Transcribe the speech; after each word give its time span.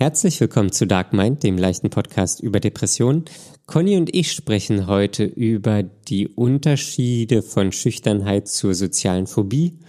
Herzlich 0.00 0.40
willkommen 0.40 0.70
zu 0.70 0.86
Dark 0.86 1.12
Mind, 1.12 1.42
dem 1.42 1.58
leichten 1.58 1.90
Podcast 1.90 2.38
über 2.38 2.60
Depressionen. 2.60 3.24
Conny 3.66 3.96
und 3.96 4.14
ich 4.14 4.30
sprechen 4.30 4.86
heute 4.86 5.24
über 5.24 5.82
die 5.82 6.28
Unterschiede 6.28 7.42
von 7.42 7.72
Schüchternheit 7.72 8.46
zur 8.46 8.74
sozialen 8.74 9.26
Phobie, 9.26 9.80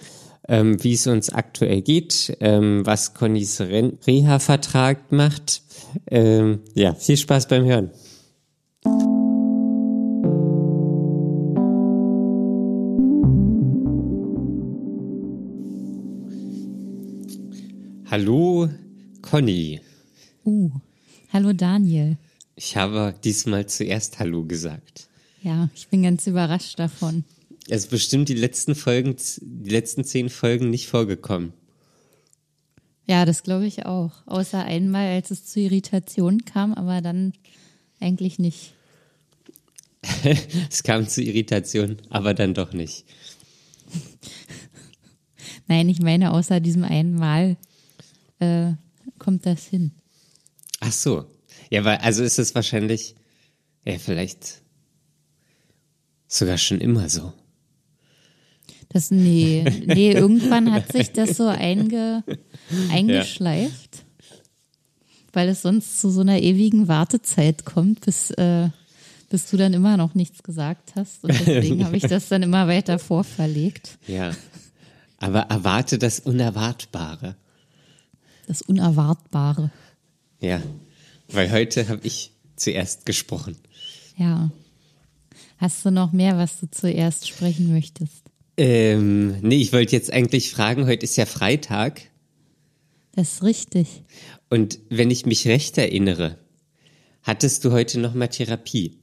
ähm, 0.47 0.83
wie 0.83 0.93
es 0.93 1.05
uns 1.05 1.29
aktuell 1.29 1.83
geht, 1.83 2.35
ähm, 2.39 2.83
was 2.87 3.13
Connys 3.13 3.61
Reha-Vertrag 3.61 5.11
macht. 5.11 5.62
Ähm, 6.08 6.62
ja, 6.73 6.96
viel 6.96 7.15
Spaß 7.15 7.47
beim 7.47 7.65
Hören. 7.65 7.91
Hallo, 18.09 18.70
Conny. 19.21 19.81
Uh, 20.45 20.71
hallo 21.31 21.53
Daniel. 21.53 22.17
Ich 22.55 22.75
habe 22.77 23.13
diesmal 23.23 23.67
zuerst 23.67 24.20
Hallo 24.20 24.45
gesagt. 24.45 25.07
Ja, 25.41 25.70
ich 25.75 25.88
bin 25.88 26.03
ganz 26.03 26.27
überrascht 26.27 26.79
davon. 26.79 27.23
Es 27.67 27.84
ist 27.85 27.89
bestimmt 27.89 28.29
die 28.29 28.35
letzten 28.35 28.75
Folgen, 28.75 29.15
die 29.41 29.70
letzten 29.70 30.03
zehn 30.03 30.29
Folgen 30.29 30.70
nicht 30.70 30.88
vorgekommen. 30.88 31.53
Ja, 33.05 33.25
das 33.25 33.43
glaube 33.43 33.65
ich 33.65 33.85
auch. 33.85 34.12
Außer 34.25 34.63
einmal, 34.63 35.07
als 35.07 35.31
es 35.31 35.45
zu 35.45 35.59
Irritationen 35.59 36.45
kam, 36.45 36.73
aber 36.73 37.01
dann 37.01 37.34
eigentlich 37.99 38.40
nicht. 38.40 38.73
es 40.70 40.84
kam 40.84 41.07
zu 41.07 41.21
Irritationen, 41.21 41.98
aber 42.09 42.34
dann 42.34 42.53
doch 42.53 42.73
nicht. 42.73 43.05
Nein, 45.67 45.90
ich 45.90 46.01
meine, 46.01 46.31
außer 46.31 46.59
diesem 46.59 46.84
einen 46.84 47.15
Mal 47.15 47.57
äh, 48.40 48.73
kommt 49.17 49.45
das 49.45 49.65
hin. 49.67 49.91
Ach 50.79 50.91
so. 50.91 51.25
Ja, 51.69 51.83
weil, 51.83 51.97
also 51.97 52.23
ist 52.23 52.39
es 52.39 52.55
wahrscheinlich, 52.55 53.15
ja, 53.85 53.98
vielleicht 53.98 54.62
sogar 56.27 56.57
schon 56.57 56.79
immer 56.79 57.09
so. 57.09 57.34
Das, 58.89 59.12
nee, 59.12 59.63
nee, 59.85 60.12
irgendwann 60.12 60.71
hat 60.71 60.91
sich 60.91 61.12
das 61.12 61.37
so 61.37 61.48
einge, 61.48 62.23
eingeschleift, 62.91 63.98
ja. 63.98 64.38
weil 65.34 65.50
es 65.50 65.62
sonst 65.62 66.02
zu 66.02 66.09
so 66.09 66.22
einer 66.22 66.42
ewigen 66.42 66.88
Wartezeit 66.88 67.66
kommt, 67.66 68.02
bis, 68.02 68.32
äh, 68.32 68.70
bis 69.30 69.50
du 69.50 69.58
dann 69.58 69.73
immer 69.73 69.98
noch 69.98 70.16
nichts 70.16 70.42
gesagt 70.42 70.94
hast. 70.95 71.23
Und 71.23 71.39
deswegen 71.39 71.86
habe 71.86 71.98
ich 71.98 72.04
das 72.04 72.30
dann 72.30 72.42
immer 72.42 72.67
weiter 72.67 72.98
vorverlegt. 72.98 74.00
Ja. 74.08 74.32
Aber 75.20 75.42
erwarte 75.42 76.00
das 76.00 76.20
Unerwartbare. 76.22 77.36
Das 78.48 78.64
Unerwartbare. 78.64 79.70
Ja, 80.40 80.62
weil 81.28 81.52
heute 81.52 81.88
habe 81.90 82.02
ich 82.04 82.32
zuerst 82.56 83.06
gesprochen. 83.06 83.58
Ja. 84.18 84.52
Hast 85.58 85.86
du 85.86 85.92
noch 85.92 86.14
mehr, 86.14 86.38
was 86.38 86.59
du 86.59 86.70
zuerst 86.72 87.28
sprechen 87.28 87.72
möchtest? 87.72 88.23
Ähm, 88.58 89.40
nee, 89.42 89.62
ich 89.62 89.73
wollte 89.73 89.95
jetzt 89.95 90.12
eigentlich 90.12 90.52
fragen, 90.52 90.86
heute 90.86 91.04
ist 91.04 91.17
ja 91.17 91.26
Freitag. 91.26 92.02
Das 93.14 93.34
ist 93.34 93.44
richtig. 93.44 94.04
Und 94.50 94.80
wenn 94.90 95.12
ich 95.12 95.26
mich 95.26 95.48
recht 95.48 95.78
erinnere, 95.78 96.38
hattest 97.23 97.66
du 97.66 97.72
heute 97.72 98.00
noch 98.00 98.14
mal 98.14 98.28
Therapie? 98.28 98.98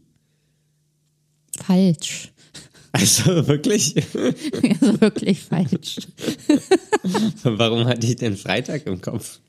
Falsch. 1.59 2.33
Also 2.93 3.47
wirklich? 3.47 3.95
Also 4.81 5.01
wirklich 5.01 5.41
falsch. 5.41 5.99
Warum 7.43 7.85
hatte 7.87 8.07
ich 8.07 8.17
denn 8.17 8.37
Freitag 8.37 8.87
im 8.87 9.01
Kopf? 9.01 9.41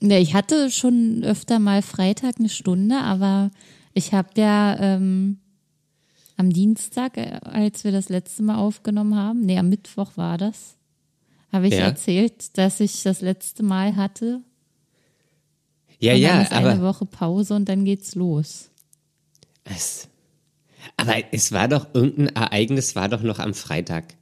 Ja, 0.00 0.18
ich 0.18 0.34
hatte 0.34 0.70
schon 0.70 1.24
öfter 1.24 1.58
mal 1.58 1.82
Freitag 1.82 2.36
eine 2.38 2.48
Stunde, 2.48 2.98
aber 2.98 3.50
ich 3.94 4.12
habe 4.12 4.28
ja 4.36 4.78
ähm, 4.78 5.38
am 6.36 6.50
Dienstag, 6.50 7.16
äh, 7.16 7.40
als 7.42 7.84
wir 7.84 7.92
das 7.92 8.08
letzte 8.08 8.42
Mal 8.42 8.56
aufgenommen 8.56 9.16
haben, 9.16 9.40
nee, 9.40 9.58
am 9.58 9.68
Mittwoch 9.68 10.16
war 10.16 10.38
das, 10.38 10.76
habe 11.52 11.66
ich 11.66 11.74
ja. 11.74 11.80
erzählt, 11.80 12.56
dass 12.56 12.80
ich 12.80 13.02
das 13.02 13.20
letzte 13.20 13.62
Mal 13.62 13.96
hatte. 13.96 14.40
Ja, 15.98 16.14
und 16.14 16.20
ja, 16.20 16.28
dann 16.28 16.42
ist 16.42 16.52
aber 16.52 16.70
eine 16.70 16.82
Woche 16.82 17.06
Pause 17.06 17.54
und 17.54 17.68
dann 17.68 17.84
geht's 17.84 18.14
los. 18.14 18.70
Es, 19.64 20.08
aber 20.96 21.16
es 21.32 21.50
war 21.50 21.66
doch 21.66 21.88
irgendein 21.92 22.36
Ereignis, 22.36 22.94
war 22.94 23.08
doch 23.08 23.22
noch 23.22 23.40
am 23.40 23.52
Freitag. 23.52 24.14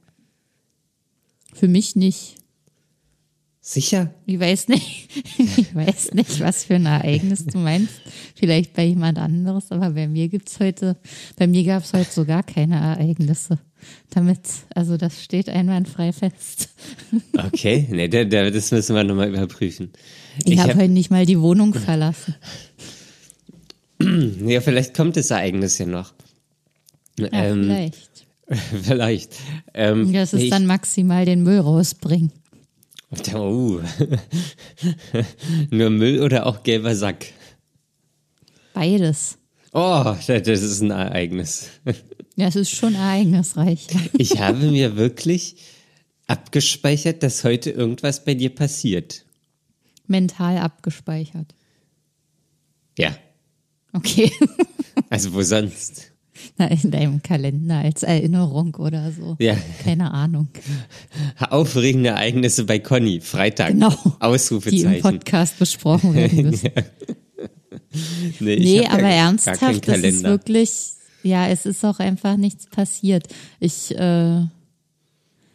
Für 1.53 1.67
mich 1.67 1.95
nicht. 1.95 2.35
Sicher? 3.69 4.13
Ich 4.25 4.39
weiß 4.39 4.69
nicht. 4.69 5.09
Ich 5.57 5.75
weiß 5.75 6.13
nicht, 6.13 6.39
was 6.39 6.63
für 6.63 6.75
ein 6.75 6.85
Ereignis 6.85 7.45
du 7.45 7.57
meinst. 7.57 7.95
Vielleicht 8.33 8.73
bei 8.73 8.85
jemand 8.85 9.17
anderes, 9.17 9.71
aber 9.71 9.89
bei 9.89 10.07
mir 10.07 10.29
gibt's 10.29 10.59
heute, 10.61 10.95
bei 11.35 11.47
mir 11.47 11.63
gab's 11.65 11.91
heute 11.91 12.09
so 12.09 12.23
gar 12.23 12.43
keine 12.43 12.75
Ereignisse. 12.75 13.59
Damit, 14.09 14.39
also 14.73 14.95
das 14.95 15.21
steht 15.21 15.49
einwandfrei 15.49 16.13
fest. 16.13 16.69
Okay, 17.37 17.87
nee, 17.89 18.07
das 18.07 18.71
müssen 18.71 18.95
wir 18.95 19.03
nochmal 19.03 19.29
überprüfen. 19.29 19.91
Ich, 20.45 20.53
ich 20.53 20.59
habe 20.59 20.73
hab, 20.73 20.79
heute 20.79 20.93
nicht 20.93 21.11
mal 21.11 21.25
die 21.25 21.39
Wohnung 21.39 21.73
verlassen. 21.73 22.35
Ja, 24.45 24.61
vielleicht 24.61 24.95
kommt 24.95 25.17
das 25.17 25.31
Ereignis 25.31 25.79
ja 25.79 25.87
noch. 25.87 26.13
Ja, 27.19 27.29
ähm, 27.33 27.63
vielleicht. 27.63 28.27
Vielleicht. 28.83 29.33
Ähm, 29.73 30.13
das 30.13 30.33
ist 30.33 30.43
ich, 30.43 30.49
dann 30.51 30.67
maximal 30.67 31.25
den 31.25 31.43
Müll 31.43 31.59
rausbringen. 31.59 32.31
Oh. 33.33 33.79
Nur 35.71 35.89
Müll 35.89 36.21
oder 36.21 36.45
auch 36.45 36.63
gelber 36.63 36.95
Sack? 36.95 37.27
Beides. 38.73 39.37
Oh, 39.71 40.15
das 40.27 40.47
ist 40.47 40.81
ein 40.81 40.91
Ereignis. 40.91 41.69
Ja, 42.35 42.47
es 42.47 42.55
ist 42.55 42.71
schon 42.71 42.95
ereignisreich. 42.95 43.87
Ich 44.17 44.39
habe 44.39 44.71
mir 44.71 44.95
wirklich 44.97 45.55
abgespeichert, 46.27 47.23
dass 47.23 47.43
heute 47.43 47.71
irgendwas 47.71 48.25
bei 48.25 48.33
dir 48.33 48.53
passiert. 48.53 49.25
Mental 50.07 50.57
abgespeichert. 50.57 51.53
Ja. 52.97 53.15
Okay. 53.93 54.31
Also 55.09 55.33
wo 55.33 55.41
sonst? 55.41 56.11
Na, 56.57 56.67
in 56.67 56.91
deinem 56.91 57.21
Kalender 57.21 57.79
als 57.79 58.03
Erinnerung 58.03 58.75
oder 58.75 59.11
so. 59.11 59.35
Ja. 59.39 59.55
Keine 59.83 60.11
Ahnung. 60.11 60.49
Aufregende 61.39 62.09
Ereignisse 62.09 62.65
bei 62.65 62.79
Conny, 62.79 63.21
Freitag. 63.21 63.69
Genau. 63.69 63.93
Ausrufezeichen. 64.19 64.89
Die 64.89 64.95
im 64.97 65.01
Podcast 65.01 65.59
besprochen 65.59 66.13
werden 66.13 66.49
müssen. 66.49 66.69
nee, 68.39 68.55
nee 68.59 68.87
aber 68.87 69.01
ja 69.01 69.09
ernsthaft, 69.09 69.87
das 69.87 69.99
ist 69.99 70.23
wirklich, 70.23 70.71
ja, 71.23 71.47
es 71.47 71.65
ist 71.65 71.83
auch 71.85 71.99
einfach 71.99 72.37
nichts 72.37 72.67
passiert. 72.67 73.27
Ich 73.59 73.95
äh, 73.97 74.41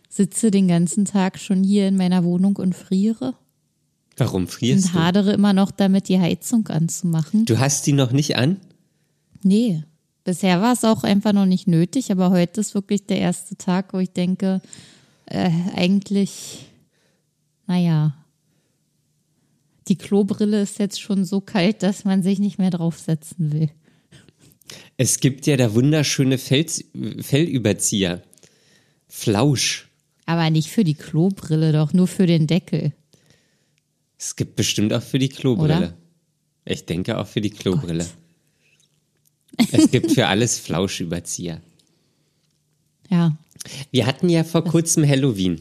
sitze 0.09 0.51
den 0.51 0.69
ganzen 0.69 1.05
Tag 1.05 1.39
schon 1.39 1.63
hier 1.63 1.89
in 1.89 1.97
meiner 1.97 2.25
Wohnung 2.25 2.57
und 2.57 2.75
friere. 2.75 3.35
Warum 4.17 4.47
frierst 4.47 4.87
und 4.87 4.95
du? 4.95 4.99
Und 4.99 5.05
hadere 5.05 5.33
immer 5.33 5.53
noch 5.53 5.71
damit, 5.71 6.09
die 6.09 6.21
Heizung 6.21 6.69
anzumachen. 6.69 7.45
Du 7.47 7.59
hast 7.59 7.87
die 7.87 7.93
noch 7.93 8.13
nicht 8.13 8.37
an? 8.37 8.59
Nee. 9.43 9.85
Bisher 10.25 10.61
war 10.61 10.73
es 10.73 10.85
auch 10.85 11.03
einfach 11.03 11.33
noch 11.33 11.47
nicht 11.47 11.67
nötig, 11.67 12.13
aber 12.13 12.31
heute 12.31 12.61
ist 12.61 12.75
wirklich 12.75 13.07
der 13.07 13.19
erste 13.19 13.57
Tag, 13.57 13.93
wo 13.93 13.99
ich 13.99 14.11
denke, 14.11 14.61
äh, 15.27 15.51
eigentlich, 15.75 16.67
naja, 17.67 18.15
die 19.89 19.97
Klobrille 19.97 20.63
ist 20.63 20.79
jetzt 20.79 21.01
schon 21.01 21.25
so 21.25 21.41
kalt, 21.41 21.83
dass 21.83 22.05
man 22.05 22.23
sich 22.23 22.39
nicht 22.39 22.59
mehr 22.59 22.71
draufsetzen 22.71 23.53
will. 23.53 23.71
Es 24.97 25.19
gibt 25.19 25.47
ja 25.47 25.57
da 25.57 25.75
wunderschöne 25.75 26.39
Fels 26.39 26.85
Fellüberzieher. 27.21 28.23
Flausch. 29.09 29.89
Aber 30.25 30.49
nicht 30.51 30.71
für 30.71 30.85
die 30.85 30.95
Klobrille, 30.95 31.73
doch 31.73 31.93
nur 31.93 32.07
für 32.07 32.27
den 32.27 32.47
Deckel. 32.47 32.93
Es 34.19 34.37
gibt 34.37 34.55
bestimmt 34.55 34.93
auch 34.93 35.03
für 35.03 35.19
die 35.19 35.29
Klobrille. 35.29 35.77
Oder? 35.77 35.95
Ich 36.65 36.87
denke 36.87 37.19
auch 37.19 37.27
für 37.27 37.41
die 37.41 37.51
Klobrille. 37.51 38.05
Gott. 38.05 38.22
Es 39.73 39.91
gibt 39.91 40.13
für 40.13 40.27
alles 40.27 40.59
Flauschüberzieher. 40.59 41.61
Ja. 43.11 43.37
Wir 43.91 44.07
hatten 44.07 44.29
ja 44.29 44.45
vor 44.45 44.65
kurzem 44.65 45.07
Halloween. 45.07 45.61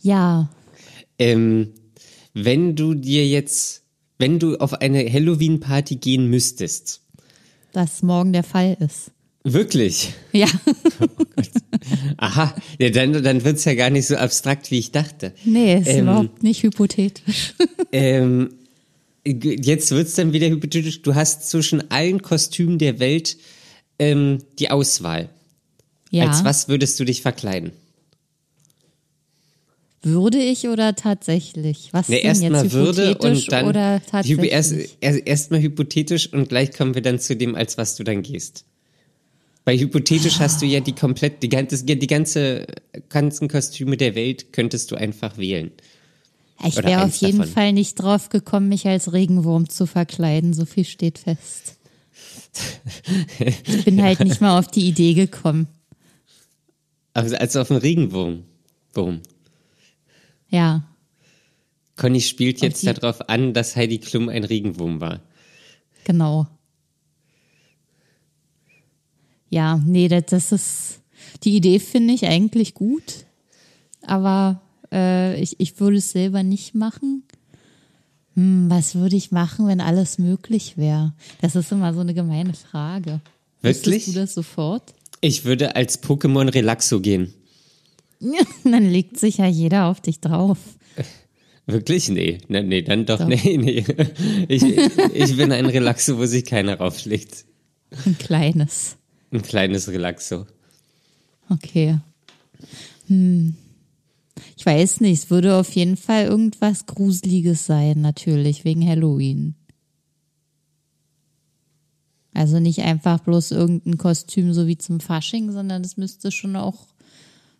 Ja. 0.00 0.48
Ähm, 1.18 1.72
wenn 2.34 2.76
du 2.76 2.94
dir 2.94 3.26
jetzt, 3.26 3.82
wenn 4.18 4.38
du 4.38 4.56
auf 4.56 4.74
eine 4.74 5.10
Halloween-Party 5.10 5.96
gehen 5.96 6.28
müsstest. 6.28 7.02
Was 7.72 8.02
morgen 8.02 8.32
der 8.32 8.44
Fall 8.44 8.76
ist. 8.80 9.10
Wirklich? 9.44 10.12
Ja. 10.32 10.48
Oh 11.90 12.04
Aha, 12.18 12.54
ja, 12.78 12.90
dann, 12.90 13.22
dann 13.22 13.44
wird 13.44 13.56
es 13.56 13.64
ja 13.64 13.74
gar 13.74 13.88
nicht 13.88 14.06
so 14.06 14.16
abstrakt, 14.16 14.70
wie 14.70 14.78
ich 14.78 14.90
dachte. 14.90 15.32
Nee, 15.44 15.76
ist 15.78 15.86
ähm, 15.88 16.02
überhaupt 16.02 16.42
nicht 16.42 16.62
hypothetisch. 16.62 17.54
Ähm, 17.92 18.50
jetzt 19.28 19.90
wird 19.90 20.08
es 20.08 20.14
dann 20.14 20.32
wieder 20.32 20.48
hypothetisch, 20.48 21.02
du 21.02 21.14
hast 21.14 21.48
zwischen 21.48 21.90
allen 21.90 22.22
Kostümen 22.22 22.78
der 22.78 22.98
Welt 22.98 23.36
ähm, 23.98 24.38
die 24.58 24.70
Auswahl. 24.70 25.28
Ja. 26.10 26.26
Als 26.26 26.44
was 26.44 26.68
würdest 26.68 26.98
du 27.00 27.04
dich 27.04 27.22
verkleiden? 27.22 27.72
Würde 30.02 30.38
ich 30.38 30.68
oder 30.68 30.94
tatsächlich? 30.94 31.88
Was 31.92 32.08
Ne, 32.08 32.18
erstmal 32.18 32.64
jetzt 32.64 32.72
würde 32.72 33.10
hypothetisch 33.10 33.44
und 33.44 33.52
dann 33.52 33.66
oder 33.66 34.00
tatsächlich? 34.08 34.52
erst, 34.52 34.74
erst, 35.00 35.26
erstmal 35.26 35.60
hypothetisch 35.60 36.32
und 36.32 36.48
gleich 36.48 36.72
kommen 36.72 36.94
wir 36.94 37.02
dann 37.02 37.18
zu 37.18 37.36
dem, 37.36 37.54
als 37.56 37.76
was 37.78 37.96
du 37.96 38.04
dann 38.04 38.22
gehst. 38.22 38.64
Bei 39.64 39.76
hypothetisch 39.76 40.38
hast 40.38 40.62
du 40.62 40.66
ja 40.66 40.80
die 40.80 40.94
komplett, 40.94 41.42
die 41.42 41.48
ganze, 41.48 41.84
die 41.84 42.06
ganze, 42.06 42.66
ganzen 43.10 43.48
Kostüme 43.48 43.96
der 43.96 44.14
Welt 44.14 44.52
könntest 44.52 44.90
du 44.92 44.96
einfach 44.96 45.36
wählen. 45.36 45.72
Ich 46.64 46.76
wäre 46.76 47.04
auf 47.04 47.14
jeden 47.16 47.38
davon. 47.38 47.52
Fall 47.52 47.72
nicht 47.72 47.94
drauf 47.94 48.28
gekommen, 48.28 48.68
mich 48.68 48.86
als 48.86 49.12
Regenwurm 49.12 49.68
zu 49.68 49.86
verkleiden. 49.86 50.52
So 50.54 50.64
viel 50.64 50.84
steht 50.84 51.18
fest. 51.18 51.76
Ich 53.66 53.84
bin 53.84 54.02
halt 54.02 54.20
nicht 54.20 54.40
mal 54.40 54.58
auf 54.58 54.68
die 54.68 54.88
Idee 54.88 55.14
gekommen. 55.14 55.68
Also 57.14 57.36
als 57.36 57.56
auf 57.56 57.70
einen 57.70 57.80
Regenwurm. 57.80 58.44
Wurm. 58.94 59.20
Ja, 60.50 60.82
Conny 61.98 62.20
spielt 62.20 62.60
jetzt 62.62 62.86
darauf 62.86 63.28
an, 63.28 63.52
dass 63.52 63.76
Heidi 63.76 63.98
Klum 63.98 64.28
ein 64.28 64.44
Regenwurm 64.44 65.00
war. 65.00 65.20
genau. 66.04 66.46
Ja, 69.50 69.80
nee, 69.84 70.08
das, 70.08 70.26
das 70.26 70.52
ist, 70.52 71.00
die 71.42 71.56
Idee 71.56 71.78
finde 71.80 72.12
ich 72.12 72.26
eigentlich 72.26 72.74
gut, 72.74 73.24
aber 74.02 74.60
äh, 74.92 75.40
ich, 75.40 75.58
ich 75.58 75.78
würde 75.80 75.98
es 75.98 76.10
selber 76.10 76.42
nicht 76.42 76.74
machen. 76.74 77.22
Hm, 78.34 78.70
was 78.70 78.94
würde 78.94 79.16
ich 79.16 79.32
machen, 79.32 79.66
wenn 79.66 79.80
alles 79.80 80.18
möglich 80.18 80.76
wäre? 80.76 81.12
Das 81.40 81.56
ist 81.56 81.72
immer 81.72 81.92
so 81.94 82.00
eine 82.00 82.14
gemeine 82.14 82.54
Frage. 82.54 83.20
Wirklich? 83.62 83.96
Wüsstest 83.96 84.16
du 84.16 84.20
das 84.20 84.34
sofort? 84.34 84.94
Ich 85.20 85.44
würde 85.44 85.74
als 85.74 86.02
Pokémon 86.02 86.52
Relaxo 86.52 87.00
gehen. 87.00 87.34
Dann 88.64 88.88
legt 88.88 89.18
sich 89.18 89.38
ja 89.38 89.46
jeder 89.46 89.86
auf 89.86 90.00
dich 90.00 90.20
drauf. 90.20 90.58
Wirklich? 91.66 92.08
Nee. 92.08 92.38
Nee, 92.48 92.62
nee 92.62 92.82
dann 92.82 93.06
doch. 93.06 93.18
Doch. 93.18 93.26
Nee, 93.26 93.56
nee. 93.58 93.84
Ich, 94.48 94.62
ich 94.62 95.36
bin 95.36 95.52
ein 95.52 95.66
Relaxo, 95.66 96.16
wo 96.18 96.26
sich 96.26 96.44
keiner 96.44 96.78
raufschlägt. 96.78 97.44
Ein 98.06 98.16
kleines. 98.18 98.96
Ein 99.30 99.42
kleines 99.42 99.88
Relaxo. 99.88 100.46
Okay. 101.50 101.98
Hm. 103.08 103.56
Ich 104.56 104.66
weiß 104.66 105.00
nicht, 105.00 105.22
es 105.22 105.30
würde 105.30 105.56
auf 105.56 105.70
jeden 105.72 105.96
Fall 105.96 106.26
irgendwas 106.26 106.86
Gruseliges 106.86 107.66
sein, 107.66 108.00
natürlich, 108.00 108.64
wegen 108.64 108.86
Halloween. 108.86 109.54
Also 112.34 112.60
nicht 112.60 112.82
einfach 112.82 113.20
bloß 113.20 113.50
irgendein 113.50 113.98
Kostüm 113.98 114.52
so 114.52 114.66
wie 114.66 114.78
zum 114.78 115.00
Fasching, 115.00 115.50
sondern 115.50 115.82
es 115.82 115.96
müsste 115.96 116.30
schon 116.30 116.56
auch, 116.56 116.86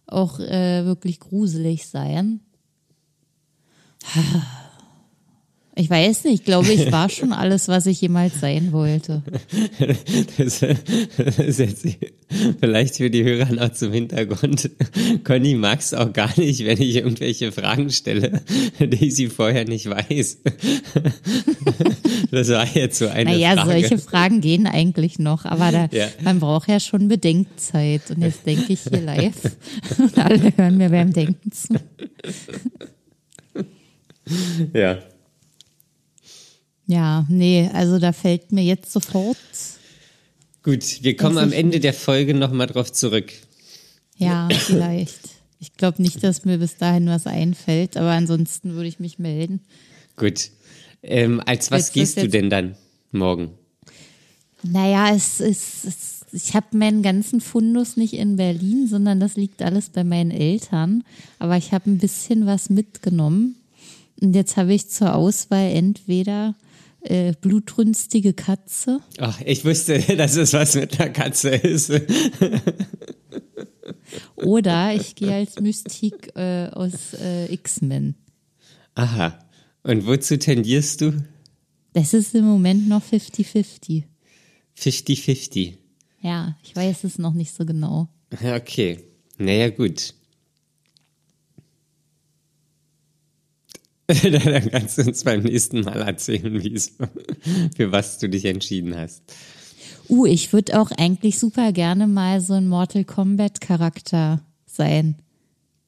auch 0.06 0.38
äh, 0.38 0.84
wirklich 0.84 1.18
gruselig 1.18 1.88
sein. 1.88 2.40
Ich 5.80 5.88
weiß 5.88 6.24
nicht, 6.24 6.34
ich 6.40 6.44
glaube, 6.44 6.72
ich 6.72 6.90
war 6.92 7.08
schon 7.08 7.32
alles, 7.32 7.68
was 7.68 7.86
ich 7.86 8.00
jemals 8.00 8.40
sein 8.40 8.72
wollte. 8.72 9.22
Das, 10.36 10.58
das 11.16 11.38
ist 11.38 11.58
jetzt 11.60 11.86
vielleicht 12.60 12.96
für 12.96 13.10
die 13.10 13.22
Hörer 13.22 13.52
noch 13.52 13.72
zum 13.72 13.92
Hintergrund. 13.92 14.70
Conny 15.22 15.54
mag 15.54 15.78
es 15.78 15.94
auch 15.94 16.12
gar 16.12 16.36
nicht, 16.38 16.64
wenn 16.66 16.82
ich 16.82 16.96
irgendwelche 16.96 17.52
Fragen 17.52 17.90
stelle, 17.90 18.42
die 18.80 19.10
sie 19.12 19.28
vorher 19.28 19.66
nicht 19.66 19.88
weiß. 19.88 20.38
Das 22.32 22.48
war 22.48 22.66
jetzt 22.74 22.98
so 22.98 23.06
eine 23.06 23.30
Naja, 23.30 23.54
Frage. 23.54 23.70
solche 23.70 23.98
Fragen 23.98 24.40
gehen 24.40 24.66
eigentlich 24.66 25.18
noch, 25.20 25.44
aber 25.44 25.70
da, 25.70 25.88
Ja. 25.92 26.08
man 26.22 26.40
braucht 26.40 26.68
ja 26.68 26.80
schon 26.80 27.06
Bedenkzeit. 27.08 28.10
Und 28.10 28.22
jetzt 28.22 28.44
denke 28.46 28.72
ich 28.72 28.80
hier 28.80 29.00
live 29.00 29.56
und 29.98 30.18
alle 30.18 30.52
hören 30.56 30.76
mir 30.76 30.90
beim 30.90 31.12
Denken 31.12 31.52
zu. 31.52 31.74
Ja. 34.74 34.98
Ja, 36.88 37.26
nee, 37.28 37.70
also 37.72 37.98
da 37.98 38.12
fällt 38.12 38.50
mir 38.50 38.64
jetzt 38.64 38.90
sofort, 38.92 39.36
Gut, 40.62 41.02
wir 41.02 41.16
kommen 41.16 41.36
Weiß 41.36 41.44
am 41.44 41.52
Ende 41.52 41.80
der 41.80 41.94
Folge 41.94 42.34
nochmal 42.34 42.66
drauf 42.66 42.92
zurück. 42.92 43.32
ja, 44.16 44.48
vielleicht. 44.58 45.20
Ich 45.60 45.74
glaube 45.74 46.02
nicht, 46.02 46.22
dass 46.22 46.44
mir 46.44 46.58
bis 46.58 46.76
dahin 46.76 47.06
was 47.06 47.26
einfällt, 47.26 47.96
aber 47.96 48.10
ansonsten 48.10 48.74
würde 48.74 48.88
ich 48.88 49.00
mich 49.00 49.18
melden. 49.18 49.60
Gut. 50.16 50.50
Ähm, 51.02 51.40
als 51.44 51.70
was 51.70 51.86
Jetzt 51.86 51.92
gehst 51.94 52.16
du 52.18 52.28
denn 52.28 52.50
dann 52.50 52.76
morgen? 53.12 53.50
Naja, 54.62 55.14
es 55.14 55.40
ist, 55.40 55.84
es, 55.84 56.26
ich 56.32 56.54
habe 56.54 56.76
meinen 56.76 57.02
ganzen 57.02 57.40
Fundus 57.40 57.96
nicht 57.96 58.14
in 58.14 58.36
Berlin, 58.36 58.86
sondern 58.88 59.20
das 59.20 59.36
liegt 59.36 59.62
alles 59.62 59.90
bei 59.90 60.04
meinen 60.04 60.30
Eltern. 60.30 61.04
Aber 61.38 61.56
ich 61.56 61.72
habe 61.72 61.90
ein 61.90 61.98
bisschen 61.98 62.46
was 62.46 62.70
mitgenommen. 62.70 63.56
Und 64.20 64.34
jetzt 64.34 64.56
habe 64.56 64.74
ich 64.74 64.90
zur 64.90 65.14
Auswahl 65.14 65.70
entweder 65.70 66.54
äh, 67.02 67.32
blutrünstige 67.40 68.32
Katze 68.32 69.00
Ach, 69.18 69.40
ich 69.44 69.64
wusste, 69.64 69.98
dass 70.16 70.36
es 70.36 70.52
was 70.52 70.74
mit 70.74 71.00
einer 71.00 71.10
Katze 71.10 71.50
ist. 71.50 71.92
oder 74.36 74.94
ich 74.94 75.14
gehe 75.14 75.34
als 75.34 75.60
Mystik 75.60 76.34
äh, 76.36 76.68
aus 76.68 77.14
äh, 77.14 77.52
X-Men. 77.52 78.14
Aha. 78.94 79.38
Und 79.82 80.06
wozu 80.06 80.38
tendierst 80.38 81.00
du? 81.00 81.12
Das 81.92 82.14
ist 82.14 82.34
im 82.34 82.44
Moment 82.44 82.88
noch 82.88 83.02
50-50. 83.02 84.04
50-50. 84.76 85.74
Ja, 86.20 86.56
ich 86.62 86.74
weiß 86.74 87.04
es 87.04 87.18
noch 87.18 87.32
nicht 87.32 87.54
so 87.54 87.64
genau. 87.64 88.08
Okay. 88.32 89.04
Naja, 89.38 89.70
gut. 89.70 90.14
Dann 94.22 94.70
kannst 94.70 94.96
du 94.96 95.02
uns 95.02 95.22
beim 95.22 95.42
nächsten 95.42 95.80
Mal 95.82 96.00
erzählen, 96.00 96.62
wie 96.62 96.72
es, 96.72 96.96
für 97.76 97.92
was 97.92 98.18
du 98.18 98.28
dich 98.28 98.46
entschieden 98.46 98.96
hast. 98.96 99.22
Uh, 100.08 100.24
ich 100.24 100.52
würde 100.54 100.80
auch 100.80 100.90
eigentlich 100.92 101.38
super 101.38 101.72
gerne 101.72 102.06
mal 102.06 102.40
so 102.40 102.54
ein 102.54 102.68
Mortal 102.68 103.04
Kombat 103.04 103.60
Charakter 103.60 104.40
sein. 104.64 105.16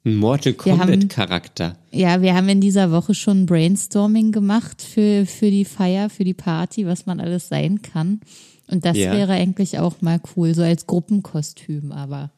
Ein 0.05 0.17
Mortal 0.17 0.53
Kombat 0.53 1.09
Charakter. 1.09 1.77
Ja, 1.93 2.21
wir 2.21 2.35
haben 2.35 2.49
in 2.51 2.61
dieser 2.61 2.91
Woche 2.91 3.15
schon 3.15 3.47
Brainstorming 3.47 4.33
gemacht 4.33 4.83
für, 4.83 5.25
für 5.25 5.51
die 5.51 5.65
Feier, 5.65 6.11
für 6.11 6.25
die 6.25 6.35
Party, 6.35 6.87
was 6.87 7.07
man 7.07 7.21
alles 7.21 7.49
sein 7.49 7.81
kann. 7.81 8.21
Und 8.67 8.85
das 8.85 8.99
Ja. 8.99 9.13
wäre 9.13 9.33
eigentlich 9.33 9.79
auch 9.79 10.03
mal 10.03 10.21
cool, 10.37 10.55
so 10.55 10.63
als 10.63 10.87
Gruppenkostüm, 10.87 11.91
aber. 11.93 12.31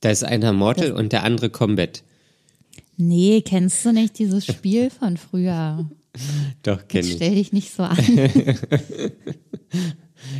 Da 0.00 0.10
ist 0.10 0.24
einer 0.24 0.52
Mortal 0.54 0.92
und 0.92 1.12
der 1.12 1.24
andere 1.24 1.50
Combat. 1.50 2.02
Nee, 2.96 3.42
kennst 3.42 3.84
du 3.84 3.92
nicht 3.92 4.18
dieses 4.18 4.46
Spiel 4.46 4.90
von 4.90 5.16
früher? 5.16 5.88
Doch, 6.62 6.86
kenne 6.86 7.08
ich. 7.08 7.14
stell 7.14 7.34
dich 7.34 7.52
nicht 7.52 7.72
so 7.74 7.82
an. 7.82 7.98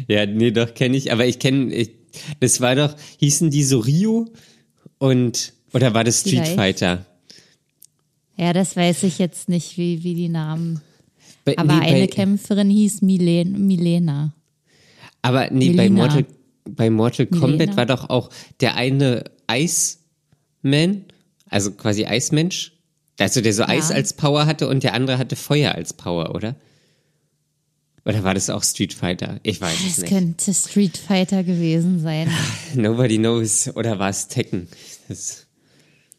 Ja, 0.09 0.27
nee, 0.27 0.51
doch, 0.51 0.75
kenne 0.75 0.97
ich. 0.97 1.13
Aber 1.13 1.27
ich 1.27 1.39
kenne, 1.39 1.87
das 2.41 2.61
war 2.61 2.75
doch, 2.75 2.95
hießen 3.19 3.51
die 3.51 3.65
so 3.65 3.79
Rio 3.81 4.27
und, 4.99 5.53
oder 5.73 5.95
war 5.95 6.05
das 6.05 6.21
Street 6.21 6.41
Vielleicht. 6.41 6.55
Fighter? 6.55 7.07
Ja, 8.37 8.53
das 8.53 8.77
weiß 8.77 9.05
ich 9.05 9.19
jetzt 9.19 9.49
nicht, 9.49 9.79
wie, 9.79 10.03
wie 10.03 10.15
die 10.15 10.29
Namen. 10.29 10.81
Bei, 11.45 11.57
Aber 11.59 11.75
nee, 11.75 11.87
eine 11.87 12.01
bei, 12.01 12.07
Kämpferin 12.07 12.71
hieß 12.71 13.03
Milen, 13.03 13.67
Milena. 13.67 14.35
Aber 15.23 15.51
nee, 15.51 15.71
bei. 15.71 15.89
Mortal, 15.89 16.27
bei 16.69 16.91
Mortal 16.91 17.27
Kombat 17.27 17.59
Milena. 17.59 17.77
war 17.77 17.87
doch 17.87 18.11
auch 18.11 18.31
der 18.61 18.77
eine 18.77 19.25
Iceman, 19.51 21.05
also 21.55 21.71
quasi 21.73 22.05
Eismensch, 22.05 22.73
also 23.19 23.41
der 23.41 23.55
so 23.55 23.63
Eis 23.65 23.91
als 23.91 24.13
Power 24.13 24.45
hatte 24.47 24.69
und 24.69 24.83
der 24.83 24.93
andere 24.95 25.19
hatte 25.19 25.37
Feuer 25.37 25.73
als 25.75 25.93
Power, 25.93 26.35
oder? 26.35 26.57
Oder 28.05 28.23
war 28.25 28.35
das 28.35 28.51
auch 28.51 28.63
Street 28.63 28.93
Fighter? 28.93 29.41
Ich 29.45 29.61
weiß 29.61 29.73
es 29.79 29.87
Das 29.87 29.99
nicht. 30.01 30.09
könnte 30.11 30.53
Street 30.53 30.99
Fighter 30.99 31.43
gewesen 31.45 32.01
sein. 32.01 32.29
Nobody 32.75 33.17
knows. 33.19 33.75
Oder 33.77 33.99
war 33.99 34.11
es 34.11 34.29
Tekken? 34.29 34.69
Das, 35.09 35.47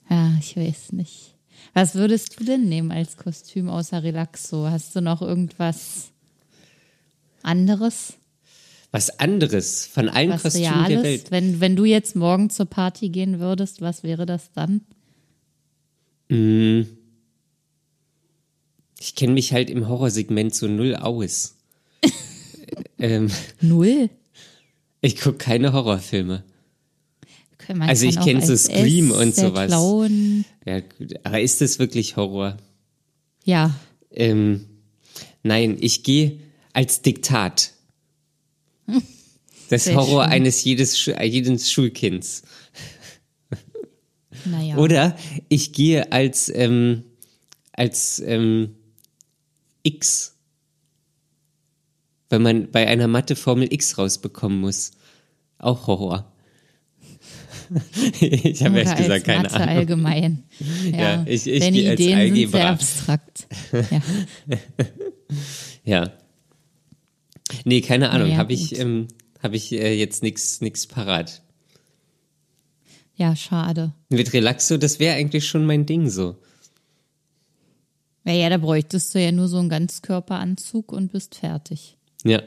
Ja, 0.10 0.34
ich 0.40 0.56
weiß 0.58 0.94
nicht. 0.94 1.36
Was 1.74 1.94
würdest 1.94 2.40
du 2.40 2.44
denn 2.46 2.70
nehmen 2.70 2.92
als 2.92 3.18
Kostüm 3.18 3.70
außer 3.70 4.02
Relaxo? 4.02 4.68
Hast 4.70 4.96
du 4.96 5.02
noch 5.02 5.22
irgendwas 5.22 6.12
anderes? 7.44 8.14
was 8.92 9.20
anderes 9.20 9.86
von 9.86 10.08
allen 10.08 10.30
Was 10.30 10.44
Kostümen 10.44 10.70
der 10.72 10.88
Reales? 10.88 11.04
Welt. 11.04 11.26
Wenn, 11.32 11.60
wenn 11.60 11.76
du 11.76 11.84
jetzt 11.84 12.16
morgen 12.16 12.50
zur 12.50 12.66
Party 12.66 13.10
gehen 13.10 13.40
würdest, 13.42 13.82
was 13.82 14.04
wäre 14.04 14.26
das 14.26 14.52
dann? 14.54 14.82
Ich 19.00 19.16
kenne 19.16 19.34
mich 19.34 19.54
halt 19.54 19.70
im 19.70 19.88
Horrorsegment 19.88 20.54
so 20.56 20.68
null 20.68 20.96
aus. 20.96 21.56
ähm, 23.00 23.30
Null? 23.62 24.10
ich 25.02 25.18
gucke 25.20 25.38
keine 25.38 25.74
Horrorfilme. 25.74 26.44
Man 27.68 27.90
Also 27.90 28.06
ich 28.06 28.20
auch 28.20 28.24
kenn 28.24 28.42
so 28.42 28.56
Scream 28.56 29.10
S, 29.12 29.18
und 29.18 29.36
sowas. 29.36 29.68
Clown. 29.68 30.46
Ja, 30.66 30.82
aber 31.24 31.42
ist 31.42 31.62
das 31.62 31.80
wirklich 31.80 32.16
Horror? 32.16 32.58
Ja, 33.44 33.76
Ähm, 34.12 34.66
nein, 35.44 35.78
ich 35.80 36.04
gehe 36.04 36.40
als 36.74 37.02
Diktat. 37.02 37.72
Das 39.68 39.86
Sehr 39.86 39.96
Horror 39.96 40.26
schön. 40.26 40.32
eines 40.32 40.64
jedes, 40.64 41.08
äh, 41.08 41.24
jedes 41.24 41.72
Schulkinds. 41.72 42.44
Naja. 44.46 44.78
Oder 44.78 45.16
ich 45.50 45.74
gehe 45.74 46.12
als, 46.12 46.52
ähm, 46.54 47.04
als 47.74 48.20
ähm, 48.26 48.76
X, 49.84 50.36
weil 52.30 52.40
man 52.40 52.72
bei 52.72 52.88
einer 52.88 53.08
Mathe 53.08 53.36
Formel 53.36 53.72
X 53.72 53.98
rausbekommen 53.98 54.60
muss. 54.60 54.92
Auch 55.58 55.88
Horror. 55.88 56.32
ich 58.22 58.64
habe 58.64 58.78
ehrlich 58.80 58.96
gesagt 58.96 59.26
keine 59.26 59.44
Mathe 59.44 59.56
Ahnung. 59.56 59.70
allgemein. 59.70 60.44
Ja, 60.92 60.98
Ja, 61.00 61.24
ich- 61.28 61.48
ich 61.48 61.60
Deine 61.60 61.78
als 61.90 62.00
Ideen 62.00 62.10
sind 62.10 62.18
Algebra. 62.20 62.58
sehr 62.58 62.70
abstrakt. 62.70 63.48
Ja. 63.92 64.02
Ja. 66.04 66.12
Nee, 67.64 67.82
keine 67.82 68.10
Ahnung. 68.12 68.28
Naja, 68.30 68.40
habe 68.40 68.54
ich, 68.54 68.78
ähm, 68.80 69.08
hab 69.42 69.54
ich 69.54 69.72
äh, 69.72 69.94
jetzt 69.94 70.22
nichts 70.24 70.88
parat. 70.88 71.42
Ja, 73.16 73.36
schade. 73.36 73.94
Mit 74.10 74.34
Relaxo, 74.34 74.78
das 74.78 75.00
wäre 75.00 75.16
eigentlich 75.16 75.48
schon 75.48 75.66
mein 75.66 75.86
Ding 75.86 76.10
so. 76.10 76.36
Naja, 78.24 78.50
da 78.50 78.58
bräuchtest 78.58 79.14
du 79.14 79.22
ja 79.22 79.32
nur 79.32 79.48
so 79.48 79.58
einen 79.58 79.70
Ganzkörperanzug 79.70 80.92
und 80.92 81.12
bist 81.12 81.36
fertig. 81.36 81.96
Ja. 82.24 82.42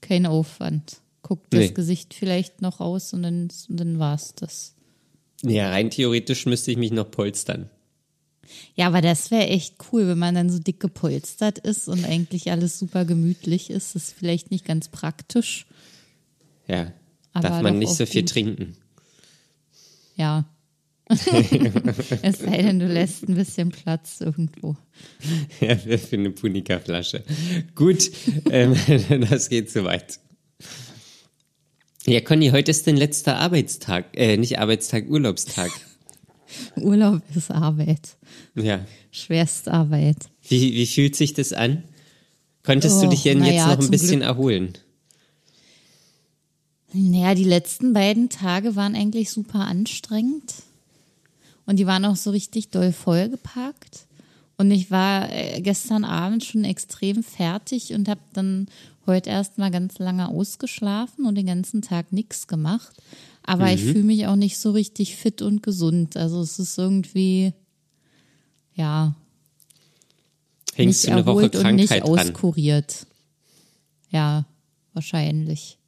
Kein 0.00 0.24
Aufwand. 0.26 1.00
Guckt 1.22 1.52
das 1.52 1.60
Nee. 1.60 1.70
Gesicht 1.70 2.14
vielleicht 2.14 2.62
noch 2.62 2.80
aus 2.80 3.12
und 3.12 3.22
dann, 3.22 3.48
und 3.68 3.76
dann 3.80 3.98
war's 3.98 4.34
das. 4.36 4.74
Ja, 5.42 5.70
rein 5.70 5.90
theoretisch 5.90 6.46
müsste 6.46 6.70
ich 6.70 6.76
mich 6.76 6.92
noch 6.92 7.10
polstern. 7.10 7.68
Ja, 8.74 8.86
aber 8.86 9.00
das 9.00 9.30
wäre 9.30 9.48
echt 9.48 9.74
cool, 9.90 10.06
wenn 10.06 10.18
man 10.18 10.34
dann 10.34 10.50
so 10.50 10.58
dick 10.58 10.80
gepolstert 10.80 11.58
ist 11.58 11.88
und 11.88 12.04
eigentlich 12.04 12.50
alles 12.50 12.78
super 12.78 13.04
gemütlich 13.04 13.70
ist. 13.70 13.94
Das 13.94 14.04
ist 14.04 14.16
vielleicht 14.16 14.50
nicht 14.50 14.64
ganz 14.64 14.88
praktisch. 14.88 15.66
Ja. 16.68 16.92
Aber 17.32 17.48
Darf 17.48 17.62
man 17.62 17.78
nicht 17.78 17.94
so 17.94 18.06
viel 18.06 18.24
trinken. 18.24 18.76
Ja. 20.14 20.44
es 22.22 22.38
sei 22.38 22.62
denn, 22.62 22.78
du 22.78 22.86
lässt 22.86 23.28
ein 23.28 23.34
bisschen 23.34 23.70
Platz 23.70 24.20
irgendwo. 24.20 24.74
Ja, 25.60 25.76
für 25.76 26.16
eine 26.16 26.30
Punika-Flasche. 26.30 27.22
Gut, 27.74 28.10
ähm, 28.50 28.74
das 29.28 29.50
geht 29.50 29.70
zu 29.70 29.84
weit. 29.84 30.18
Ja, 32.06 32.20
Conny, 32.20 32.50
heute 32.50 32.70
ist 32.70 32.86
dein 32.86 32.96
letzter 32.96 33.36
Arbeitstag, 33.36 34.16
äh, 34.16 34.36
nicht 34.36 34.58
Arbeitstag, 34.58 35.08
Urlaubstag. 35.08 35.70
Urlaub 36.76 37.22
ist 37.34 37.50
Arbeit. 37.50 38.16
Ja. 38.54 38.84
Schwerstarbeit. 39.10 40.16
Wie, 40.48 40.74
wie 40.74 40.86
fühlt 40.86 41.16
sich 41.16 41.34
das 41.34 41.52
an? 41.52 41.84
Konntest 42.62 43.02
du 43.02 43.06
Och, 43.06 43.10
dich 43.10 43.22
denn 43.24 43.44
jetzt 43.44 43.56
ja, 43.56 43.74
noch 43.74 43.82
ein 43.82 43.90
bisschen 43.90 44.20
Glück. 44.20 44.28
erholen? 44.28 44.72
Naja, 46.94 47.34
die 47.34 47.44
letzten 47.44 47.92
beiden 47.92 48.28
Tage 48.28 48.76
waren 48.76 48.94
eigentlich 48.94 49.30
super 49.30 49.60
anstrengend. 49.60 50.54
Und 51.66 51.76
die 51.76 51.86
waren 51.86 52.04
auch 52.04 52.16
so 52.16 52.30
richtig 52.30 52.68
doll 52.68 52.92
vollgepackt. 52.92 54.06
Und 54.56 54.70
ich 54.70 54.90
war 54.90 55.32
äh, 55.32 55.60
gestern 55.60 56.04
Abend 56.04 56.44
schon 56.44 56.64
extrem 56.64 57.24
fertig 57.24 57.92
und 57.94 58.08
habe 58.08 58.20
dann 58.32 58.68
heute 59.06 59.30
erst 59.30 59.58
mal 59.58 59.70
ganz 59.70 59.98
lange 59.98 60.28
ausgeschlafen 60.28 61.26
und 61.26 61.34
den 61.34 61.46
ganzen 61.46 61.82
Tag 61.82 62.12
nichts 62.12 62.46
gemacht. 62.46 62.94
Aber 63.42 63.70
ich 63.72 63.82
fühle 63.82 64.04
mich 64.04 64.26
auch 64.26 64.36
nicht 64.36 64.58
so 64.58 64.70
richtig 64.70 65.16
fit 65.16 65.42
und 65.42 65.62
gesund. 65.62 66.16
Also 66.16 66.40
es 66.40 66.58
ist 66.58 66.78
irgendwie, 66.78 67.52
ja, 68.74 69.14
Hängst 70.74 71.04
nicht 71.04 71.08
du 71.08 71.12
eine 71.12 71.26
Woche 71.26 71.44
erholt 71.44 71.56
und 71.56 71.74
nicht 71.74 71.88
Krankheit 71.88 72.08
auskuriert. 72.08 73.06
Ja, 74.10 74.46
wahrscheinlich. 74.94 75.78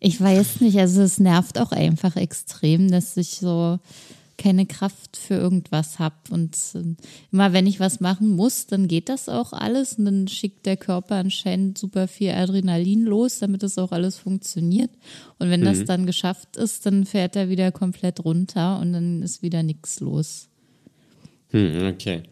Ich 0.00 0.20
weiß 0.20 0.60
nicht, 0.60 0.78
also 0.78 1.02
es 1.02 1.18
nervt 1.18 1.58
auch 1.58 1.72
einfach 1.72 2.16
extrem, 2.16 2.90
dass 2.90 3.16
ich 3.16 3.30
so 3.30 3.78
keine 4.36 4.66
Kraft 4.66 5.16
für 5.16 5.34
irgendwas 5.34 5.98
habe. 5.98 6.16
Und 6.30 6.56
äh, 6.74 6.94
immer 7.32 7.52
wenn 7.52 7.66
ich 7.66 7.80
was 7.80 8.00
machen 8.00 8.30
muss, 8.36 8.66
dann 8.66 8.88
geht 8.88 9.08
das 9.08 9.28
auch 9.28 9.52
alles 9.52 9.94
und 9.94 10.04
dann 10.04 10.28
schickt 10.28 10.66
der 10.66 10.76
Körper 10.76 11.16
anscheinend 11.16 11.78
super 11.78 12.08
viel 12.08 12.30
Adrenalin 12.30 13.04
los, 13.04 13.38
damit 13.38 13.62
das 13.62 13.78
auch 13.78 13.92
alles 13.92 14.16
funktioniert. 14.16 14.90
Und 15.38 15.50
wenn 15.50 15.64
das 15.64 15.84
dann 15.84 16.06
geschafft 16.06 16.56
ist, 16.56 16.86
dann 16.86 17.06
fährt 17.06 17.36
er 17.36 17.48
wieder 17.48 17.72
komplett 17.72 18.24
runter 18.24 18.78
und 18.80 18.92
dann 18.92 19.22
ist 19.22 19.42
wieder 19.42 19.62
nichts 19.62 20.00
los. 20.00 20.48
Hm, 21.50 21.86
okay. 21.86 22.22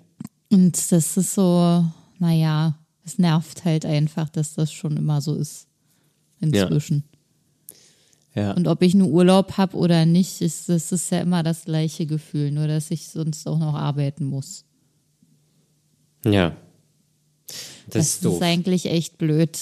Und 0.50 0.92
das 0.92 1.16
ist 1.16 1.34
so, 1.34 1.84
naja, 2.18 2.78
es 3.04 3.18
nervt 3.18 3.64
halt 3.64 3.84
einfach, 3.84 4.28
dass 4.28 4.54
das 4.54 4.72
schon 4.72 4.96
immer 4.96 5.20
so 5.20 5.34
ist. 5.34 5.66
Inzwischen. 6.40 7.04
Ja. 8.34 8.52
Und 8.52 8.66
ob 8.66 8.82
ich 8.82 8.94
nur 8.94 9.08
Urlaub 9.08 9.56
habe 9.56 9.76
oder 9.76 10.06
nicht, 10.06 10.40
ist, 10.40 10.68
das 10.68 10.90
ist 10.90 11.10
ja 11.10 11.20
immer 11.20 11.42
das 11.42 11.64
gleiche 11.64 12.06
Gefühl, 12.06 12.50
nur 12.50 12.66
dass 12.66 12.90
ich 12.90 13.08
sonst 13.08 13.46
auch 13.46 13.58
noch 13.58 13.74
arbeiten 13.74 14.24
muss. 14.24 14.64
ja. 16.24 16.56
Das, 17.86 17.92
Das, 17.92 18.06
ist 18.06 18.24
doof. 18.24 18.36
ist 18.36 18.42
eigentlich 18.42 18.86
echt 18.86 19.18
blöd. 19.18 19.58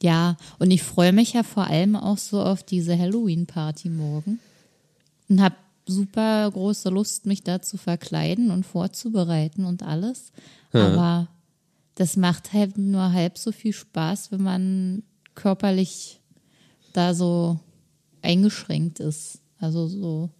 Ja, 0.00 0.36
und 0.60 0.70
ich 0.70 0.84
freue 0.84 1.12
mich 1.12 1.32
ja 1.32 1.42
vor 1.42 1.66
allem 1.66 1.96
auch 1.96 2.18
so 2.18 2.40
auf 2.40 2.62
diese 2.62 2.96
Halloween-Party 2.96 3.88
morgen 3.88 4.38
und 5.28 5.42
habe 5.42 5.56
super 5.86 6.48
große 6.50 6.88
Lust, 6.88 7.26
mich 7.26 7.42
da 7.42 7.60
zu 7.60 7.78
verkleiden 7.78 8.52
und 8.52 8.64
vorzubereiten 8.64 9.64
und 9.64 9.82
alles. 9.82 10.30
Aber 10.72 11.28
das 11.96 12.16
macht 12.16 12.52
halt 12.52 12.78
nur 12.78 13.12
halb 13.12 13.38
so 13.38 13.50
viel 13.50 13.72
Spaß, 13.72 14.30
wenn 14.30 14.42
man 14.42 15.02
körperlich 15.34 16.20
da 16.92 17.14
so 17.14 17.58
eingeschränkt 18.22 19.00
ist. 19.00 19.40
Also 19.58 19.88
so 19.88 20.30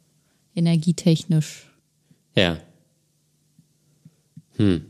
energietechnisch. 0.55 1.71
Ja. 2.35 2.59
Hm. 4.57 4.87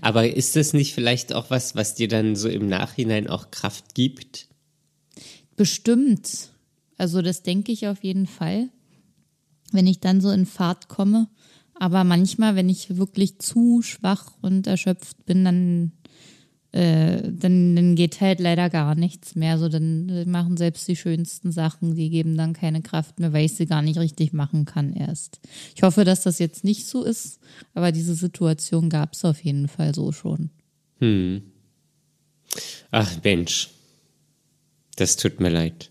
Aber 0.00 0.28
ist 0.28 0.56
das 0.56 0.72
nicht 0.72 0.94
vielleicht 0.94 1.32
auch 1.32 1.50
was, 1.50 1.76
was 1.76 1.94
dir 1.94 2.08
dann 2.08 2.34
so 2.34 2.48
im 2.48 2.68
Nachhinein 2.68 3.28
auch 3.28 3.52
Kraft 3.52 3.94
gibt? 3.94 4.48
Bestimmt. 5.56 6.50
Also 6.96 7.22
das 7.22 7.44
denke 7.44 7.70
ich 7.70 7.86
auf 7.86 8.02
jeden 8.02 8.26
Fall, 8.26 8.68
wenn 9.70 9.86
ich 9.86 10.00
dann 10.00 10.20
so 10.20 10.30
in 10.30 10.46
Fahrt 10.46 10.88
komme. 10.88 11.28
Aber 11.78 12.04
manchmal, 12.04 12.56
wenn 12.56 12.68
ich 12.68 12.96
wirklich 12.96 13.38
zu 13.38 13.82
schwach 13.82 14.32
und 14.42 14.66
erschöpft 14.66 15.24
bin, 15.26 15.44
dann, 15.44 15.92
äh, 16.72 17.22
dann, 17.30 17.76
dann 17.76 17.94
geht 17.94 18.20
halt 18.20 18.40
leider 18.40 18.68
gar 18.68 18.96
nichts 18.96 19.36
mehr. 19.36 19.58
So 19.58 19.68
dann 19.68 20.08
äh, 20.08 20.24
machen 20.24 20.56
selbst 20.56 20.88
die 20.88 20.96
schönsten 20.96 21.52
Sachen, 21.52 21.94
die 21.94 22.10
geben 22.10 22.36
dann 22.36 22.52
keine 22.52 22.82
Kraft 22.82 23.20
mehr, 23.20 23.32
weil 23.32 23.46
ich 23.46 23.54
sie 23.54 23.66
gar 23.66 23.82
nicht 23.82 23.98
richtig 23.98 24.32
machen 24.32 24.64
kann 24.64 24.92
erst. 24.92 25.38
Ich 25.76 25.82
hoffe, 25.82 26.04
dass 26.04 26.22
das 26.22 26.40
jetzt 26.40 26.64
nicht 26.64 26.86
so 26.86 27.04
ist, 27.04 27.38
aber 27.74 27.92
diese 27.92 28.14
Situation 28.14 28.90
gab 28.90 29.12
es 29.12 29.24
auf 29.24 29.42
jeden 29.44 29.68
Fall 29.68 29.94
so 29.94 30.10
schon. 30.10 30.50
Ach 32.90 33.16
Mensch. 33.22 33.70
Das 34.96 35.14
tut 35.14 35.38
mir 35.38 35.50
leid. 35.50 35.90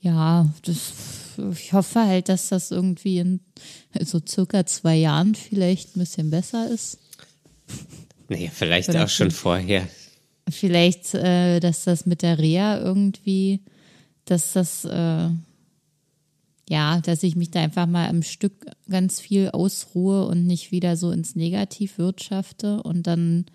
Ja, 0.00 0.52
das, 0.62 0.92
ich 1.38 1.72
hoffe 1.72 2.04
halt, 2.06 2.28
dass 2.28 2.48
das 2.48 2.70
irgendwie 2.70 3.18
in 3.18 3.40
so 4.00 4.20
circa 4.26 4.66
zwei 4.66 4.96
Jahren 4.96 5.34
vielleicht 5.34 5.96
ein 5.96 6.00
bisschen 6.00 6.30
besser 6.30 6.70
ist. 6.70 6.98
Nee, 8.28 8.50
vielleicht 8.52 8.88
Oder 8.88 9.04
auch 9.04 9.08
schon 9.08 9.30
vorher. 9.30 9.88
Vielleicht, 10.48 11.14
äh, 11.14 11.60
dass 11.60 11.84
das 11.84 12.06
mit 12.06 12.22
der 12.22 12.38
Reha 12.38 12.78
irgendwie, 12.78 13.60
dass 14.24 14.52
das, 14.52 14.84
äh, 14.84 15.28
ja, 16.68 17.00
dass 17.00 17.22
ich 17.22 17.36
mich 17.36 17.50
da 17.50 17.60
einfach 17.60 17.86
mal 17.86 18.08
am 18.08 18.22
Stück 18.22 18.66
ganz 18.88 19.20
viel 19.20 19.50
ausruhe 19.50 20.26
und 20.26 20.46
nicht 20.46 20.72
wieder 20.72 20.96
so 20.96 21.10
ins 21.10 21.36
Negativ 21.36 21.98
wirtschafte 21.98 22.82
und 22.82 23.06
dann 23.06 23.46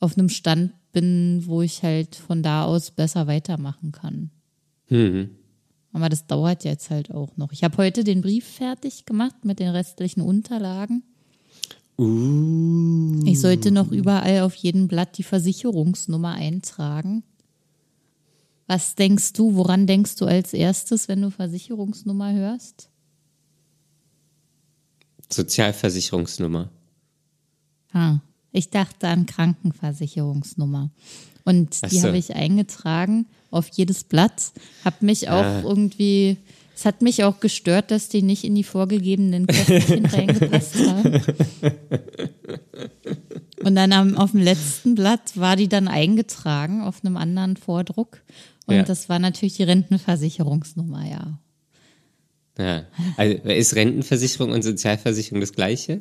auf 0.00 0.16
einem 0.16 0.28
Stand 0.28 0.72
bin, 0.92 1.42
wo 1.46 1.62
ich 1.62 1.82
halt 1.82 2.16
von 2.16 2.42
da 2.42 2.64
aus 2.64 2.90
besser 2.90 3.26
weitermachen 3.26 3.92
kann. 3.92 4.30
Mhm. 4.88 5.30
Aber 5.96 6.10
das 6.10 6.26
dauert 6.26 6.62
jetzt 6.64 6.90
halt 6.90 7.10
auch 7.10 7.38
noch. 7.38 7.52
Ich 7.52 7.64
habe 7.64 7.78
heute 7.78 8.04
den 8.04 8.20
Brief 8.20 8.46
fertig 8.46 9.06
gemacht 9.06 9.46
mit 9.46 9.60
den 9.60 9.70
restlichen 9.70 10.20
Unterlagen. 10.20 11.02
Uh. 11.96 13.22
Ich 13.24 13.40
sollte 13.40 13.70
noch 13.70 13.90
überall 13.90 14.42
auf 14.42 14.54
jedem 14.56 14.88
Blatt 14.88 15.16
die 15.16 15.22
Versicherungsnummer 15.22 16.32
eintragen. 16.32 17.22
Was 18.66 18.94
denkst 18.94 19.32
du, 19.32 19.54
woran 19.54 19.86
denkst 19.86 20.16
du 20.16 20.26
als 20.26 20.52
erstes, 20.52 21.08
wenn 21.08 21.22
du 21.22 21.30
Versicherungsnummer 21.30 22.30
hörst? 22.34 22.90
Sozialversicherungsnummer. 25.32 26.68
Ah, 27.94 28.18
ich 28.52 28.68
dachte 28.68 29.08
an 29.08 29.24
Krankenversicherungsnummer. 29.24 30.90
Und 31.46 31.78
Ach 31.82 31.88
die 31.88 32.00
so. 32.00 32.08
habe 32.08 32.18
ich 32.18 32.34
eingetragen 32.34 33.24
auf 33.50 33.68
jedes 33.68 34.04
Blatt. 34.04 34.50
Hab 34.84 35.00
mich 35.00 35.30
auch 35.30 35.42
Ah. 35.44 35.62
irgendwie, 35.62 36.36
es 36.74 36.84
hat 36.84 37.00
mich 37.00 37.24
auch 37.24 37.40
gestört, 37.40 37.90
dass 37.90 38.08
die 38.10 38.20
nicht 38.20 38.44
in 38.44 38.54
die 38.54 38.64
vorgegebenen 38.64 39.46
Kästchen 39.46 40.04
reingepasst 40.06 40.74
haben. 40.86 41.22
Und 43.62 43.74
dann 43.74 43.92
am, 43.92 44.16
auf 44.16 44.32
dem 44.32 44.40
letzten 44.40 44.94
Blatt 44.94 45.36
war 45.36 45.56
die 45.56 45.68
dann 45.68 45.88
eingetragen 45.88 46.82
auf 46.82 47.04
einem 47.04 47.16
anderen 47.16 47.56
Vordruck. 47.56 48.20
Und 48.66 48.74
Ja. 48.76 48.82
das 48.82 49.08
war 49.08 49.18
natürlich 49.18 49.54
die 49.54 49.62
Rentenversicherungsnummer, 49.62 51.08
ja. 51.08 51.38
Ja. 52.58 52.84
Also 53.16 53.36
ist 53.48 53.74
Rentenversicherung 53.76 54.50
und 54.52 54.62
Sozialversicherung 54.62 55.40
das 55.40 55.52
gleiche? 55.52 56.00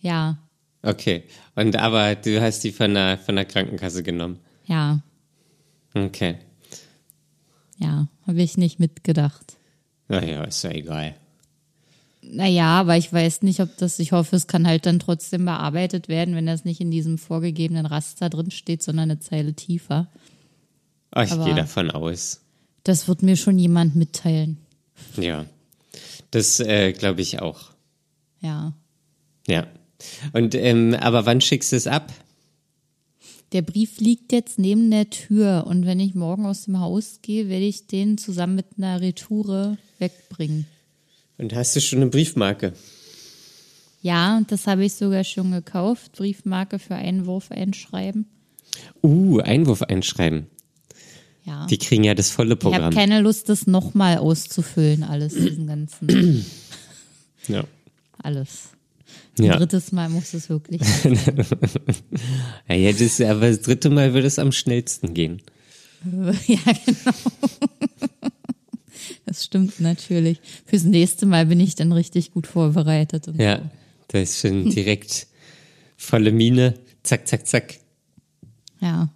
Ja, 0.00 0.38
Okay. 0.82 1.24
Und 1.56 1.74
aber 1.74 2.14
du 2.14 2.40
hast 2.40 2.62
die 2.62 2.70
von 2.70 2.94
der, 2.94 3.18
von 3.18 3.34
der 3.34 3.44
Krankenkasse 3.44 4.04
genommen. 4.04 4.38
Ja, 4.66 5.00
Okay. 5.94 6.36
ja, 7.78 8.06
habe 8.26 8.42
ich 8.42 8.58
nicht 8.58 8.78
mitgedacht. 8.78 9.56
Naja, 10.08 10.44
ist 10.44 10.62
ja 10.62 10.70
egal. 10.70 11.14
Naja, 12.22 12.80
aber 12.80 12.96
ich 12.96 13.12
weiß 13.12 13.42
nicht, 13.42 13.60
ob 13.60 13.76
das, 13.78 13.98
ich 13.98 14.12
hoffe, 14.12 14.34
es 14.36 14.46
kann 14.46 14.66
halt 14.66 14.84
dann 14.86 14.98
trotzdem 14.98 15.44
bearbeitet 15.44 16.08
werden, 16.08 16.34
wenn 16.34 16.46
das 16.46 16.64
nicht 16.64 16.80
in 16.80 16.90
diesem 16.90 17.18
vorgegebenen 17.18 17.86
Raster 17.86 18.28
drin 18.28 18.50
steht, 18.50 18.82
sondern 18.82 19.10
eine 19.10 19.20
Zeile 19.20 19.54
tiefer. 19.54 20.08
Oh, 21.14 21.20
ich 21.20 21.32
Aber- 21.32 21.44
gehe 21.44 21.54
davon 21.54 21.90
aus. 21.90 22.42
Das 22.84 23.08
wird 23.08 23.22
mir 23.22 23.36
schon 23.36 23.58
jemand 23.58 23.96
mitteilen. 23.96 24.58
Ja. 25.16 25.44
Das 26.30 26.60
äh, 26.60 26.92
glaube 26.92 27.20
ich 27.22 27.40
auch. 27.40 27.70
Ja. 28.40 28.72
Ja. 29.48 29.66
Und 30.32 30.54
ähm, 30.54 30.94
aber 30.94 31.26
wann 31.26 31.40
schickst 31.40 31.72
du 31.72 31.76
es 31.76 31.86
ab? 31.86 32.12
Der 33.52 33.62
Brief 33.62 34.00
liegt 34.00 34.32
jetzt 34.32 34.58
neben 34.58 34.90
der 34.90 35.08
Tür 35.10 35.64
und 35.66 35.86
wenn 35.86 36.00
ich 36.00 36.14
morgen 36.14 36.46
aus 36.46 36.64
dem 36.64 36.80
Haus 36.80 37.20
gehe, 37.22 37.48
werde 37.48 37.64
ich 37.64 37.86
den 37.86 38.18
zusammen 38.18 38.56
mit 38.56 38.66
einer 38.76 39.00
Retoure 39.00 39.78
wegbringen. 39.98 40.66
Und 41.38 41.54
hast 41.54 41.76
du 41.76 41.80
schon 41.80 42.00
eine 42.00 42.10
Briefmarke? 42.10 42.72
Ja, 44.02 44.36
und 44.36 44.50
das 44.52 44.66
habe 44.66 44.84
ich 44.84 44.94
sogar 44.94 45.24
schon 45.24 45.52
gekauft. 45.52 46.12
Briefmarke 46.12 46.78
für 46.78 46.94
Einwurf 46.94 47.50
einschreiben. 47.50 48.26
Uh, 49.02 49.40
Einwurf 49.40 49.82
einschreiben. 49.82 50.46
Ja. 51.44 51.66
Die 51.66 51.78
kriegen 51.78 52.04
ja 52.04 52.14
das 52.14 52.30
volle 52.30 52.54
ich 52.54 52.64
habe 52.64 52.72
Programm. 52.72 52.94
keine 52.94 53.20
Lust, 53.20 53.48
das 53.48 53.66
nochmal 53.66 54.18
auszufüllen, 54.18 55.04
alles, 55.04 55.34
diesen 55.34 55.68
ganzen, 55.68 56.44
ja. 57.48 57.64
alles. 58.20 58.70
Ein 59.38 59.44
Ja. 59.44 59.56
drittes 59.56 59.92
Mal 59.92 60.08
muss 60.08 60.32
es 60.34 60.48
wirklich. 60.48 60.80
ja, 62.68 62.92
das, 62.92 63.20
aber 63.20 63.48
das 63.48 63.60
dritte 63.62 63.90
Mal 63.90 64.14
würde 64.14 64.26
es 64.26 64.38
am 64.38 64.52
schnellsten 64.52 65.12
gehen. 65.14 65.42
ja, 66.46 66.58
genau. 66.84 67.12
Das 69.26 69.44
stimmt 69.44 69.80
natürlich. 69.80 70.40
Fürs 70.64 70.84
nächste 70.84 71.26
Mal 71.26 71.46
bin 71.46 71.60
ich 71.60 71.74
dann 71.74 71.92
richtig 71.92 72.32
gut 72.32 72.46
vorbereitet. 72.46 73.26
Ja, 73.38 73.60
da 74.08 74.18
ist 74.18 74.38
schon 74.40 74.70
direkt 74.70 75.26
volle 75.96 76.32
Mine. 76.32 76.74
Zack, 77.02 77.26
zack, 77.28 77.46
zack. 77.46 77.78
ja. 78.80 79.08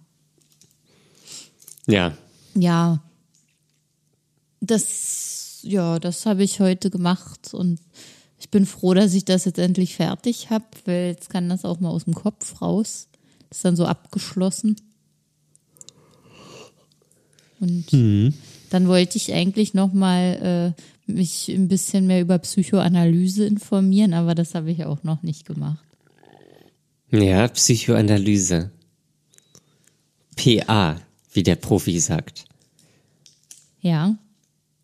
Ja. 1.87 2.15
Ja. 2.53 3.01
Das, 4.59 5.59
ja, 5.63 5.97
das 5.99 6.25
habe 6.27 6.43
ich 6.43 6.59
heute 6.59 6.89
gemacht 6.91 7.53
und 7.53 7.79
ich 8.51 8.57
bin 8.59 8.65
froh, 8.65 8.93
dass 8.93 9.13
ich 9.13 9.23
das 9.23 9.45
jetzt 9.45 9.59
endlich 9.59 9.95
fertig 9.95 10.49
habe, 10.49 10.65
weil 10.83 11.07
jetzt 11.07 11.29
kann 11.29 11.47
das 11.47 11.63
auch 11.63 11.79
mal 11.79 11.87
aus 11.87 12.03
dem 12.03 12.13
Kopf 12.13 12.61
raus. 12.61 13.07
Ist 13.49 13.63
dann 13.63 13.77
so 13.77 13.85
abgeschlossen. 13.85 14.75
Und 17.61 18.33
dann 18.69 18.87
wollte 18.89 19.15
ich 19.15 19.33
eigentlich 19.33 19.73
noch 19.73 19.93
mal 19.93 20.75
äh, 21.07 21.09
mich 21.09 21.47
ein 21.47 21.69
bisschen 21.69 22.07
mehr 22.07 22.19
über 22.19 22.39
Psychoanalyse 22.39 23.45
informieren, 23.45 24.13
aber 24.13 24.35
das 24.35 24.53
habe 24.53 24.69
ich 24.69 24.83
auch 24.83 25.01
noch 25.03 25.23
nicht 25.23 25.45
gemacht. 25.45 25.85
Ja, 27.09 27.47
Psychoanalyse. 27.47 28.69
PA, 30.35 30.99
wie 31.31 31.43
der 31.43 31.55
Profi 31.55 32.01
sagt. 32.01 32.43
Ja, 33.79 34.17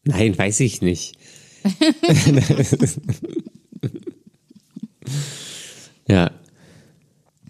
Nein, 0.05 0.37
weiß 0.37 0.61
ich 0.61 0.81
nicht. 0.81 1.17
ja. 6.07 6.31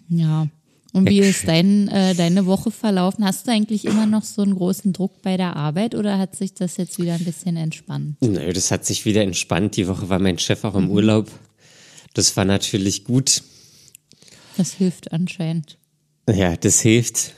Ja. 0.08 0.48
Und 0.92 1.08
wie 1.08 1.20
ist 1.20 1.46
dein, 1.46 1.88
äh, 1.88 2.14
deine 2.14 2.46
Woche 2.46 2.70
verlaufen? 2.70 3.24
Hast 3.24 3.46
du 3.46 3.52
eigentlich 3.52 3.84
immer 3.84 4.06
noch 4.06 4.24
so 4.24 4.42
einen 4.42 4.54
großen 4.54 4.92
Druck 4.92 5.22
bei 5.22 5.36
der 5.36 5.54
Arbeit 5.54 5.94
oder 5.94 6.18
hat 6.18 6.34
sich 6.34 6.54
das 6.54 6.76
jetzt 6.76 6.98
wieder 6.98 7.14
ein 7.14 7.24
bisschen 7.24 7.56
entspannt? 7.56 8.16
Nö, 8.20 8.52
das 8.52 8.70
hat 8.70 8.86
sich 8.86 9.04
wieder 9.04 9.22
entspannt. 9.22 9.76
Die 9.76 9.86
Woche 9.86 10.08
war 10.08 10.18
mein 10.18 10.38
Chef 10.38 10.64
auch 10.64 10.74
im 10.74 10.90
Urlaub. 10.90 11.30
Das 12.14 12.36
war 12.36 12.44
natürlich 12.44 13.04
gut. 13.04 13.42
Das 14.56 14.72
hilft 14.72 15.12
anscheinend. 15.12 15.78
Ja, 16.28 16.56
das 16.56 16.80
hilft. 16.80 17.34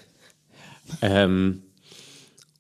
Ähm, 1.03 1.63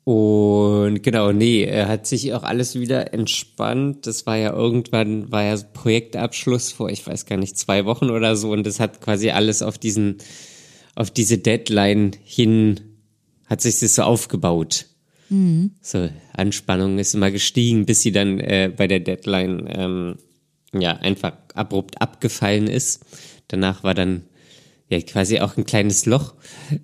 und 0.05 1.03
genau, 1.03 1.31
nee, 1.33 1.63
er 1.65 1.89
hat 1.89 2.07
sich 2.07 2.33
auch 2.33 2.43
alles 2.43 2.79
wieder 2.79 3.13
entspannt. 3.13 4.07
Das 4.07 4.27
war 4.27 4.37
ja 4.37 4.53
irgendwann, 4.53 5.31
war 5.31 5.45
ja 5.45 5.57
Projektabschluss 5.57 6.73
vor, 6.73 6.89
ich 6.89 7.07
weiß 7.07 7.27
gar 7.27 7.37
nicht, 7.37 7.59
zwei 7.59 7.85
Wochen 7.85 8.11
oder 8.11 8.35
so. 8.37 8.51
Und 8.51 8.67
das 8.67 8.81
hat 8.81 9.01
quasi 9.01 9.31
alles 9.31 9.63
auf 9.63 9.79
diesen, 9.79 10.17
auf 10.95 11.11
diese 11.11 11.39
Deadline 11.39 12.13
hin, 12.25 12.81
hat 13.47 13.61
sich 13.61 13.81
das 13.81 13.95
so 13.95 14.03
aufgebaut. 14.03 14.87
So, 15.81 16.09
Anspannung 16.33 16.99
ist 16.99 17.15
immer 17.15 17.31
gestiegen, 17.31 17.87
bis 17.87 18.03
sie 18.03 18.11
dann 18.11 18.41
äh, 18.41 18.73
bei 18.75 18.89
der 18.89 19.01
Deadline 19.01 19.69
ähm, 19.71 20.17
ja 20.73 20.97
einfach 20.97 21.35
abrupt 21.55 22.01
abgefallen 22.01 22.67
ist. 22.67 23.05
Danach 23.49 23.85
war 23.85 23.95
dann 23.95 24.23
ja 24.89 25.01
quasi 25.03 25.41
auch 25.41 25.57
ein 25.57 25.65
kleines 25.65 26.07
Loch. 26.07 26.35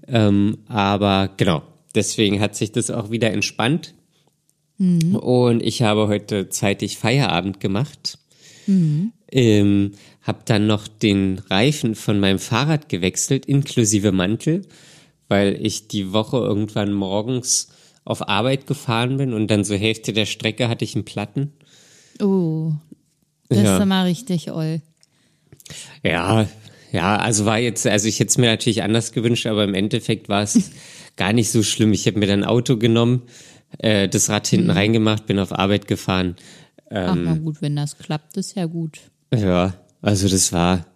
Ähm, 0.07 0.59
aber 0.69 1.31
genau, 1.37 1.63
deswegen 1.97 2.41
hat 2.41 2.55
sich 2.55 2.71
das 2.73 2.91
auch 2.91 3.11
wieder 3.11 3.33
entspannt. 3.33 3.95
Und 4.79 5.63
ich 5.63 5.81
habe 5.83 6.07
heute 6.07 6.51
zeitig 6.51 6.99
Feierabend 6.99 7.61
gemacht. 7.61 8.19
Ähm, 8.69 9.93
habe 10.23 10.39
dann 10.45 10.67
noch 10.67 10.87
den 10.87 11.39
Reifen 11.51 11.95
von 11.95 12.21
meinem 12.21 12.39
Fahrrad 12.39 12.89
gewechselt, 12.89 13.47
inklusive 13.47 14.13
Mantel, 14.13 14.67
weil 15.29 15.59
ich 15.65 15.89
die 15.89 16.13
Woche 16.13 16.37
irgendwann 16.37 16.93
morgens 16.93 17.69
auf 18.05 18.29
Arbeit 18.29 18.67
gefahren 18.67 19.17
bin 19.17 19.33
und 19.33 19.49
dann 19.51 19.65
so 19.65 19.75
Hälfte 19.75 20.13
der 20.13 20.27
Strecke 20.27 20.69
hatte 20.69 20.85
ich 20.85 20.95
einen 20.95 21.05
Platten. 21.05 21.53
Oh, 22.21 22.73
das 23.49 23.59
Ja. 23.63 23.77
ist 23.77 23.83
immer 23.83 24.05
richtig 24.05 24.51
oll. 24.53 24.81
Ja, 26.05 26.47
ja, 26.97 27.17
also 27.17 27.45
war 27.45 27.59
jetzt, 27.59 27.87
also 27.87 28.09
ich 28.09 28.19
hätte 28.21 28.31
es 28.31 28.39
mir 28.39 28.47
natürlich 28.47 28.83
anders 28.83 29.13
gewünscht, 29.13 29.47
aber 29.47 29.65
im 29.65 29.75
Endeffekt 29.75 30.31
war 30.31 30.43
es 30.43 30.71
gar 31.17 31.35
nicht 31.35 31.51
so 31.51 31.63
schlimm. 31.63 31.93
Ich 31.93 32.07
habe 32.07 32.19
mir 32.19 32.27
dann 32.27 32.43
ein 32.43 32.49
Auto 32.49 32.79
genommen, 32.79 33.23
äh, 33.79 34.09
das 34.09 34.31
Rad 34.31 34.47
hinten 34.47 34.71
reingemacht, 34.71 35.27
bin 35.27 35.39
auf 35.39 35.53
Arbeit 35.53 35.89
gefahren. 35.89 36.37
Ach, 36.89 37.15
na 37.15 37.35
gut, 37.35 37.61
wenn 37.61 37.77
das 37.77 37.99
klappt, 37.99 38.39
ist 38.39 38.57
ja 38.57 38.65
gut. 38.65 39.01
Ja, 39.35 39.75
also 40.01 40.27
das 40.27 40.55
war 40.55 40.87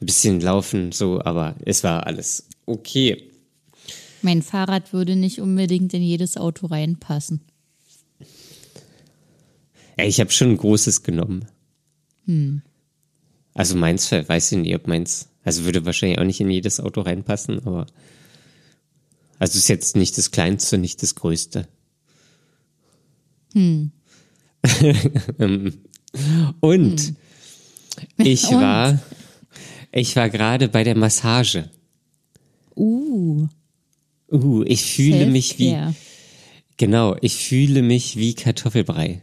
ein 0.00 0.06
bisschen 0.06 0.40
laufen 0.40 0.92
so, 0.92 1.20
aber 1.20 1.56
es 1.64 1.82
war 1.82 2.06
alles 2.06 2.46
okay. 2.66 3.30
Mein 4.20 4.42
Fahrrad 4.42 4.92
würde 4.92 5.16
nicht 5.16 5.40
unbedingt 5.40 5.92
in 5.92 6.02
jedes 6.02 6.36
Auto 6.36 6.66
reinpassen. 6.66 7.40
Ja, 9.98 10.04
ich 10.04 10.20
habe 10.20 10.30
schon 10.30 10.50
ein 10.50 10.56
großes 10.56 11.02
genommen. 11.02 11.46
Also 13.54 13.76
meins, 13.76 14.12
weiß 14.12 14.52
ich 14.52 14.58
nicht, 14.58 14.74
ob 14.76 14.86
meins, 14.86 15.31
also 15.44 15.64
würde 15.64 15.84
wahrscheinlich 15.84 16.18
auch 16.18 16.24
nicht 16.24 16.40
in 16.40 16.50
jedes 16.50 16.80
Auto 16.80 17.00
reinpassen, 17.00 17.66
aber 17.66 17.86
also 19.38 19.58
ist 19.58 19.68
jetzt 19.68 19.96
nicht 19.96 20.16
das 20.18 20.30
kleinste, 20.30 20.78
nicht 20.78 21.02
das 21.02 21.14
größte. 21.14 21.68
Ähm, 23.54 23.92
Und 26.60 27.14
ich 28.16 28.44
Und? 28.50 28.60
war, 28.60 28.98
ich 29.90 30.16
war 30.16 30.30
gerade 30.30 30.68
bei 30.68 30.84
der 30.84 30.96
Massage. 30.96 31.68
Uh, 32.76 33.48
Uh, 34.32 34.64
ich 34.66 34.82
fühle 34.82 35.26
mich 35.26 35.58
wie, 35.58 35.76
genau, 36.78 37.16
ich 37.20 37.36
fühle 37.36 37.82
mich 37.82 38.16
wie 38.16 38.34
Kartoffelbrei. 38.34 39.22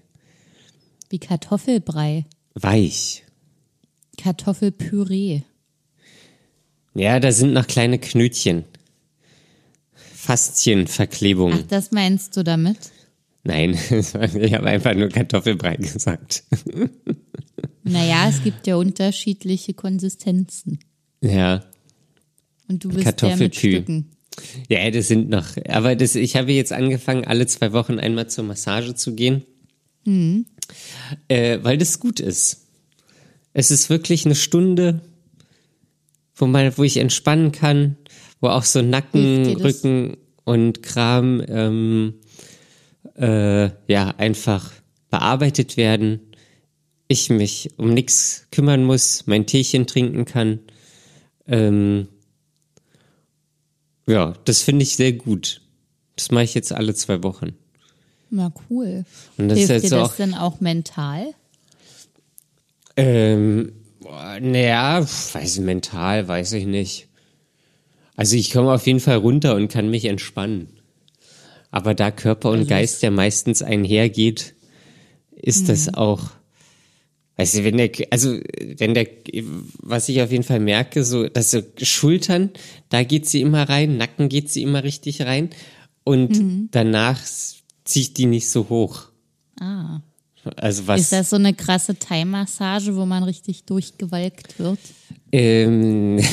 Wie 1.10 1.18
Kartoffelbrei. 1.18 2.26
Weich. 2.54 3.24
Kartoffelpüree. 4.18 5.42
Ja, 6.94 7.20
da 7.20 7.32
sind 7.32 7.54
noch 7.54 7.68
kleine 7.68 8.00
Knötchen. 8.00 8.66
Faszienverklebung. 10.16 11.54
Ach, 11.54 11.68
das 11.68 11.92
meinst 11.92 12.36
du 12.38 12.44
damit? 12.44 12.78
Nein, 13.44 13.78
ich 13.90 14.54
habe 14.54 14.68
einfach 14.68 14.94
nur 14.94 15.10
Kartoffelbrei 15.10 15.78
gesagt. 15.78 16.44
Naja, 17.84 18.30
es 18.30 18.44
gibt 18.44 18.68
ja 18.68 18.76
unterschiedliche 18.76 19.74
Konsistenzen. 19.74 20.80
Ja. 21.22 21.64
Und 22.68 22.84
du 22.84 22.90
bist 22.90 23.06
der 23.06 23.06
mit 23.06 23.18
Kartoffelpü. 23.18 23.72
Stücken. 23.72 24.12
Ja, 24.70 24.90
das 24.92 25.08
sind 25.08 25.30
noch, 25.30 25.48
aber 25.68 25.96
das, 25.96 26.16
ich 26.16 26.36
habe 26.36 26.52
jetzt 26.52 26.72
angefangen, 26.72 27.26
alle 27.26 27.48
zwei 27.48 27.74
Wochen 27.74 28.00
einmal 28.00 28.30
zur 28.30 28.46
Massage 28.46 28.96
zu 28.96 29.16
gehen, 29.16 29.44
äh, 31.28 31.60
weil 31.62 31.78
das 31.78 32.00
gut 32.00 32.20
ist. 32.20 32.68
Es 33.54 33.72
ist 33.72 33.90
wirklich 33.90 34.26
eine 34.26 34.36
Stunde, 34.36 35.02
wo 36.40 36.48
man, 36.48 36.76
wo 36.78 36.84
ich 36.84 36.98
entspannen 36.98 37.52
kann, 37.52 37.98
wo 38.42 38.48
auch 38.48 38.64
so 38.64 38.82
Nacken? 38.82 39.56
Rücken 39.58 40.18
und 40.46 40.82
Kram 40.82 41.44
ähm, 41.48 42.16
äh, 43.16 43.70
ja 43.88 44.08
einfach 44.18 44.72
bearbeitet 45.12 45.78
werden. 45.78 46.22
ich 47.08 47.30
mich 47.30 47.70
um 47.78 47.94
nichts 47.94 48.48
kümmern 48.52 48.84
muss, 48.84 49.26
mein 49.28 49.46
Teechen 49.46 49.86
trinken 49.88 50.26
kann. 50.26 50.60
Ähm, 51.48 52.08
ja, 54.08 54.34
das 54.46 54.62
finde 54.62 54.84
ich 54.84 54.96
sehr 54.96 55.14
gut. 55.14 55.62
Das 56.16 56.32
mache 56.32 56.44
ich 56.46 56.54
jetzt 56.54 56.72
alle 56.72 56.94
zwei 56.96 57.22
Wochen. 57.24 57.56
Na 58.30 58.52
cool. 58.70 59.06
Und 59.38 59.50
das 59.50 59.58
Hilft 59.58 59.72
ist 59.74 59.82
jetzt 59.84 59.92
dir 59.92 59.98
das 59.98 60.10
auch- 60.12 60.16
denn 60.16 60.34
auch 60.36 60.62
mental? 60.62 61.34
Ähm, 62.96 63.72
naja, 64.02 65.02
weiß 65.02 65.58
ich, 65.58 65.64
mental, 65.64 66.28
weiß 66.28 66.54
ich 66.54 66.66
nicht. 66.66 67.08
Also 68.16 68.36
ich 68.36 68.52
komme 68.52 68.74
auf 68.74 68.86
jeden 68.86 69.00
Fall 69.00 69.18
runter 69.18 69.56
und 69.56 69.72
kann 69.72 69.90
mich 69.90 70.06
entspannen. 70.06 70.68
Aber 71.72 71.94
da 71.94 72.12
Körper 72.12 72.50
und 72.50 72.60
Also 72.60 72.70
Geist 72.70 73.02
ja 73.04 73.12
meistens 73.12 73.62
einhergeht, 73.62 74.56
ist 75.32 75.70
das 75.70 75.94
auch, 75.94 76.32
weißt 77.38 77.60
du, 77.60 77.64
wenn 77.64 77.78
der, 77.78 77.92
also 78.10 78.40
wenn 78.78 78.94
der, 78.94 79.08
was 79.78 80.10
ich 80.10 80.22
auf 80.22 80.32
jeden 80.32 80.44
Fall 80.44 80.60
merke, 80.60 81.04
so, 81.06 81.30
dass 81.30 81.52
so 81.52 81.62
Schultern, 81.82 82.50
da 82.90 83.04
geht 83.04 83.26
sie 83.28 83.42
immer 83.42 83.70
rein, 83.70 83.98
Nacken 83.98 84.28
geht 84.30 84.50
sie 84.50 84.64
immer 84.64 84.84
richtig 84.84 85.22
rein 85.22 85.50
und 86.04 86.70
danach 86.72 87.22
ziehe 87.86 88.04
ich 88.04 88.14
die 88.14 88.26
nicht 88.26 88.50
so 88.50 88.68
hoch. 88.70 89.08
Ah. 89.60 90.02
Also 90.56 90.88
was? 90.88 91.02
Ist 91.02 91.12
das 91.12 91.30
so 91.30 91.36
eine 91.36 91.54
krasse 91.54 91.98
Thai-Massage, 91.98 92.96
wo 92.96 93.06
man 93.06 93.24
richtig 93.24 93.64
durchgewalkt 93.66 94.60
wird? 94.60 94.80
Ähm, 95.32 96.16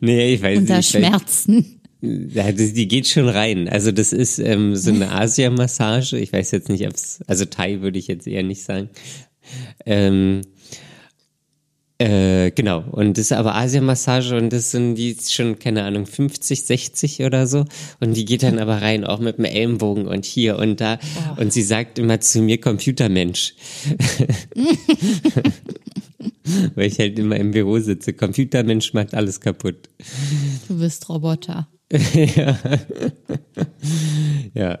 nee, 0.00 0.34
ich 0.34 0.42
weiß 0.42 0.58
Unter 0.58 0.76
nicht. 0.78 0.90
Schmerzen. 0.90 1.80
Ja, 2.00 2.52
die, 2.52 2.72
die 2.72 2.88
geht 2.88 3.08
schon 3.08 3.28
rein. 3.28 3.68
Also 3.68 3.90
das 3.90 4.12
ist 4.12 4.38
ähm, 4.38 4.76
so 4.76 4.90
eine 4.90 5.10
Asia-Massage. 5.10 6.18
Ich 6.18 6.32
weiß 6.32 6.50
jetzt 6.50 6.68
nicht, 6.68 6.86
ob's, 6.86 7.20
also 7.26 7.44
Thai 7.46 7.80
würde 7.80 7.98
ich 7.98 8.08
jetzt 8.08 8.26
eher 8.26 8.42
nicht 8.42 8.62
sagen. 8.62 8.90
Ähm, 9.86 10.42
äh, 11.98 12.33
genau. 12.50 12.84
Und 12.90 13.18
das 13.18 13.26
ist 13.26 13.32
aber 13.32 13.54
Asia-Massage 13.54 14.36
und 14.36 14.52
das 14.52 14.70
sind 14.70 14.96
die 14.96 15.16
schon, 15.28 15.58
keine 15.58 15.84
Ahnung, 15.84 16.06
50, 16.06 16.64
60 16.64 17.22
oder 17.22 17.46
so. 17.46 17.64
Und 18.00 18.16
die 18.16 18.24
geht 18.24 18.42
dann 18.42 18.58
aber 18.58 18.82
rein, 18.82 19.04
auch 19.04 19.20
mit 19.20 19.38
dem 19.38 19.44
Ellenbogen 19.44 20.06
und 20.06 20.24
hier 20.24 20.58
und 20.58 20.80
da. 20.80 20.98
Und 21.36 21.52
sie 21.52 21.62
sagt 21.62 21.98
immer 21.98 22.20
zu 22.20 22.40
mir 22.40 22.60
Computermensch. 22.60 23.54
Weil 26.74 26.86
ich 26.86 26.98
halt 26.98 27.18
immer 27.18 27.36
im 27.36 27.52
Büro 27.52 27.78
sitze. 27.78 28.12
Computermensch 28.12 28.92
macht 28.92 29.14
alles 29.14 29.40
kaputt. 29.40 29.88
Du 30.68 30.78
bist 30.78 31.08
Roboter. 31.08 31.68
Ja. 32.36 32.58
ja. 34.54 34.78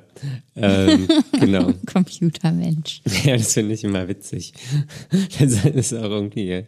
Ähm, 0.56 1.08
genau. 1.38 1.72
Computermensch. 1.92 3.02
Ja, 3.24 3.36
das 3.36 3.52
finde 3.52 3.74
ich 3.74 3.84
immer 3.84 4.08
witzig. 4.08 4.52
Das 5.38 5.64
ist 5.64 5.94
auch 5.94 6.10
irgendwie, 6.10 6.64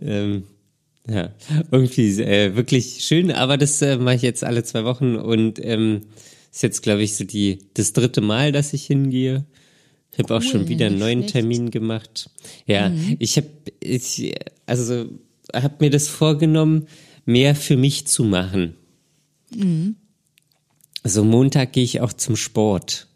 ähm, 0.00 0.44
ja, 1.08 1.30
irgendwie 1.70 2.22
äh, 2.22 2.54
wirklich 2.54 3.04
schön, 3.04 3.32
aber 3.32 3.56
das 3.56 3.82
äh, 3.82 3.96
mache 3.96 4.16
ich 4.16 4.22
jetzt 4.22 4.44
alle 4.44 4.62
zwei 4.62 4.84
Wochen 4.84 5.16
und 5.16 5.64
ähm, 5.64 6.02
ist 6.52 6.62
jetzt, 6.62 6.82
glaube 6.82 7.02
ich, 7.02 7.16
so 7.16 7.24
die 7.24 7.58
das 7.74 7.92
dritte 7.92 8.20
Mal, 8.20 8.52
dass 8.52 8.72
ich 8.72 8.86
hingehe. 8.86 9.44
Ich 10.12 10.18
habe 10.18 10.34
auch 10.34 10.42
Cool, 10.42 10.48
schon 10.48 10.68
wieder 10.68 10.86
einen 10.86 10.98
neuen 10.98 11.20
schlecht. 11.20 11.32
Termin 11.32 11.70
gemacht. 11.70 12.30
Ja, 12.66 12.92
ich 13.18 13.38
habe, 13.38 13.48
ich, 13.80 14.34
also 14.66 15.06
habe 15.54 15.74
mir 15.80 15.90
das 15.90 16.08
vorgenommen, 16.08 16.86
mehr 17.24 17.54
für 17.54 17.78
mich 17.78 18.06
zu 18.06 18.24
machen. 18.24 18.76
Also 21.02 21.24
Montag 21.24 21.72
gehe 21.72 21.84
ich 21.84 22.00
auch 22.00 22.12
zum 22.12 22.36
Sport. 22.36 23.08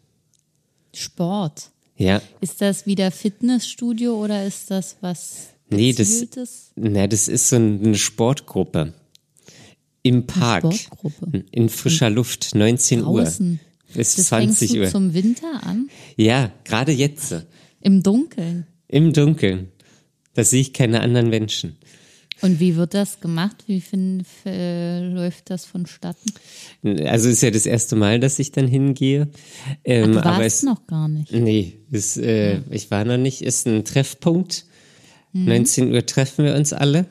Sport. 0.93 1.71
Ja, 1.95 2.21
Ist 2.41 2.61
das 2.61 2.85
wieder 2.85 3.09
Fitnessstudio 3.11 4.13
oder 4.23 4.45
ist 4.45 4.69
das 4.69 4.97
was 5.01 5.47
Nee, 5.69 5.93
das-? 5.93 6.71
Na, 6.75 7.07
das 7.07 7.27
ist 7.27 7.49
so 7.49 7.55
eine 7.57 7.95
Sportgruppe. 7.95 8.93
Im 10.03 10.25
Park. 10.27 10.73
Sportgruppe. 10.73 11.43
In 11.51 11.69
frischer 11.69 12.09
Luft, 12.09 12.55
19 12.55 13.01
Draußen. 13.01 13.51
Uhr. 13.53 13.93
Bis 13.93 14.15
Das 14.15 14.27
20 14.27 14.57
fängst 14.69 14.75
du 14.75 14.79
Uhr. 14.81 14.87
zum 14.91 15.13
Winter 15.13 15.63
an? 15.63 15.89
Ja, 16.15 16.51
gerade 16.63 16.91
jetzt. 16.91 17.35
Im 17.81 18.03
Dunkeln. 18.03 18.67
Im 18.87 19.11
Dunkeln. 19.11 19.71
Da 20.35 20.43
sehe 20.43 20.61
ich 20.61 20.71
keine 20.73 21.01
anderen 21.01 21.29
Menschen. 21.29 21.77
Und 22.41 22.59
wie 22.59 22.75
wird 22.75 22.93
das 22.93 23.19
gemacht? 23.19 23.63
Wie 23.67 23.81
fin- 23.81 24.19
f- 24.21 24.45
äh, 24.45 24.99
läuft 25.07 25.49
das 25.49 25.65
vonstatten? 25.65 26.31
Also 27.05 27.29
ist 27.29 27.41
ja 27.41 27.49
das 27.51 27.65
erste 27.65 27.95
Mal, 27.95 28.19
dass 28.19 28.37
ich 28.39 28.51
dann 28.51 28.67
hingehe. 28.67 29.27
Ähm, 29.83 30.11
Du 30.13 30.19
aber 30.19 30.39
warst 30.41 30.57
es, 30.57 30.63
noch 30.63 30.85
gar 30.87 31.07
nicht. 31.07 31.31
Nee, 31.31 31.79
ist, 31.89 32.17
äh, 32.17 32.61
ich 32.69 32.91
war 32.91 33.05
noch 33.05 33.17
nicht. 33.17 33.41
Ist 33.41 33.65
ein 33.67 33.83
Treffpunkt. 33.85 34.65
19 35.33 35.93
Uhr 35.93 36.05
treffen 36.05 36.45
wir 36.45 36.55
uns 36.55 36.73
alle. 36.73 37.05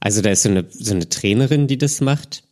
Also 0.00 0.22
da 0.22 0.30
ist 0.30 0.42
so 0.44 0.48
eine, 0.50 0.66
so 0.70 0.94
eine 0.94 1.08
Trainerin, 1.08 1.66
die 1.66 1.76
das 1.78 2.00
macht. 2.00 2.44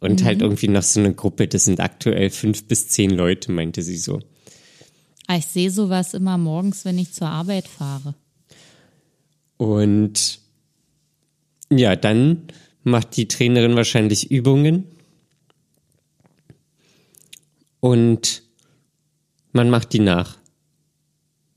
Und 0.00 0.22
halt 0.24 0.42
irgendwie 0.42 0.68
noch 0.68 0.82
so 0.82 1.00
eine 1.00 1.14
Gruppe, 1.14 1.48
das 1.48 1.64
sind 1.64 1.80
aktuell 1.80 2.28
fünf 2.30 2.64
bis 2.64 2.88
zehn 2.88 3.10
Leute, 3.10 3.50
meinte 3.52 3.82
sie 3.82 3.96
so. 3.96 4.20
Ah, 5.26 5.36
Ich 5.38 5.46
sehe 5.46 5.70
sowas 5.70 6.12
immer 6.14 6.36
morgens, 6.38 6.84
wenn 6.84 6.98
ich 6.98 7.12
zur 7.14 7.28
Arbeit 7.28 7.66
fahre. 7.68 8.14
Und 9.56 10.40
ja, 11.70 11.96
dann 11.96 12.42
macht 12.82 13.16
die 13.16 13.28
Trainerin 13.28 13.76
wahrscheinlich 13.76 14.30
Übungen. 14.30 14.84
Und 17.80 18.42
man 19.52 19.70
macht 19.70 19.92
die 19.92 19.98
nach. 20.00 20.36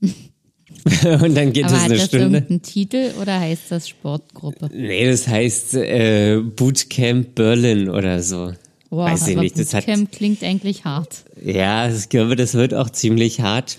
Und 0.00 1.34
dann 1.34 1.52
geht 1.52 1.64
Aber 1.64 1.74
es 1.74 1.80
hat 1.80 1.84
eine 1.86 1.96
das 1.96 2.06
Stunde. 2.06 2.36
irgendeinen 2.38 2.62
Titel 2.62 3.12
oder 3.20 3.40
heißt 3.40 3.70
das 3.70 3.88
Sportgruppe? 3.88 4.70
Nee, 4.72 5.06
das 5.10 5.26
heißt 5.26 5.74
äh, 5.74 6.40
Bootcamp 6.40 7.34
Berlin 7.34 7.90
oder 7.90 8.22
so. 8.22 8.52
Boah, 8.90 9.06
Weiß 9.10 9.28
ich 9.28 9.36
nicht. 9.36 9.58
Das 9.58 9.74
hat, 9.74 9.84
Bootcamp 9.86 10.12
klingt 10.12 10.42
eigentlich 10.44 10.84
hart. 10.84 11.24
ja, 11.42 11.90
ich 11.92 12.08
glaube, 12.08 12.36
das 12.36 12.54
wird 12.54 12.74
auch 12.74 12.90
ziemlich 12.90 13.40
hart. 13.40 13.76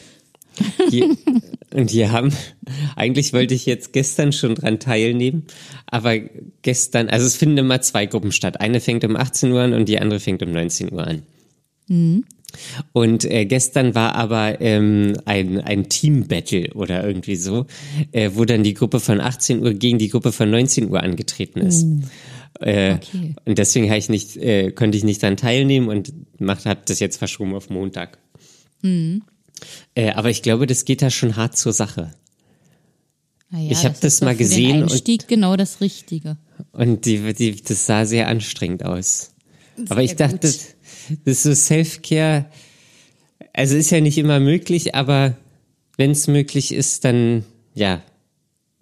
Die, 0.91 1.03
und 1.73 1.91
die 1.91 2.07
haben, 2.07 2.33
eigentlich 2.95 3.33
wollte 3.33 3.53
ich 3.53 3.65
jetzt 3.65 3.93
gestern 3.93 4.31
schon 4.31 4.55
dran 4.55 4.79
teilnehmen, 4.79 5.45
aber 5.85 6.17
gestern, 6.61 7.09
also 7.09 7.25
es 7.25 7.35
finden 7.35 7.59
immer 7.59 7.81
zwei 7.81 8.05
Gruppen 8.05 8.31
statt. 8.31 8.59
Eine 8.59 8.79
fängt 8.79 9.03
um 9.03 9.15
18 9.15 9.51
Uhr 9.51 9.61
an 9.61 9.73
und 9.73 9.87
die 9.87 9.99
andere 9.99 10.19
fängt 10.19 10.43
um 10.43 10.51
19 10.51 10.91
Uhr 10.91 11.05
an. 11.05 11.23
Und 12.93 13.25
äh, 13.25 13.45
gestern 13.45 13.93
war 13.93 14.15
aber 14.15 14.59
ähm, 14.61 15.13
ein, 15.25 15.61
ein 15.61 15.89
Team-Battle 15.89 16.73
oder 16.73 17.05
irgendwie 17.05 17.35
so, 17.35 17.67
äh, 18.11 18.31
wo 18.33 18.45
dann 18.45 18.63
die 18.63 18.73
Gruppe 18.73 18.99
von 18.99 19.21
18 19.21 19.61
Uhr 19.61 19.73
gegen 19.73 19.99
die 19.99 20.09
Gruppe 20.09 20.31
von 20.31 20.49
19 20.49 20.89
Uhr 20.89 21.01
angetreten 21.01 21.59
ist. 21.59 21.83
Äh, 22.59 22.95
Okay. 22.95 23.35
Und 23.45 23.57
deswegen 23.57 23.93
ich 23.93 24.09
nicht, 24.09 24.35
äh, 24.37 24.71
konnte 24.71 24.97
ich 24.97 25.03
nicht 25.03 25.21
daran 25.21 25.37
teilnehmen 25.37 25.87
und 25.87 26.11
habe 26.41 26.81
das 26.85 26.99
jetzt 26.99 27.17
verschoben 27.17 27.53
auf 27.53 27.69
Montag. 27.69 28.17
Äh, 29.95 30.11
aber 30.11 30.29
ich 30.29 30.41
glaube, 30.41 30.67
das 30.67 30.85
geht 30.85 31.01
da 31.01 31.09
schon 31.09 31.35
hart 31.35 31.57
zur 31.57 31.73
Sache. 31.73 32.13
Naja, 33.51 33.71
Ich 33.71 33.85
hab 33.85 33.99
das 33.99 34.19
doch 34.19 34.25
mal 34.27 34.35
gesehen 34.35 34.73
Den 34.73 34.83
und- 34.83 34.91
Einstieg 34.91 35.27
genau 35.27 35.55
das 35.55 35.81
Richtige. 35.81 36.37
Und 36.71 37.05
die, 37.05 37.33
die, 37.33 37.61
das 37.61 37.85
sah 37.85 38.05
sehr 38.05 38.27
anstrengend 38.27 38.83
aus. 38.85 39.31
Aber 39.89 40.01
ich 40.03 40.11
Sehr 40.11 40.27
dachte, 40.27 40.47
gut. 40.47 40.59
das 41.25 41.37
ist 41.37 41.43
so 41.43 41.53
Self-Care, 41.55 42.45
also 43.53 43.75
ist 43.77 43.89
ja 43.91 44.01
nicht 44.01 44.17
immer 44.17 44.39
möglich, 44.41 44.93
aber 44.93 45.37
wenn 45.97 46.11
es 46.11 46.27
möglich 46.27 46.73
ist, 46.73 47.05
dann 47.05 47.45
ja, 47.73 48.01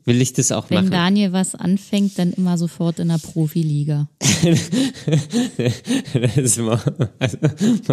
will 0.08 0.22
ich 0.22 0.34
das 0.34 0.52
auch 0.52 0.70
Wenn 0.70 0.78
machen. 0.78 0.92
Daniel 0.92 1.34
was 1.34 1.54
anfängt, 1.54 2.18
dann 2.18 2.32
immer 2.32 2.58
sofort 2.58 3.00
in 3.00 3.10
der 3.10 3.20
Profiliga. 3.20 4.08
Das 6.36 6.58
war, 6.64 6.82
also, 7.20 7.38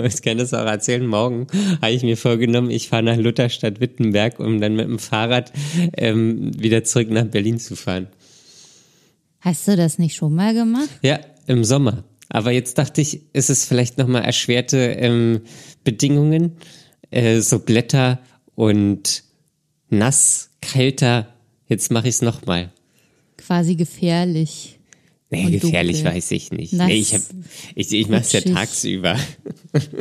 ich 0.02 0.22
kann 0.22 0.38
das 0.38 0.54
auch 0.54 0.64
erzählen. 0.64 1.06
Morgen 1.06 1.46
habe 1.82 1.92
ich 1.92 2.02
mir 2.02 2.16
vorgenommen, 2.16 2.70
ich 2.70 2.88
fahre 2.88 3.02
nach 3.02 3.16
Lutherstadt 3.16 3.80
Wittenberg, 3.80 4.38
um 4.38 4.60
dann 4.60 4.76
mit 4.76 4.86
dem 4.86 4.98
Fahrrad 4.98 5.52
ähm, 5.96 6.50
wieder 6.60 6.84
zurück 6.84 7.10
nach 7.10 7.24
Berlin 7.24 7.58
zu 7.58 7.76
fahren. 7.76 8.08
Hast 9.40 9.66
du 9.66 9.76
das 9.76 9.98
nicht 9.98 10.14
schon 10.14 10.34
mal 10.34 10.54
gemacht? 10.54 10.88
Ja, 11.02 11.18
im 11.46 11.64
Sommer. 11.64 12.04
Aber 12.28 12.52
jetzt 12.52 12.78
dachte 12.78 13.00
ich, 13.00 13.22
ist 13.32 13.50
es 13.50 13.64
vielleicht 13.64 13.98
nochmal 13.98 14.22
erschwerte 14.22 14.78
ähm, 14.78 15.42
Bedingungen, 15.82 16.52
äh, 17.10 17.40
so 17.40 17.58
Blätter 17.58 18.20
und 18.54 19.24
nass, 19.90 20.50
kälter. 20.60 21.33
Jetzt 21.68 21.90
mache 21.90 22.08
ich 22.08 22.16
es 22.16 22.22
nochmal. 22.22 22.70
Quasi 23.36 23.74
gefährlich. 23.74 24.78
Nee, 25.30 25.46
Und 25.46 25.52
gefährlich 25.52 25.96
dunkel. 25.98 26.14
weiß 26.14 26.30
ich 26.32 26.52
nicht. 26.52 26.72
Nass, 26.74 26.88
nee, 26.88 26.96
ich 26.96 27.14
hab, 27.14 27.22
ich, 27.74 27.92
ich 27.92 28.08
mache 28.08 28.20
es 28.20 28.32
ja 28.32 28.40
tagsüber. 28.42 29.18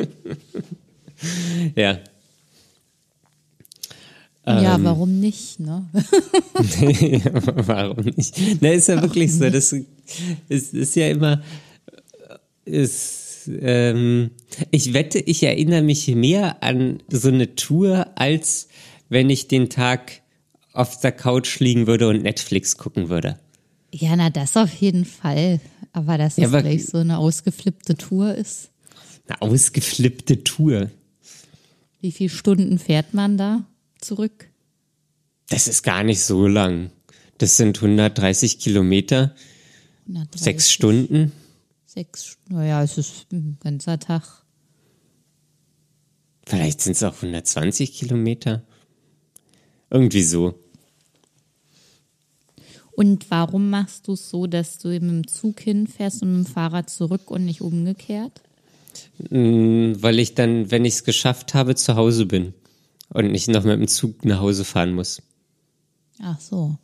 ja. 1.76 2.00
ja, 4.46 4.76
Ähm. 4.76 4.84
warum 4.84 5.20
nicht, 5.20 5.60
ne? 5.60 5.88
Warum 6.54 8.06
nicht? 8.06 8.36
Na, 8.62 8.70
ist 8.72 8.88
ja 8.90 9.02
wirklich 9.02 9.34
so. 9.34 9.50
Das 9.50 9.74
ist, 10.50 10.74
ist 10.74 10.96
ja 10.96 11.10
immer. 11.10 11.42
Ist, 12.66 13.50
ähm, 13.62 14.32
ich 14.72 14.94
wette, 14.94 15.20
ich 15.20 15.44
erinnere 15.44 15.82
mich 15.82 16.08
mehr 16.10 16.62
an 16.64 17.02
so 17.10 17.30
eine 17.30 17.56
Tour, 17.56 18.08
als 18.16 18.68
wenn 19.10 19.30
ich 19.30 19.48
den 19.48 19.70
Tag 19.70 20.22
auf 20.74 21.00
der 21.00 21.12
Couch 21.12 21.60
liegen 21.60 21.88
würde 21.88 22.08
und 22.10 22.24
Netflix 22.24 22.78
gucken 22.78 23.10
würde. 23.10 23.40
Ja, 23.94 24.16
na, 24.16 24.30
das 24.30 24.58
auf 24.58 24.74
jeden 24.74 25.06
Fall. 25.06 25.60
Aber 25.92 26.18
dass 26.18 26.38
Ja, 26.38 26.46
es 26.48 26.50
aber- 26.50 26.64
gleich 26.64 26.86
so 26.88 26.98
eine 26.98 27.20
ausgeflippte 27.20 27.96
Tour 27.96 28.34
ist. 28.34 28.72
Eine 29.28 29.42
ausgeflippte 29.42 30.44
Tour. 30.44 30.90
Wie 32.02 32.12
viele 32.12 32.30
Stunden 32.32 32.80
fährt 32.80 33.14
man 33.14 33.38
da 33.38 33.66
zurück? 34.02 34.50
Das 35.50 35.68
ist 35.68 35.84
gar 35.84 36.04
nicht 36.04 36.22
so 36.24 36.48
lang. 36.48 36.90
Das 37.38 37.56
sind 37.58 37.80
130 37.82 38.60
Kilometer, 38.60 39.36
130, 40.08 40.42
sechs 40.42 40.72
Stunden. 40.72 41.32
Sechs, 41.86 42.38
naja, 42.50 42.82
es 42.84 42.98
ist 42.98 43.32
ein 43.32 43.58
ganzer 43.62 44.00
Tag. 44.00 44.24
Vielleicht 46.46 46.82
sind 46.82 46.94
es 46.94 47.04
auch 47.04 47.16
120 47.16 47.94
Kilometer. 47.94 48.64
Irgendwie 49.90 50.24
so. 50.24 50.60
Und 52.96 53.32
warum 53.32 53.70
machst 53.70 54.08
du 54.08 54.14
es 54.14 54.30
so, 54.30 54.46
dass 54.46 54.78
du 54.78 54.90
mit 54.90 55.02
dem 55.02 55.28
Zug 55.28 55.60
hinfährst 55.60 56.22
und 56.22 56.38
mit 56.38 56.48
dem 56.48 56.54
Fahrrad 56.54 56.90
zurück 56.90 57.32
und 57.32 57.46
nicht 57.46 57.62
umgekehrt? 57.62 58.42
Mm, 59.30 59.94
Weil 59.98 60.20
ich 60.20 60.36
dann, 60.36 60.70
wenn 60.70 60.86
ich 60.86 60.96
es 60.96 61.04
geschafft 61.04 61.54
habe, 61.54 61.76
zu 61.76 61.96
Hause 61.96 62.26
bin 62.26 62.54
und 63.10 63.32
nicht 63.32 63.48
noch 63.48 63.64
mit 63.64 63.80
dem 63.80 63.88
Zug 63.88 64.26
nach 64.26 64.40
Hause 64.40 64.64
fahren 64.64 64.94
muss. 64.94 65.22
Ach 66.22 66.40
so. 66.40 66.78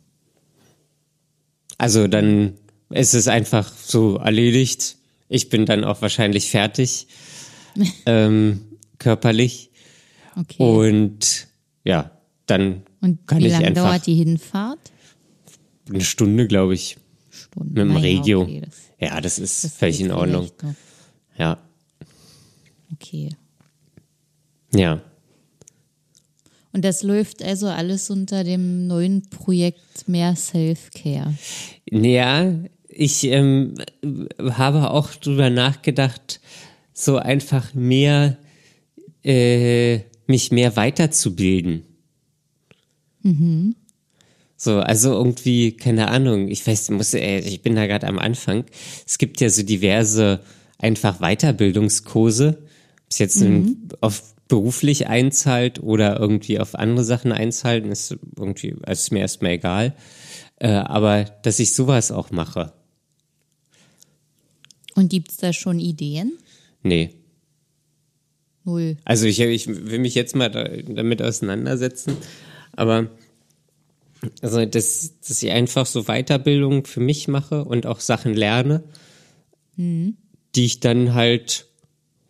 Also 1.78 2.08
dann 2.08 2.54
ist 2.90 3.14
es 3.14 3.28
einfach 3.28 3.72
so 3.72 4.16
erledigt. 4.16 4.96
Ich 5.28 5.48
bin 5.48 5.64
dann 5.64 5.84
auch 5.84 6.02
wahrscheinlich 6.02 6.50
fertig, 6.50 7.06
ähm, 8.06 8.62
körperlich. 8.98 9.70
Okay. 10.36 10.62
Und 10.62 11.46
ja, 11.84 12.10
dann 12.46 12.82
Und 13.00 13.26
kann 13.26 13.38
wie 13.38 13.46
ich 13.46 13.52
lange 13.52 13.66
einfach 13.68 13.84
dauert 13.84 14.06
die 14.06 14.14
Hinfahrt? 14.14 14.78
Eine 15.90 16.00
Stunde, 16.04 16.46
glaube 16.46 16.74
ich, 16.74 16.98
Stunden. 17.30 17.68
mit 17.74 17.78
dem 17.78 17.88
Naja, 17.94 18.00
Regio. 18.20 18.42
okay, 18.42 18.62
das- 18.64 18.76
ja, 19.00 19.20
das 19.20 19.38
ist 19.38 19.64
das 19.64 19.72
völlig 19.74 20.00
in 20.00 20.12
Ordnung. 20.12 20.50
noch. 20.62 20.74
Ja, 21.38 21.58
Okay. 22.92 23.30
ja. 24.74 25.00
Und 26.72 26.84
das 26.84 27.02
läuft 27.02 27.42
also 27.42 27.66
alles 27.68 28.10
unter 28.10 28.44
dem 28.44 28.86
neuen 28.86 29.22
Projekt 29.30 30.06
Mehr 30.06 30.36
Self-Care. 30.36 31.34
Ja, 31.90 32.52
ich 32.88 33.24
ähm, 33.24 33.74
habe 34.38 34.90
auch 34.90 35.10
drüber 35.14 35.50
nachgedacht, 35.50 36.40
so 36.92 37.16
einfach 37.16 37.74
mehr, 37.74 38.36
äh, 39.24 40.00
mich 40.26 40.52
mehr 40.52 40.76
weiterzubilden. 40.76 41.82
So, 44.62 44.78
also 44.80 45.14
irgendwie, 45.14 45.72
keine 45.72 46.08
Ahnung, 46.08 46.48
ich 46.48 46.66
weiß, 46.66 46.90
muss, 46.90 47.14
äh, 47.14 47.38
ich 47.38 47.62
bin 47.62 47.76
da 47.76 47.86
gerade 47.86 48.06
am 48.06 48.18
Anfang. 48.18 48.66
Es 49.06 49.16
gibt 49.16 49.40
ja 49.40 49.48
so 49.48 49.62
diverse 49.62 50.40
einfach 50.76 51.18
Weiterbildungskurse, 51.20 52.58
ob 52.58 53.06
es 53.08 53.18
jetzt 53.18 53.40
in, 53.40 53.88
auf 54.02 54.34
beruflich 54.48 55.06
einzahlt 55.06 55.82
oder 55.82 56.20
irgendwie 56.20 56.60
auf 56.60 56.74
andere 56.74 57.06
Sachen 57.06 57.32
einzahlt, 57.32 57.86
ist 57.86 58.18
irgendwie, 58.36 58.74
also 58.82 59.00
ist 59.00 59.12
mir 59.12 59.20
erstmal 59.20 59.52
egal. 59.52 59.96
Äh, 60.56 60.68
aber 60.72 61.24
dass 61.42 61.58
ich 61.58 61.74
sowas 61.74 62.12
auch 62.12 62.30
mache. 62.30 62.74
Und 64.94 65.08
gibt's 65.08 65.38
da 65.38 65.54
schon 65.54 65.80
Ideen? 65.80 66.32
Nee. 66.82 67.14
Null. 68.64 68.98
Also 69.06 69.24
ich, 69.24 69.40
ich 69.40 69.68
will 69.68 70.00
mich 70.00 70.14
jetzt 70.14 70.36
mal 70.36 70.50
da, 70.50 70.64
damit 70.64 71.22
auseinandersetzen, 71.22 72.18
aber 72.72 73.08
also 74.42 74.64
dass, 74.66 75.18
dass 75.26 75.42
ich 75.42 75.50
einfach 75.50 75.86
so 75.86 76.04
Weiterbildung 76.04 76.84
für 76.86 77.00
mich 77.00 77.28
mache 77.28 77.64
und 77.64 77.86
auch 77.86 78.00
Sachen 78.00 78.34
lerne, 78.34 78.82
die 79.76 80.64
ich 80.64 80.80
dann 80.80 81.14
halt, 81.14 81.66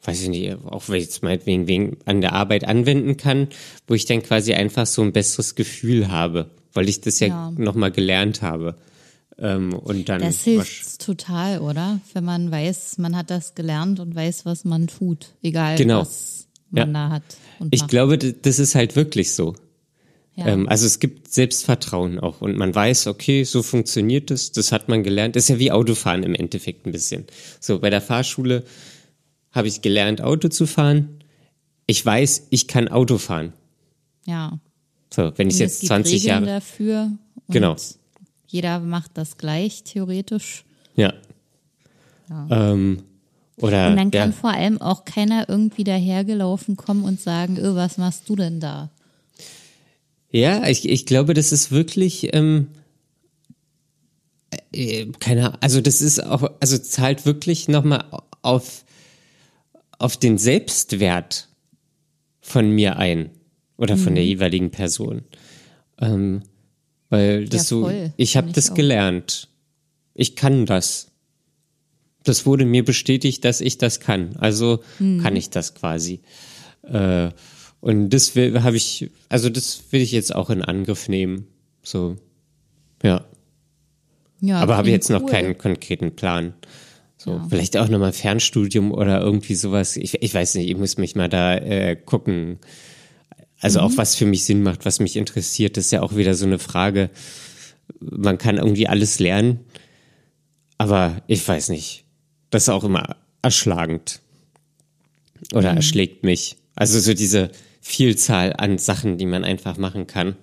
weiß 0.05 0.23
ich 0.23 0.29
nicht, 0.29 0.55
auch 0.67 0.89
wenn 0.89 0.97
ich 0.97 1.05
jetzt 1.05 1.23
meinetwegen 1.23 1.67
wegen 1.67 1.97
an 2.05 2.21
der 2.21 2.33
Arbeit 2.35 2.65
anwenden 2.65 3.17
kann, 3.17 3.49
wo 3.89 3.95
ich 3.95 4.05
dann 4.05 4.23
quasi 4.23 4.55
einfach 4.55 4.87
so 4.87 5.03
ein 5.03 5.13
besseres 5.13 5.57
Gefühl 5.57 6.09
habe, 6.09 6.51
weil 6.73 6.89
ich 6.89 7.01
das 7.01 7.19
ja, 7.19 7.27
Ja. 7.29 7.51
nochmal 7.51 7.91
gelernt 7.91 8.43
habe. 8.43 8.77
Ähm, 9.39 9.73
und 9.73 10.09
dann 10.09 10.21
Das 10.21 10.45
hilft 10.45 11.01
total, 11.01 11.61
oder? 11.61 12.01
Wenn 12.13 12.25
man 12.25 12.51
weiß, 12.53 12.99
man 12.99 13.17
hat 13.17 13.31
das 13.31 13.55
gelernt 13.55 13.99
und 13.99 14.15
weiß, 14.15 14.45
was 14.45 14.65
man 14.65 14.87
tut. 14.87 15.29
Egal, 15.43 15.77
Genau. 15.77 16.01
was 16.03 16.47
man 16.71 16.89
Ja. 16.89 16.93
da 17.09 17.11
hat. 17.15 17.23
Ich 17.71 17.81
macht. 17.81 17.91
glaube, 17.91 18.19
das 18.19 18.59
ist 18.59 18.75
halt 18.75 18.95
wirklich 18.97 19.33
so. 19.35 19.55
Ja. 20.35 20.47
Ähm, 20.47 20.69
also 20.69 20.87
es 20.87 21.01
gibt 21.01 21.33
Selbstvertrauen 21.33 22.19
auch 22.19 22.41
und 22.41 22.57
man 22.57 22.75
weiß, 22.75 23.09
okay, 23.09 23.45
so 23.45 23.63
funktioniert 23.63 24.31
es, 24.31 24.53
das 24.53 24.73
hat 24.73 24.89
man 24.89 25.03
gelernt. 25.03 25.37
Das 25.37 25.45
ist 25.45 25.49
ja 25.49 25.59
wie 25.59 25.73
Autofahren 25.73 26.23
im 26.23 26.35
Endeffekt 26.35 26.87
ein 26.87 26.93
bisschen. 26.93 27.25
So, 27.59 27.79
bei 27.81 27.91
der 27.91 28.01
Fahrschule 28.01 28.65
habe 29.53 29.69
ich 29.69 29.83
gelernt, 29.83 30.23
Auto 30.23 30.49
zu 30.49 30.67
fahren. 30.67 31.21
Ich 31.87 32.05
weiß, 32.05 32.47
ich 32.51 32.69
kann 32.69 32.89
Auto 32.89 33.19
fahren. 33.19 33.53
ja. 34.25 34.59
So, 35.13 35.33
wenn 35.37 35.51
ich 35.51 35.59
jetzt 35.59 35.81
gibt 35.81 35.89
20 35.89 36.15
Regeln 36.15 36.29
Jahre. 36.29 36.47
dafür. 36.47 37.11
Genau. 37.49 37.75
Jeder 38.47 38.79
macht 38.79 39.11
das 39.15 39.39
gleich, 39.39 39.83
theoretisch. 39.83 40.65
Ja. 40.95 41.13
Ähm, 42.49 43.03
oder 43.57 43.89
Und 43.89 43.97
dann 43.97 44.11
kann 44.13 44.31
ja, 44.31 44.33
vor 44.33 44.51
allem 44.51 44.81
auch 44.81 45.05
keiner 45.05 45.49
irgendwie 45.49 45.85
dahergelaufen 45.85 46.77
kommen 46.77 47.05
und 47.05 47.21
sagen, 47.21 47.59
öh, 47.59 47.75
was 47.75 47.99
machst 47.99 48.29
du 48.29 48.37
denn 48.37 48.61
da? 48.61 48.91
Ja, 50.31 50.67
ich, 50.69 50.89
ich 50.89 51.07
glaube, 51.07 51.35
das 51.35 51.53
ist 51.53 51.71
wirklich 51.71 52.35
ähm, 52.35 52.69
äh, 54.73 55.07
keine 55.19 55.47
Ahnung, 55.49 55.59
also 55.61 55.81
das 55.81 56.01
ist 56.01 56.23
auch, 56.25 56.51
also 56.61 56.79
zahlt 56.79 57.27
wirklich 57.27 57.69
nochmal 57.69 58.05
auf, 58.43 58.85
auf 59.99 60.17
den 60.17 60.39
Selbstwert 60.39 61.49
von 62.41 62.71
mir 62.71 62.97
ein 62.97 63.31
oder 63.77 63.97
von 63.97 64.13
Mhm. 64.13 64.17
der 64.17 64.25
jeweiligen 64.27 64.71
Person. 64.71 65.23
Ähm, 66.01 66.43
weil 67.09 67.47
das 67.47 67.63
Ja, 67.63 67.65
so, 67.65 67.91
ich 68.17 68.37
habe 68.37 68.53
das 68.53 68.71
auch. 68.71 68.75
gelernt. 68.75 69.49
Ich 70.15 70.37
kann 70.37 70.67
das. 70.67 71.09
Das 72.23 72.45
wurde 72.47 72.65
mir 72.67 72.85
bestätigt, 72.85 73.45
dass 73.45 73.61
ich 73.61 73.79
das 73.79 74.01
kann. 74.01 74.37
Also 74.37 74.81
Mhm. 74.99 75.23
kann 75.23 75.37
ich 75.37 75.51
das 75.51 75.75
quasi. 75.75 76.21
Äh, 76.83 77.31
und 77.81 78.11
das 78.11 78.35
will, 78.37 78.63
habe 78.63 78.77
ich, 78.77 79.11
also 79.29 79.49
das 79.49 79.83
will 79.91 80.01
ich 80.01 80.13
jetzt 80.13 80.35
auch 80.35 80.51
in 80.51 80.63
Angriff 80.63 81.09
nehmen. 81.09 81.47
So, 81.83 82.17
ja. 83.03 83.25
Ja, 84.43 84.61
Aber 84.61 84.77
habe 84.77 84.91
jetzt 84.91 85.11
noch 85.11 85.23
cool. 85.23 85.29
keinen 85.31 85.59
konkreten 85.59 86.17
Plan. 86.17 86.55
So, 87.19 87.33
Ja. 87.33 87.47
vielleicht 87.51 87.77
auch 87.77 87.89
nochmal 87.89 88.13
Fernstudium 88.13 88.93
oder 88.93 89.21
irgendwie 89.21 89.55
sowas. 89.55 89.97
Ich, 89.97 90.23
ich 90.23 90.33
weiß 90.35 90.55
nicht, 90.55 90.71
ich 90.71 90.77
muss 90.77 90.97
mich 90.97 91.15
mal 91.15 91.29
da 91.29 91.57
äh, 91.57 91.95
gucken. 91.97 92.59
Also 93.61 93.81
Mhm. 93.81 93.85
auch 93.87 93.97
was 93.99 94.15
für 94.17 94.25
mich 94.25 94.45
Sinn 94.45 94.63
macht, 94.63 94.87
was 94.87 95.01
mich 95.01 95.17
interessiert, 95.17 95.77
das 95.77 95.87
ist 95.87 95.91
ja 95.91 96.01
auch 96.01 96.17
wieder 96.17 96.35
so 96.35 96.47
eine 96.47 96.59
Frage. 96.59 97.11
Man 98.01 98.39
kann 98.39 98.57
irgendwie 98.57 98.89
alles 98.89 99.19
lernen, 99.19 99.61
aber 100.79 101.23
ich 101.27 101.47
weiß 101.47 101.69
nicht. 101.69 102.05
Das 102.49 102.63
ist 102.63 102.69
auch 102.71 102.85
immer 102.85 103.17
erschlagend. 103.43 104.21
Oder 105.53 105.71
erschlägt 105.73 106.25
mich. 106.25 106.57
Also 106.75 106.99
so 107.01 107.13
diese 107.13 107.51
Vielzahl 107.81 108.53
an 108.57 108.79
Sachen, 108.79 109.19
die 109.19 109.27
man 109.27 109.45
einfach 109.45 109.77
machen 109.79 110.07
kann. 110.07 110.37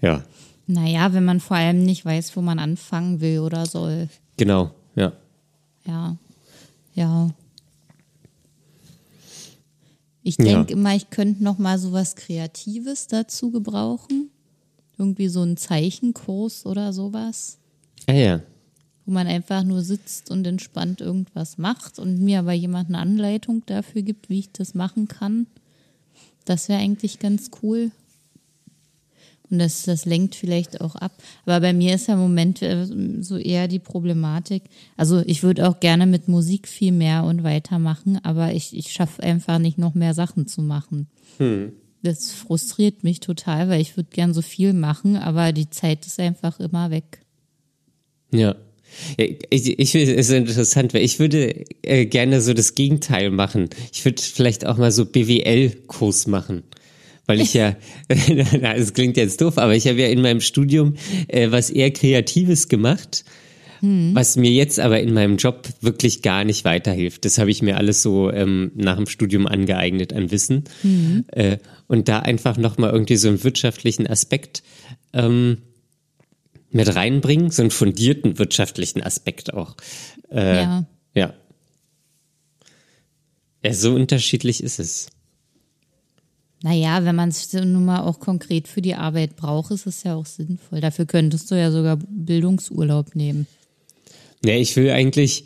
Ja, 0.00 0.22
Naja, 0.68 1.12
wenn 1.12 1.24
man 1.24 1.40
vor 1.40 1.56
allem 1.56 1.84
nicht 1.84 2.04
weiß, 2.04 2.36
wo 2.36 2.40
man 2.42 2.58
anfangen 2.58 3.20
will 3.20 3.38
oder 3.40 3.66
soll. 3.66 4.08
genau, 4.36 4.70
ja. 4.94 5.12
Ja. 5.86 6.16
Ja. 6.94 7.30
Ich 10.22 10.36
Ja. 10.38 10.44
denke 10.44 10.72
immer, 10.72 10.94
ich 10.94 11.10
könnte 11.10 11.42
noch 11.44 11.58
mal 11.58 11.78
so 11.78 11.92
was 11.92 12.16
Kreatives 12.16 13.06
dazu 13.06 13.50
gebrauchen. 13.52 14.30
Irgendwie 14.98 15.28
so 15.28 15.42
einen 15.42 15.56
Zeichenkurs 15.56 16.64
oder 16.66 16.92
sowas, 16.92 17.58
Ah 18.08 18.12
ja. 18.12 18.40
Wo 19.06 19.12
man 19.12 19.26
einfach 19.26 19.62
nur 19.62 19.82
sitzt 19.82 20.30
und 20.30 20.46
entspannt 20.46 21.00
irgendwas 21.00 21.58
macht 21.58 21.98
und 21.98 22.20
mir 22.20 22.40
aber 22.40 22.52
jemand 22.52 22.88
eine 22.88 22.98
Anleitung 22.98 23.62
dafür 23.66 24.02
gibt, 24.02 24.28
wie 24.28 24.40
ich 24.40 24.52
das 24.52 24.74
machen 24.74 25.08
kann. 25.08 25.46
Das 26.44 26.68
wäre 26.68 26.80
eigentlich 26.80 27.18
ganz 27.18 27.50
cool. 27.62 27.92
Und 29.48 29.60
das, 29.60 29.84
das 29.84 30.06
lenkt 30.06 30.34
vielleicht 30.34 30.80
auch 30.80 30.96
ab. 30.96 31.12
Aber 31.44 31.60
bei 31.60 31.72
mir 31.72 31.94
ist 31.94 32.08
ja 32.08 32.14
im 32.14 32.20
Moment 32.20 32.62
äh, 32.62 32.84
so 33.22 33.36
eher 33.36 33.68
die 33.68 33.78
Problematik. 33.78 34.64
Also 34.96 35.22
ich 35.24 35.44
würde 35.44 35.68
auch 35.68 35.78
gerne 35.78 36.06
mit 36.06 36.26
Musik 36.26 36.66
viel 36.66 36.90
mehr 36.90 37.22
und 37.22 37.44
weitermachen, 37.44 38.18
aber 38.24 38.52
ich, 38.52 38.76
ich 38.76 38.92
schaffe 38.92 39.22
einfach 39.22 39.58
nicht 39.58 39.78
noch 39.78 39.94
mehr 39.94 40.14
Sachen 40.14 40.48
zu 40.48 40.62
machen. 40.62 41.06
Das 42.02 42.32
frustriert 42.32 43.04
mich 43.04 43.20
total, 43.20 43.68
weil 43.68 43.80
ich 43.80 43.96
würde 43.96 44.10
gern 44.12 44.34
so 44.34 44.42
viel 44.42 44.72
machen, 44.72 45.16
aber 45.16 45.52
die 45.52 45.70
Zeit 45.70 46.06
ist 46.06 46.18
einfach 46.18 46.58
immer 46.58 46.90
weg. 46.90 47.20
Ja. 48.32 48.56
Ich, 49.16 49.78
ich 49.78 49.90
finde 49.92 50.14
es 50.14 50.30
interessant, 50.30 50.94
weil 50.94 51.02
ich 51.02 51.18
würde 51.18 51.64
äh, 51.82 52.06
gerne 52.06 52.40
so 52.40 52.54
das 52.54 52.74
Gegenteil 52.74 53.30
machen. 53.30 53.70
Ich 53.92 54.04
würde 54.04 54.22
vielleicht 54.22 54.66
auch 54.66 54.76
mal 54.76 54.92
so 54.92 55.04
BWL-Kurs 55.06 56.26
machen. 56.26 56.62
weil 57.26 57.40
ich 57.40 57.54
ja, 57.54 57.76
es 58.08 58.94
klingt 58.94 59.16
jetzt 59.16 59.40
doof, 59.40 59.58
aber 59.58 59.74
ich 59.74 59.86
habe 59.86 60.00
ja 60.00 60.08
in 60.08 60.22
meinem 60.22 60.40
Studium 60.40 60.94
äh, 61.28 61.50
was 61.50 61.70
eher 61.70 61.90
Kreatives 61.90 62.68
gemacht, 62.68 63.24
hm. 63.80 64.14
was 64.14 64.36
mir 64.36 64.50
jetzt 64.50 64.78
aber 64.80 65.00
in 65.00 65.12
meinem 65.12 65.36
Job 65.36 65.68
wirklich 65.80 66.22
gar 66.22 66.44
nicht 66.44 66.64
weiterhilft. 66.64 67.24
Das 67.24 67.38
habe 67.38 67.50
ich 67.50 67.62
mir 67.62 67.76
alles 67.76 68.02
so 68.02 68.30
ähm, 68.30 68.72
nach 68.74 68.96
dem 68.96 69.06
Studium 69.06 69.46
angeeignet 69.46 70.12
an 70.12 70.30
Wissen. 70.30 70.64
Hm. 70.82 71.24
Äh, 71.32 71.58
und 71.88 72.08
da 72.08 72.20
einfach 72.20 72.56
nochmal 72.56 72.90
irgendwie 72.92 73.16
so 73.16 73.28
einen 73.28 73.44
wirtschaftlichen 73.44 74.06
Aspekt 74.06 74.62
ähm, 75.12 75.58
mit 76.76 76.94
reinbringen, 76.94 77.50
so 77.50 77.62
einen 77.62 77.70
fundierten 77.70 78.38
wirtschaftlichen 78.38 79.02
Aspekt 79.02 79.54
auch. 79.54 79.76
Äh, 80.30 80.62
ja. 80.62 80.86
ja. 81.14 81.34
Ja, 83.64 83.72
so 83.72 83.94
unterschiedlich 83.94 84.62
ist 84.62 84.78
es. 84.78 85.08
Naja, 86.62 87.04
wenn 87.04 87.16
man 87.16 87.30
es 87.30 87.52
nun 87.52 87.84
mal 87.84 88.00
auch 88.00 88.20
konkret 88.20 88.68
für 88.68 88.80
die 88.80 88.94
Arbeit 88.94 89.36
braucht, 89.36 89.70
ist 89.72 89.86
es 89.86 90.02
ja 90.04 90.14
auch 90.14 90.26
sinnvoll. 90.26 90.80
Dafür 90.80 91.06
könntest 91.06 91.50
du 91.50 91.54
ja 91.54 91.70
sogar 91.70 91.98
Bildungsurlaub 92.08 93.14
nehmen. 93.14 93.46
Ja, 94.44 94.54
ich 94.54 94.76
will 94.76 94.90
eigentlich, 94.90 95.44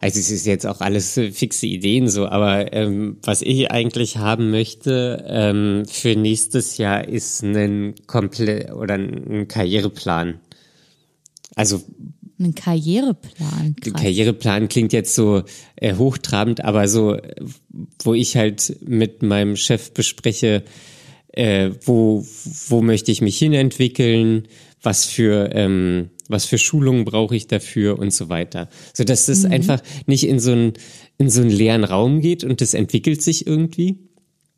also 0.00 0.18
es 0.20 0.30
ist 0.30 0.46
jetzt 0.46 0.66
auch 0.66 0.80
alles 0.80 1.14
fixe 1.14 1.66
Ideen 1.66 2.08
so, 2.08 2.26
aber 2.26 2.72
ähm, 2.72 3.18
was 3.22 3.42
ich 3.42 3.70
eigentlich 3.70 4.18
haben 4.18 4.50
möchte 4.50 5.24
ähm, 5.26 5.84
für 5.88 6.16
nächstes 6.16 6.78
Jahr 6.78 7.06
ist 7.06 7.42
ein 7.42 7.94
komplett 8.06 8.72
oder 8.72 8.94
ein 8.94 9.48
Karriereplan. 9.48 10.40
Also 11.58 11.82
ein 12.38 12.54
Karriereplan. 12.54 13.74
Krass. 13.80 14.00
Karriereplan 14.00 14.68
klingt 14.68 14.92
jetzt 14.92 15.16
so 15.16 15.42
äh, 15.74 15.96
hochtrabend, 15.96 16.64
aber 16.64 16.86
so, 16.86 17.16
wo 18.04 18.14
ich 18.14 18.36
halt 18.36 18.76
mit 18.86 19.24
meinem 19.24 19.56
Chef 19.56 19.90
bespreche, 19.90 20.62
äh, 21.32 21.70
wo, 21.84 22.24
wo 22.68 22.80
möchte 22.80 23.10
ich 23.10 23.22
mich 23.22 23.36
hinentwickeln, 23.38 24.46
was 24.82 25.04
für, 25.04 25.50
ähm, 25.52 26.10
was 26.28 26.44
für 26.44 26.58
Schulungen 26.58 27.04
brauche 27.04 27.34
ich 27.34 27.48
dafür 27.48 27.98
und 27.98 28.12
so 28.12 28.28
weiter. 28.28 28.68
So 28.94 29.02
dass 29.02 29.26
das 29.26 29.42
mhm. 29.42 29.50
einfach 29.50 29.82
nicht 30.06 30.28
in 30.28 30.38
so 30.38 30.52
einen, 30.52 30.74
in 31.18 31.30
so 31.30 31.40
einen 31.40 31.50
leeren 31.50 31.82
Raum 31.82 32.20
geht 32.20 32.44
und 32.44 32.60
das 32.60 32.72
entwickelt 32.72 33.20
sich 33.20 33.48
irgendwie. 33.48 33.98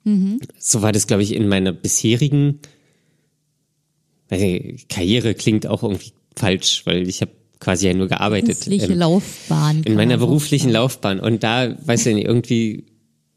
Mhm. 0.05 0.39
So 0.59 0.83
war 0.83 0.93
das, 0.93 1.07
glaube 1.07 1.23
ich, 1.23 1.35
in 1.35 1.49
meiner 1.49 1.73
bisherigen 1.73 2.59
Karriere 4.29 5.35
klingt 5.35 5.67
auch 5.67 5.83
irgendwie 5.83 6.13
falsch, 6.41 6.83
weil 6.87 7.09
ich 7.09 7.21
habe 7.21 7.33
quasi 7.61 7.87
ja 7.87 7.95
nur 7.95 8.09
gearbeitet. 8.09 8.65
Berufliche 8.65 8.93
ähm, 8.93 8.99
Laufbahn. 8.99 9.83
In 9.85 9.95
meiner 9.95 10.17
beruflichen 10.17 10.71
Laufbahn. 10.71 11.21
Und 11.21 11.43
da, 11.43 11.77
weiß 11.87 12.07
ich 12.07 12.15
nicht, 12.15 12.27
irgendwie, 12.27 12.87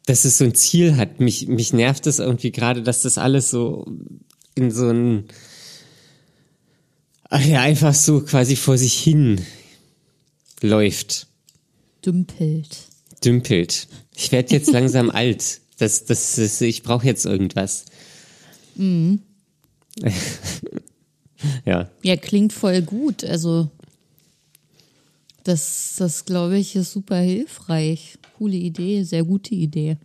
dass 0.06 0.26
es 0.26 0.38
so 0.38 0.46
ein 0.46 0.56
Ziel 0.56 0.96
hat. 0.96 1.20
Mich, 1.20 1.48
mich 1.48 1.74
nervt 1.74 2.08
es 2.08 2.20
irgendwie 2.20 2.52
gerade, 2.52 2.82
dass 2.82 3.02
das 3.04 3.18
alles 3.18 3.50
so 3.50 3.86
in 4.56 4.72
so 4.72 4.89
ein, 4.89 5.26
ja, 7.32 7.62
einfach 7.62 7.94
so 7.94 8.22
quasi 8.22 8.56
vor 8.56 8.78
sich 8.78 8.94
hin 8.94 9.42
läuft. 10.62 11.28
Dümpelt. 12.06 12.88
Dümpelt. 13.24 13.88
Ich 14.16 14.32
werde 14.32 14.54
jetzt 14.54 14.72
langsam 14.72 15.10
alt. 15.10 15.62
Das, 15.80 16.06
das, 16.06 16.36
das, 16.36 16.62
ich 16.62 16.84
brauche 16.84 17.06
jetzt 17.06 17.26
irgendwas. 17.26 17.86
Mhm. 18.76 19.22
ja. 21.65 21.89
Ja, 22.01 22.15
klingt 22.15 22.53
voll 22.53 22.82
gut. 22.82 23.23
Also 23.23 23.69
das, 25.43 25.95
das 25.97 26.25
glaube 26.25 26.58
ich, 26.58 26.75
ist 26.75 26.91
super 26.91 27.17
hilfreich. 27.17 28.17
Coole 28.38 28.56
Idee, 28.56 29.03
sehr 29.03 29.23
gute 29.23 29.56
Idee. 29.56 29.97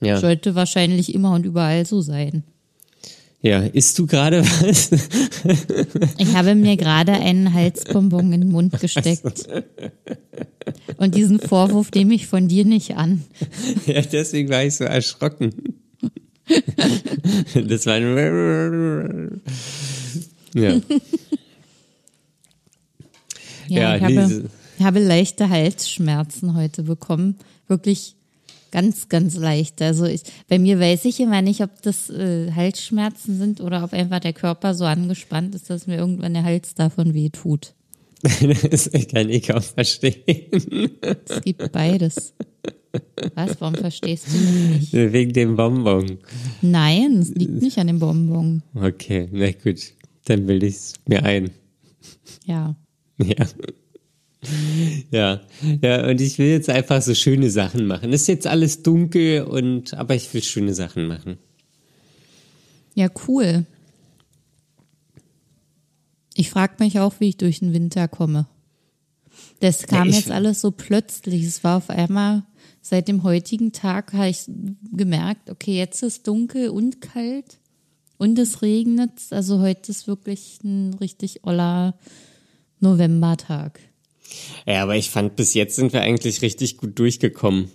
Ja. 0.00 0.20
Sollte 0.20 0.54
wahrscheinlich 0.54 1.14
immer 1.14 1.32
und 1.32 1.44
überall 1.44 1.84
so 1.86 2.00
sein. 2.00 2.44
Ja, 3.40 3.60
isst 3.60 3.96
du 3.98 4.06
gerade 4.06 4.42
was? 4.42 4.90
Ich 6.18 6.34
habe 6.34 6.56
mir 6.56 6.76
gerade 6.76 7.12
einen 7.12 7.54
Halsbonbon 7.54 8.32
in 8.32 8.40
den 8.40 8.50
Mund 8.50 8.80
gesteckt. 8.80 9.48
Und 10.96 11.14
diesen 11.14 11.38
Vorwurf 11.38 11.90
nehme 11.94 12.14
ich 12.14 12.26
von 12.26 12.48
dir 12.48 12.64
nicht 12.64 12.96
an. 12.96 13.24
Ja, 13.86 14.02
deswegen 14.02 14.48
war 14.50 14.64
ich 14.64 14.74
so 14.74 14.84
erschrocken. 14.84 15.52
Das 17.54 17.86
war 17.86 17.94
ein. 17.94 19.40
Ja. 20.54 20.70
Ja, 20.70 20.80
ja 23.68 23.96
ich, 23.96 24.02
habe, 24.02 24.50
ich 24.78 24.84
habe 24.84 24.98
leichte 25.00 25.48
Halsschmerzen 25.48 26.54
heute 26.54 26.82
bekommen. 26.82 27.36
Wirklich 27.66 28.16
ganz, 28.70 29.08
ganz 29.08 29.36
leicht. 29.36 29.80
Also 29.82 30.04
ich, 30.04 30.22
bei 30.48 30.58
mir 30.58 30.78
weiß 30.78 31.04
ich 31.04 31.20
immer 31.20 31.42
nicht, 31.42 31.62
ob 31.62 31.82
das 31.82 32.10
äh, 32.10 32.52
Halsschmerzen 32.52 33.38
sind 33.38 33.60
oder 33.60 33.84
ob 33.84 33.92
einfach 33.92 34.20
der 34.20 34.32
Körper 34.32 34.74
so 34.74 34.84
angespannt 34.84 35.54
ist, 35.54 35.70
dass 35.70 35.86
mir 35.86 35.96
irgendwann 35.96 36.34
der 36.34 36.44
Hals 36.44 36.74
davon 36.74 37.14
weh 37.14 37.30
tut. 37.30 37.74
das 38.70 38.90
kann 39.12 39.30
ich 39.30 39.46
kaum 39.46 39.62
verstehen. 39.62 40.90
Es 41.00 41.40
gibt 41.42 41.70
beides. 41.70 42.34
Was? 43.34 43.60
Warum 43.60 43.74
verstehst 43.74 44.26
du 44.28 44.38
mich 44.38 44.92
nicht? 44.92 44.92
Wegen 44.92 45.32
dem 45.32 45.56
Bonbon. 45.56 46.18
Nein, 46.62 47.18
es 47.18 47.28
liegt 47.30 47.62
nicht 47.62 47.78
an 47.78 47.86
dem 47.86 47.98
Bonbon. 48.00 48.62
Okay, 48.74 49.28
na 49.30 49.52
gut. 49.52 49.92
Dann 50.28 50.46
bilde 50.46 50.66
ich 50.66 50.74
es 50.74 50.94
mir 51.06 51.24
ein. 51.24 51.50
Ja. 52.44 52.76
Ja. 53.20 53.46
Ja, 55.10 55.40
ja, 55.82 56.08
und 56.08 56.20
ich 56.20 56.38
will 56.38 56.46
jetzt 56.46 56.70
einfach 56.70 57.02
so 57.02 57.12
schöne 57.16 57.50
Sachen 57.50 57.86
machen. 57.86 58.12
Es 58.12 58.22
ist 58.22 58.28
jetzt 58.28 58.46
alles 58.46 58.84
dunkel 58.84 59.42
und, 59.42 59.94
aber 59.94 60.14
ich 60.14 60.32
will 60.32 60.44
schöne 60.44 60.74
Sachen 60.74 61.08
machen. 61.08 61.38
Ja, 62.94 63.08
cool. 63.26 63.66
Ich 66.34 66.50
frage 66.50 66.74
mich 66.78 67.00
auch, 67.00 67.14
wie 67.18 67.30
ich 67.30 67.36
durch 67.36 67.58
den 67.58 67.72
Winter 67.72 68.06
komme. 68.06 68.46
Das 69.58 69.88
kam 69.88 70.08
ja, 70.08 70.14
jetzt 70.14 70.30
alles 70.30 70.60
so 70.60 70.70
plötzlich. 70.70 71.42
Es 71.42 71.64
war 71.64 71.78
auf 71.78 71.90
einmal, 71.90 72.44
seit 72.80 73.08
dem 73.08 73.24
heutigen 73.24 73.72
Tag 73.72 74.12
habe 74.12 74.28
ich 74.28 74.44
gemerkt, 74.92 75.50
okay, 75.50 75.76
jetzt 75.76 76.04
ist 76.04 76.28
dunkel 76.28 76.68
und 76.68 77.00
kalt 77.00 77.58
und 78.18 78.38
es 78.38 78.62
regnet. 78.62 79.12
Also 79.30 79.60
heute 79.60 79.90
ist 79.90 80.06
wirklich 80.06 80.58
ein 80.62 80.94
richtig 80.94 81.44
oller 81.44 81.94
Novembertag. 82.80 83.80
Ja, 84.66 84.82
aber 84.82 84.96
ich 84.96 85.10
fand, 85.10 85.36
bis 85.36 85.54
jetzt 85.54 85.76
sind 85.76 85.92
wir 85.92 86.02
eigentlich 86.02 86.42
richtig 86.42 86.76
gut 86.76 86.98
durchgekommen. 86.98 87.70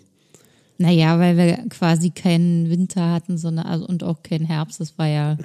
Naja, 0.77 1.19
weil 1.19 1.37
wir 1.37 1.65
quasi 1.69 2.09
keinen 2.09 2.69
Winter 2.69 3.11
hatten, 3.11 3.37
sondern 3.37 3.65
also, 3.65 3.85
und 3.85 4.03
auch 4.03 4.21
keinen 4.23 4.45
Herbst. 4.45 4.81
Es 4.81 4.97
war 4.97 5.07
ja 5.07 5.37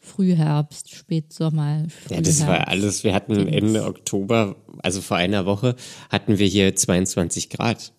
Frühherbst, 0.00 0.94
Spätsommer. 0.94 1.84
Frühherbst. 1.88 2.10
Ja, 2.10 2.20
das 2.20 2.46
war 2.46 2.68
alles. 2.68 3.04
Wir 3.04 3.14
hatten 3.14 3.46
Ende 3.46 3.84
Oktober, 3.84 4.56
also 4.82 5.00
vor 5.00 5.16
einer 5.16 5.46
Woche, 5.46 5.76
hatten 6.10 6.38
wir 6.38 6.46
hier 6.46 6.74
22 6.74 7.50
Grad 7.50 7.92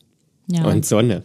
ja. 0.47 0.65
und 0.65 0.85
Sonne. 0.85 1.23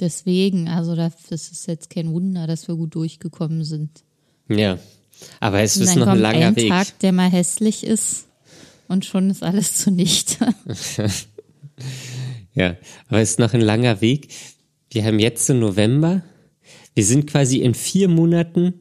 Deswegen, 0.00 0.68
also 0.68 0.94
das 0.94 1.14
ist 1.30 1.66
jetzt 1.66 1.90
kein 1.90 2.12
Wunder, 2.12 2.46
dass 2.46 2.68
wir 2.68 2.76
gut 2.76 2.94
durchgekommen 2.94 3.64
sind. 3.64 4.04
Ja, 4.48 4.78
aber 5.40 5.60
es 5.60 5.76
ist 5.76 5.96
noch 5.96 6.06
ein 6.06 6.18
langer 6.18 6.48
ein 6.48 6.56
Weg. 6.56 6.68
Tag, 6.68 6.98
der 7.00 7.12
mal 7.12 7.30
hässlich 7.30 7.84
ist 7.84 8.26
und 8.86 9.04
schon 9.04 9.30
ist 9.30 9.42
alles 9.42 9.78
zunichte. 9.78 10.54
ja, 12.54 12.76
aber 13.08 13.20
es 13.20 13.30
ist 13.30 13.38
noch 13.38 13.54
ein 13.54 13.60
langer 13.60 14.00
Weg. 14.00 14.28
Wir 14.90 15.04
haben 15.04 15.18
jetzt 15.18 15.50
im 15.50 15.58
November. 15.58 16.22
Wir 16.94 17.04
sind 17.04 17.26
quasi 17.26 17.58
in 17.58 17.74
vier 17.74 18.08
Monaten 18.08 18.74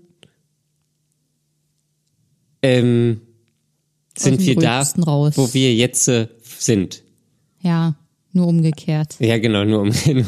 ähm, 2.62 3.22
sind 4.18 4.40
wir 4.42 4.56
da, 4.56 4.82
raus. 5.06 5.34
wo 5.38 5.54
wir 5.54 5.74
jetzt 5.76 6.08
äh, 6.08 6.28
sind. 6.44 7.04
Ja. 7.62 7.96
Nur 8.38 8.50
umgekehrt. 8.50 9.16
Ja, 9.18 9.40
genau, 9.40 9.66
nur 9.66 9.82
umgekehrt. 9.82 10.20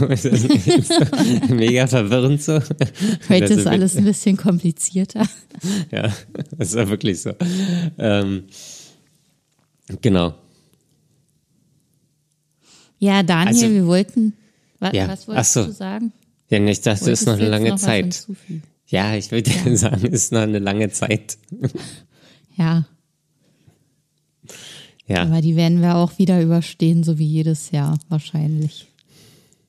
mega 1.52 1.86
verwirrend 1.86 2.42
so. 2.42 2.54
Heute 2.54 3.46
ist 3.46 3.52
also 3.52 3.70
alles 3.70 3.96
ein 3.98 4.04
bisschen 4.04 4.36
komplizierter. 4.36 5.28
Ja, 5.92 6.12
das 6.58 6.74
war 6.74 6.88
wirklich 6.90 7.22
so. 7.22 7.34
Ähm, 7.98 8.46
genau. 10.02 10.34
Ja, 12.98 13.24
Daniel, 13.24 13.48
also, 13.48 13.70
wir 13.70 13.86
wollten. 13.86 14.34
Was, 14.80 14.94
ja, 14.94 15.08
was 15.10 15.28
wolltest 15.28 15.54
so. 15.54 15.66
du 15.66 15.72
sagen? 15.74 16.14
Ja, 16.50 16.60
ich 16.60 16.82
dachte, 16.82 17.12
es 17.12 17.22
ist 17.22 17.28
noch 17.28 17.34
eine 17.34 17.50
lange 17.50 17.76
Zeit. 17.76 18.26
Ja, 18.88 19.16
ich 19.16 19.30
würde 19.32 19.52
ja. 19.52 19.76
sagen, 19.76 20.08
es 20.08 20.24
ist 20.24 20.32
noch 20.32 20.42
eine 20.42 20.60
lange 20.60 20.90
Zeit. 20.90 21.38
Ja. 22.56 22.86
Ja. 25.10 25.24
Aber 25.24 25.42
die 25.42 25.56
werden 25.56 25.82
wir 25.82 25.96
auch 25.96 26.18
wieder 26.20 26.42
überstehen, 26.42 27.04
so 27.04 27.18
wie 27.18 27.26
jedes 27.26 27.72
Jahr 27.72 27.98
wahrscheinlich. 28.08 28.88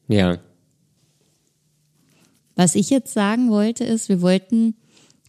Ja. 0.06 0.38
Was 2.54 2.74
ich 2.74 2.90
jetzt 2.90 3.14
sagen 3.14 3.50
wollte, 3.50 3.84
ist, 3.84 4.10
wir 4.10 4.20
wollten 4.20 4.74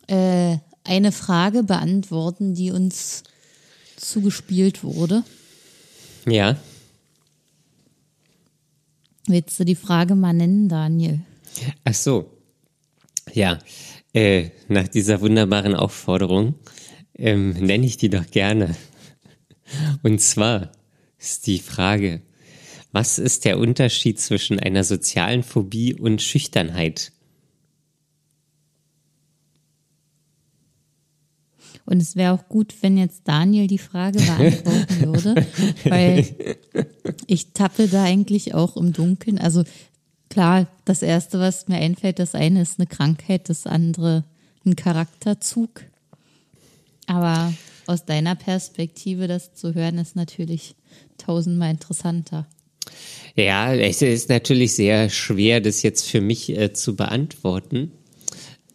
äh, 0.07 0.57
eine 0.83 1.13
Frage 1.13 1.63
beantworten, 1.63 2.53
die 2.53 2.71
uns 2.71 3.23
zugespielt 3.95 4.83
wurde. 4.83 5.23
Ja. 6.25 6.57
Willst 9.27 9.57
du 9.59 9.63
die 9.63 9.75
Frage 9.75 10.15
mal 10.15 10.33
nennen, 10.33 10.67
Daniel? 10.67 11.21
Ach 11.85 11.93
so. 11.93 12.29
Ja, 13.33 13.59
äh, 14.13 14.49
nach 14.67 14.89
dieser 14.89 15.21
wunderbaren 15.21 15.75
Aufforderung 15.75 16.55
ähm, 17.15 17.51
nenne 17.51 17.85
ich 17.85 17.95
die 17.95 18.09
doch 18.09 18.29
gerne. 18.29 18.75
Und 20.03 20.19
zwar 20.21 20.71
ist 21.17 21.47
die 21.47 21.59
Frage, 21.59 22.21
was 22.91 23.19
ist 23.19 23.45
der 23.45 23.57
Unterschied 23.57 24.19
zwischen 24.19 24.59
einer 24.59 24.83
sozialen 24.83 25.43
Phobie 25.43 25.93
und 25.93 26.21
Schüchternheit? 26.21 27.11
Und 31.85 32.01
es 32.01 32.15
wäre 32.15 32.33
auch 32.33 32.47
gut, 32.47 32.75
wenn 32.81 32.97
jetzt 32.97 33.27
Daniel 33.27 33.67
die 33.67 33.77
Frage 33.77 34.19
beantworten 34.19 35.01
würde, 35.13 35.47
weil 35.85 36.57
ich 37.27 37.53
tappe 37.53 37.87
da 37.87 38.03
eigentlich 38.03 38.53
auch 38.53 38.77
im 38.77 38.93
Dunkeln. 38.93 39.37
Also 39.39 39.63
klar, 40.29 40.67
das 40.85 41.01
Erste, 41.01 41.39
was 41.39 41.67
mir 41.67 41.77
einfällt, 41.77 42.19
das 42.19 42.35
eine 42.35 42.61
ist 42.61 42.79
eine 42.79 42.87
Krankheit, 42.87 43.49
das 43.49 43.67
andere 43.67 44.23
ein 44.65 44.75
Charakterzug. 44.75 45.81
Aber 47.07 47.53
aus 47.91 48.05
deiner 48.05 48.35
Perspektive 48.35 49.27
das 49.27 49.53
zu 49.53 49.75
hören, 49.75 49.97
ist 49.97 50.15
natürlich 50.15 50.75
tausendmal 51.17 51.71
interessanter. 51.71 52.47
Ja, 53.35 53.73
es 53.73 54.01
ist 54.01 54.29
natürlich 54.29 54.73
sehr 54.73 55.09
schwer, 55.09 55.61
das 55.61 55.83
jetzt 55.83 56.07
für 56.07 56.21
mich 56.21 56.49
äh, 56.49 56.73
zu 56.73 56.95
beantworten. 56.95 57.91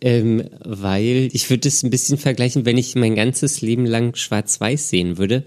Ähm, 0.02 0.50
weil 0.60 1.30
ich 1.32 1.48
würde 1.48 1.68
es 1.68 1.82
ein 1.82 1.90
bisschen 1.90 2.18
vergleichen, 2.18 2.66
wenn 2.66 2.76
ich 2.76 2.94
mein 2.94 3.14
ganzes 3.14 3.62
Leben 3.62 3.86
lang 3.86 4.14
schwarz-weiß 4.14 4.90
sehen 4.90 5.16
würde, 5.16 5.44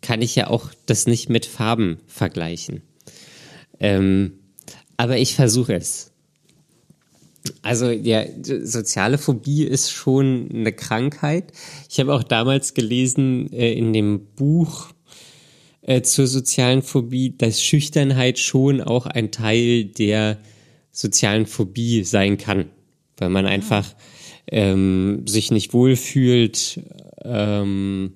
kann 0.00 0.22
ich 0.22 0.36
ja 0.36 0.48
auch 0.48 0.70
das 0.86 1.06
nicht 1.06 1.28
mit 1.28 1.46
Farben 1.46 1.98
vergleichen. 2.06 2.82
Ähm, 3.80 4.34
aber 4.96 5.18
ich 5.18 5.34
versuche 5.34 5.74
es. 5.74 6.12
Also 7.62 7.90
ja, 7.90 8.24
soziale 8.42 9.18
Phobie 9.18 9.64
ist 9.64 9.90
schon 9.90 10.48
eine 10.52 10.72
Krankheit. 10.72 11.52
Ich 11.88 12.00
habe 12.00 12.12
auch 12.14 12.22
damals 12.22 12.74
gelesen 12.74 13.52
äh, 13.52 13.72
in 13.72 13.92
dem 13.92 14.26
Buch 14.36 14.88
äh, 15.82 16.02
zur 16.02 16.26
sozialen 16.26 16.82
Phobie, 16.82 17.36
dass 17.36 17.62
Schüchternheit 17.62 18.38
schon 18.38 18.80
auch 18.80 19.06
ein 19.06 19.30
Teil 19.30 19.84
der 19.84 20.38
sozialen 20.92 21.46
Phobie 21.46 22.04
sein 22.04 22.38
kann 22.38 22.66
weil 23.20 23.30
man 23.30 23.46
einfach 23.46 23.94
ähm, 24.46 25.26
sich 25.26 25.50
nicht 25.50 25.74
wohlfühlt, 25.74 26.80
ähm, 27.24 28.14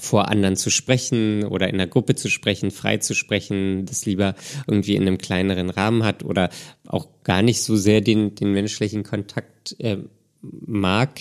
vor 0.00 0.28
anderen 0.28 0.56
zu 0.56 0.70
sprechen 0.70 1.44
oder 1.44 1.68
in 1.68 1.78
der 1.78 1.86
Gruppe 1.86 2.14
zu 2.14 2.28
sprechen, 2.28 2.70
frei 2.70 2.98
zu 2.98 3.14
sprechen, 3.14 3.86
das 3.86 4.06
lieber 4.06 4.34
irgendwie 4.66 4.96
in 4.96 5.02
einem 5.02 5.18
kleineren 5.18 5.70
Rahmen 5.70 6.04
hat 6.04 6.24
oder 6.24 6.50
auch 6.86 7.08
gar 7.22 7.42
nicht 7.42 7.62
so 7.62 7.76
sehr 7.76 8.00
den, 8.00 8.34
den 8.34 8.52
menschlichen 8.52 9.04
Kontakt 9.04 9.76
äh, 9.78 9.98
mag, 10.42 11.20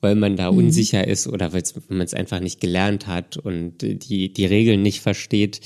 weil 0.00 0.14
man 0.14 0.36
da 0.36 0.50
mhm. 0.50 0.58
unsicher 0.58 1.06
ist 1.06 1.26
oder 1.26 1.52
weil 1.52 1.62
man 1.88 2.02
es 2.02 2.14
einfach 2.14 2.40
nicht 2.40 2.60
gelernt 2.60 3.06
hat 3.06 3.36
und 3.36 3.78
die, 3.78 4.32
die 4.32 4.46
Regeln 4.46 4.82
nicht 4.82 5.00
versteht. 5.00 5.60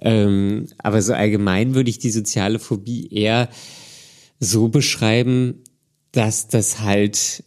Ähm, 0.00 0.66
aber 0.78 1.02
so 1.02 1.12
allgemein 1.12 1.74
würde 1.74 1.90
ich 1.90 1.98
die 1.98 2.10
soziale 2.10 2.58
Phobie 2.58 3.08
eher 3.10 3.48
so 4.40 4.68
beschreiben, 4.68 5.62
dass 6.12 6.48
das 6.48 6.80
halt 6.80 7.44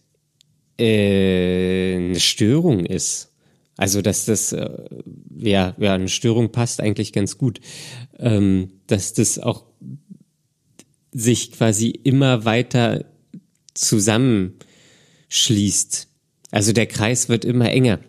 äh, 0.79 1.95
eine 1.95 2.19
Störung 2.19 2.85
ist. 2.85 3.31
Also 3.77 4.01
dass 4.01 4.25
das 4.25 4.51
äh, 4.51 4.69
ja 5.37 5.73
ja 5.79 5.93
eine 5.93 6.09
Störung 6.09 6.51
passt 6.51 6.81
eigentlich 6.81 7.13
ganz 7.13 7.37
gut, 7.37 7.61
ähm, 8.19 8.73
dass 8.87 9.13
das 9.13 9.39
auch 9.39 9.63
sich 11.11 11.51
quasi 11.51 11.89
immer 11.89 12.43
weiter 12.43 13.05
zusammenschließt. 13.73 16.09
Also 16.51 16.73
der 16.73 16.87
Kreis 16.87 17.29
wird 17.29 17.45
immer 17.45 17.71
enger. 17.71 17.99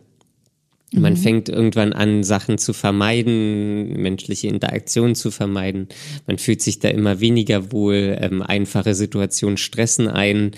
Man 0.92 1.14
mhm. 1.14 1.18
fängt 1.18 1.48
irgendwann 1.50 1.92
an, 1.92 2.24
Sachen 2.24 2.56
zu 2.56 2.72
vermeiden, 2.72 4.00
menschliche 4.00 4.48
Interaktionen 4.48 5.14
zu 5.14 5.30
vermeiden. 5.30 5.88
Man 6.26 6.38
fühlt 6.38 6.62
sich 6.62 6.78
da 6.78 6.88
immer 6.88 7.20
weniger 7.20 7.72
wohl. 7.72 8.16
Ähm, 8.20 8.40
einfache 8.40 8.94
Situationen 8.94 9.58
stressen 9.58 10.08
ein 10.08 10.52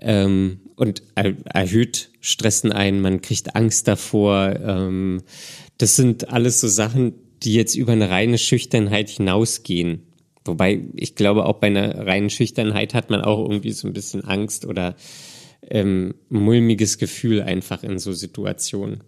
ähm, 0.00 0.60
und 0.78 1.02
er 1.14 1.34
erhöht 1.52 2.10
stressen 2.20 2.72
ein. 2.72 3.00
Man 3.00 3.20
kriegt 3.20 3.56
Angst 3.56 3.88
davor. 3.88 4.58
Ähm, 4.62 5.22
das 5.76 5.96
sind 5.96 6.30
alles 6.30 6.60
so 6.60 6.68
Sachen, 6.68 7.14
die 7.42 7.54
jetzt 7.54 7.74
über 7.74 7.92
eine 7.92 8.10
reine 8.10 8.38
Schüchternheit 8.38 9.08
hinausgehen. 9.08 10.02
Wobei 10.44 10.80
ich 10.94 11.14
glaube, 11.14 11.46
auch 11.46 11.56
bei 11.56 11.66
einer 11.66 12.06
reinen 12.06 12.30
Schüchternheit 12.30 12.94
hat 12.94 13.10
man 13.10 13.22
auch 13.22 13.48
irgendwie 13.48 13.72
so 13.72 13.86
ein 13.86 13.92
bisschen 13.92 14.24
Angst 14.24 14.64
oder 14.64 14.96
ähm, 15.62 16.14
mulmiges 16.28 16.98
Gefühl 16.98 17.42
einfach 17.42 17.82
in 17.82 17.98
so 17.98 18.12
Situationen. 18.12 19.02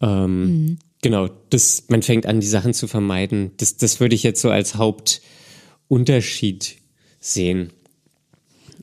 Ähm, 0.00 0.40
mhm. 0.40 0.78
Genau, 1.02 1.28
das, 1.50 1.84
man 1.88 2.02
fängt 2.02 2.26
an, 2.26 2.40
die 2.40 2.46
Sachen 2.46 2.74
zu 2.74 2.88
vermeiden. 2.88 3.52
Das, 3.58 3.76
das 3.76 4.00
würde 4.00 4.14
ich 4.14 4.22
jetzt 4.22 4.40
so 4.40 4.50
als 4.50 4.76
Hauptunterschied 4.76 6.76
sehen. 7.20 7.70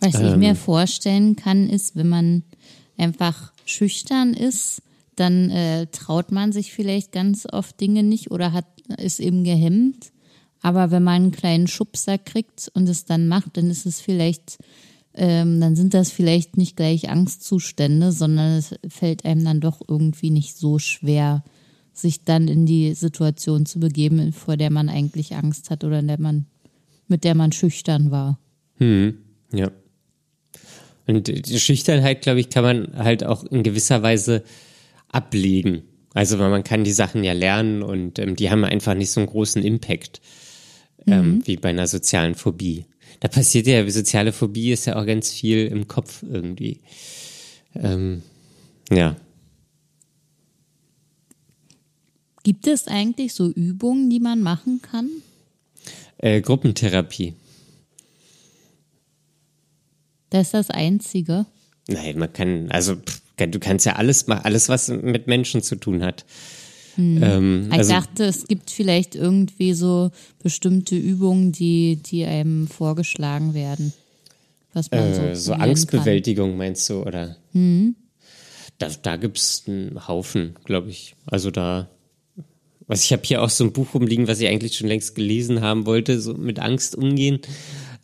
Was 0.03 0.15
ähm, 0.15 0.27
ich 0.27 0.35
mir 0.35 0.55
vorstellen 0.55 1.35
kann, 1.35 1.69
ist, 1.69 1.95
wenn 1.95 2.09
man 2.09 2.43
einfach 2.97 3.53
schüchtern 3.65 4.33
ist, 4.33 4.81
dann 5.15 5.49
äh, 5.49 5.87
traut 5.87 6.31
man 6.31 6.51
sich 6.51 6.73
vielleicht 6.73 7.11
ganz 7.11 7.47
oft 7.51 7.79
Dinge 7.79 8.03
nicht 8.03 8.31
oder 8.31 8.51
hat 8.51 8.65
ist 8.97 9.19
eben 9.19 9.43
gehemmt. 9.43 10.11
Aber 10.61 10.91
wenn 10.91 11.03
man 11.03 11.15
einen 11.15 11.31
kleinen 11.31 11.67
Schubser 11.67 12.17
kriegt 12.17 12.69
und 12.73 12.87
es 12.89 13.05
dann 13.05 13.27
macht, 13.27 13.57
dann 13.57 13.69
ist 13.69 13.85
es 13.85 14.01
vielleicht 14.01 14.57
ähm, 15.15 15.59
dann 15.59 15.75
sind 15.75 15.93
das 15.93 16.11
vielleicht 16.11 16.57
nicht 16.57 16.75
gleich 16.75 17.09
Angstzustände, 17.09 18.11
sondern 18.11 18.57
es 18.57 18.73
fällt 18.87 19.25
einem 19.25 19.43
dann 19.43 19.59
doch 19.59 19.81
irgendwie 19.87 20.31
nicht 20.31 20.57
so 20.57 20.79
schwer, 20.79 21.43
sich 21.93 22.23
dann 22.23 22.47
in 22.47 22.65
die 22.65 22.95
Situation 22.95 23.67
zu 23.67 23.79
begeben, 23.79 24.33
vor 24.33 24.57
der 24.57 24.71
man 24.71 24.89
eigentlich 24.89 25.35
Angst 25.35 25.69
hat 25.69 25.83
oder 25.83 25.99
in 25.99 26.07
der 26.07 26.19
man, 26.19 26.47
mit 27.07 27.23
der 27.23 27.35
man 27.35 27.51
schüchtern 27.51 28.09
war. 28.09 28.39
Hm, 28.77 29.17
ja. 29.51 29.71
Und 31.05 31.27
die 31.27 31.59
Schüchternheit, 31.59 32.21
glaube 32.21 32.39
ich, 32.39 32.49
kann 32.49 32.63
man 32.63 32.97
halt 32.97 33.23
auch 33.23 33.43
in 33.43 33.63
gewisser 33.63 34.03
Weise 34.03 34.43
ablegen. 35.09 35.83
Also 36.13 36.37
man 36.37 36.63
kann 36.63 36.83
die 36.83 36.91
Sachen 36.91 37.23
ja 37.23 37.33
lernen 37.33 37.83
und 37.83 38.19
ähm, 38.19 38.35
die 38.35 38.49
haben 38.49 38.63
einfach 38.63 38.93
nicht 38.93 39.11
so 39.11 39.19
einen 39.19 39.27
großen 39.27 39.63
Impact 39.63 40.21
ähm, 41.07 41.27
mhm. 41.27 41.47
wie 41.47 41.57
bei 41.57 41.69
einer 41.69 41.87
sozialen 41.87 42.35
Phobie 42.35 42.85
da 43.23 43.29
passiert 43.29 43.67
ja, 43.67 43.89
soziale 43.89 44.33
Phobie 44.33 44.73
ist 44.73 44.85
ja 44.85 44.97
auch 44.97 45.05
ganz 45.05 45.31
viel 45.31 45.67
im 45.67 45.87
Kopf 45.87 46.23
irgendwie. 46.23 46.81
Ähm, 47.73 48.21
ja. 48.91 49.15
Gibt 52.43 52.67
es 52.67 52.89
eigentlich 52.89 53.33
so 53.33 53.49
Übungen, 53.49 54.09
die 54.09 54.19
man 54.19 54.41
machen 54.41 54.81
kann? 54.81 55.09
Äh, 56.17 56.41
Gruppentherapie. 56.41 57.35
Das 60.33 60.47
ist 60.47 60.53
das 60.55 60.69
Einzige. 60.71 61.45
Nein, 61.87 62.17
man 62.17 62.33
kann, 62.33 62.71
also 62.71 62.95
du 63.37 63.59
kannst 63.59 63.85
ja 63.85 63.97
alles 63.97 64.25
machen, 64.25 64.45
alles, 64.45 64.67
was 64.67 64.87
mit 64.87 65.27
Menschen 65.27 65.61
zu 65.61 65.75
tun 65.75 66.01
hat. 66.01 66.25
Hm. 66.95 67.21
Ähm, 67.21 67.67
ich 67.71 67.77
also, 67.77 67.93
dachte, 67.93 68.23
es 68.25 68.47
gibt 68.47 68.71
vielleicht 68.71 69.13
irgendwie 69.13 69.73
so 69.73 70.09
bestimmte 70.41 70.95
Übungen, 70.95 71.51
die, 71.51 71.97
die 71.97 72.25
einem 72.25 72.67
vorgeschlagen 72.67 73.53
werden. 73.53 73.93
Was 74.73 74.89
man 74.89 75.01
äh, 75.01 75.35
so, 75.35 75.51
so 75.51 75.53
Angstbewältigung 75.53 76.49
kann. 76.49 76.57
meinst 76.57 76.89
du, 76.89 77.03
oder? 77.03 77.37
Hm. 77.51 77.95
Da, 78.79 78.89
da 79.03 79.17
gibt 79.17 79.37
es 79.37 79.65
einen 79.67 80.07
Haufen, 80.07 80.55
glaube 80.63 80.89
ich. 80.89 81.15
Also 81.27 81.51
da. 81.51 81.89
Was 82.87 83.03
ich 83.03 83.13
habe 83.13 83.21
hier 83.23 83.43
auch 83.43 83.51
so 83.51 83.65
ein 83.65 83.71
Buch 83.71 83.93
rumliegen, 83.93 84.27
was 84.27 84.39
ich 84.39 84.47
eigentlich 84.47 84.75
schon 84.75 84.87
längst 84.87 85.13
gelesen 85.13 85.61
haben 85.61 85.85
wollte, 85.85 86.19
so 86.19 86.33
mit 86.33 86.57
Angst 86.57 86.95
umgehen. 86.95 87.39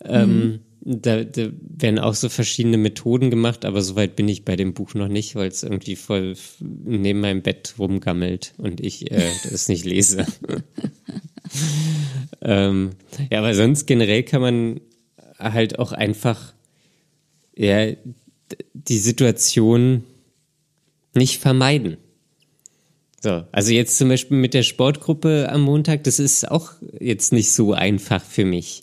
Mhm. 0.04 0.08
Ähm, 0.08 0.60
da, 0.82 1.24
da 1.24 1.50
werden 1.60 1.98
auch 1.98 2.14
so 2.14 2.28
verschiedene 2.28 2.78
Methoden 2.78 3.30
gemacht, 3.30 3.64
aber 3.64 3.82
soweit 3.82 4.16
bin 4.16 4.28
ich 4.28 4.44
bei 4.44 4.56
dem 4.56 4.72
Buch 4.74 4.94
noch 4.94 5.08
nicht, 5.08 5.34
weil 5.34 5.48
es 5.48 5.62
irgendwie 5.62 5.96
voll 5.96 6.34
neben 6.60 7.20
meinem 7.20 7.42
Bett 7.42 7.74
rumgammelt 7.78 8.54
und 8.56 8.80
ich 8.80 9.10
äh, 9.10 9.30
das 9.50 9.68
nicht 9.68 9.84
lese. 9.84 10.26
ähm, 12.40 12.90
ja, 13.30 13.38
aber 13.38 13.54
sonst 13.54 13.86
generell 13.86 14.22
kann 14.22 14.40
man 14.40 14.80
halt 15.38 15.78
auch 15.78 15.92
einfach 15.92 16.54
ja, 17.56 17.92
die 18.72 18.98
Situation 18.98 20.04
nicht 21.14 21.40
vermeiden. 21.40 21.98
So, 23.22 23.44
also 23.52 23.72
jetzt 23.72 23.98
zum 23.98 24.08
Beispiel 24.08 24.38
mit 24.38 24.54
der 24.54 24.62
Sportgruppe 24.62 25.50
am 25.50 25.60
Montag, 25.60 26.04
das 26.04 26.18
ist 26.18 26.50
auch 26.50 26.72
jetzt 26.98 27.32
nicht 27.34 27.52
so 27.52 27.74
einfach 27.74 28.24
für 28.24 28.46
mich. 28.46 28.82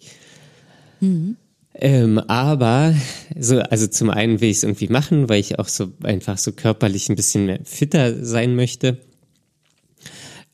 Mhm. 1.00 1.38
Ähm, 1.80 2.17
aber 2.17 2.95
so, 3.38 3.59
also 3.59 3.86
zum 3.86 4.09
einen 4.09 4.41
will 4.41 4.49
ich 4.49 4.57
es 4.57 4.63
irgendwie 4.63 4.88
machen, 4.88 5.30
weil 5.30 5.39
ich 5.39 5.59
auch 5.59 5.67
so 5.67 5.91
einfach 6.01 6.39
so 6.39 6.51
körperlich 6.51 7.07
ein 7.07 7.15
bisschen 7.15 7.45
mehr 7.45 7.59
fitter 7.63 8.25
sein 8.25 8.55
möchte. 8.55 8.97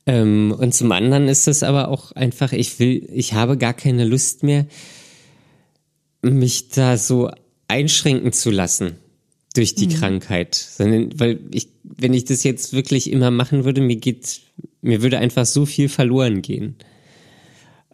Ähm, 0.06 0.54
und 0.58 0.74
zum 0.74 0.92
anderen 0.92 1.30
ist 1.30 1.48
es 1.48 1.64
aber 1.64 1.88
auch 1.88 2.12
einfach, 2.12 2.52
ich 2.52 2.78
will, 2.78 3.08
ich 3.10 3.32
habe 3.32 3.58
gar 3.58 3.74
keine 3.74 4.04
Lust 4.04 4.44
mehr, 4.44 4.66
mich 6.22 6.68
da 6.70 6.98
so 6.98 7.32
einschränken 7.70 8.34
zu 8.34 8.52
lassen 8.52 8.98
durch 9.56 9.76
die 9.76 9.88
mhm. 9.88 9.94
Krankheit, 9.94 10.56
sondern 10.56 11.18
weil 11.18 11.40
ich, 11.52 11.70
wenn 11.84 12.14
ich 12.14 12.26
das 12.26 12.44
jetzt 12.44 12.74
wirklich 12.74 13.10
immer 13.10 13.32
machen 13.32 13.64
würde, 13.64 13.80
mir 13.80 13.96
geht, 13.96 14.42
mir 14.82 15.02
würde 15.02 15.20
einfach 15.20 15.46
so 15.46 15.66
viel 15.66 15.88
verloren 15.88 16.42
gehen. 16.42 16.76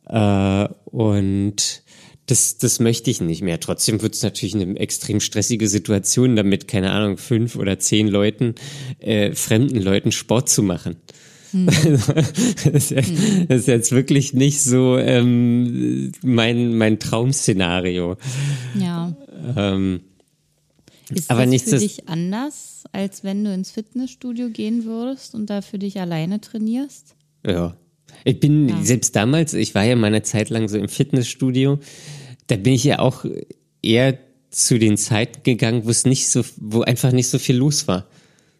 Äh, 0.07 0.67
und 0.85 1.83
das, 2.29 2.57
das 2.57 2.79
möchte 2.79 3.09
ich 3.09 3.21
nicht 3.21 3.41
mehr. 3.41 3.59
Trotzdem 3.59 4.01
wird 4.01 4.15
es 4.15 4.23
natürlich 4.23 4.55
eine 4.55 4.77
extrem 4.79 5.19
stressige 5.19 5.67
Situation, 5.67 6.35
damit, 6.35 6.67
keine 6.67 6.91
Ahnung, 6.91 7.17
fünf 7.17 7.55
oder 7.55 7.79
zehn 7.79 8.07
Leuten, 8.07 8.55
äh, 8.99 9.33
fremden 9.33 9.81
Leuten 9.81 10.11
Sport 10.11 10.49
zu 10.49 10.61
machen. 10.61 10.97
Hm. 11.51 11.65
das, 12.63 12.65
ist 12.65 12.91
jetzt, 12.91 13.09
hm. 13.09 13.47
das, 13.47 13.61
ist 13.61 13.67
jetzt 13.67 13.91
wirklich 13.91 14.33
nicht 14.33 14.61
so 14.61 14.97
ähm, 14.97 16.11
mein, 16.21 16.77
mein 16.77 16.99
Traum-Szenario. 16.99 18.17
Ja. 18.79 19.15
Ähm, 19.55 20.01
ist 21.09 21.31
aber 21.31 21.47
das 21.47 21.63
für 21.63 21.79
dich 21.79 22.07
anders, 22.07 22.83
als 22.91 23.23
wenn 23.23 23.43
du 23.43 23.51
ins 23.51 23.71
Fitnessstudio 23.71 24.49
gehen 24.49 24.85
würdest 24.85 25.33
und 25.33 25.49
da 25.49 25.61
für 25.61 25.79
dich 25.79 25.99
alleine 25.99 26.39
trainierst? 26.39 27.15
Ja. 27.45 27.75
Ich 28.23 28.39
bin 28.39 28.69
ja. 28.69 28.81
selbst 28.83 29.15
damals, 29.15 29.53
ich 29.53 29.73
war 29.73 29.83
ja 29.83 29.95
mal 29.95 30.07
eine 30.07 30.21
Zeit 30.23 30.49
lang 30.49 30.67
so 30.67 30.77
im 30.77 30.89
Fitnessstudio, 30.89 31.79
da 32.49 32.57
bin 32.57 32.73
ich 32.73 32.83
ja 32.83 32.99
auch 32.99 33.25
eher 33.81 34.17
zu 34.49 34.79
den 34.79 34.97
Zeiten 34.97 35.43
gegangen, 35.43 35.85
wo 35.85 35.89
es 35.89 36.05
nicht 36.05 36.27
so, 36.27 36.43
wo 36.57 36.81
einfach 36.81 37.11
nicht 37.11 37.29
so 37.29 37.39
viel 37.39 37.55
los 37.55 37.87
war. 37.87 38.07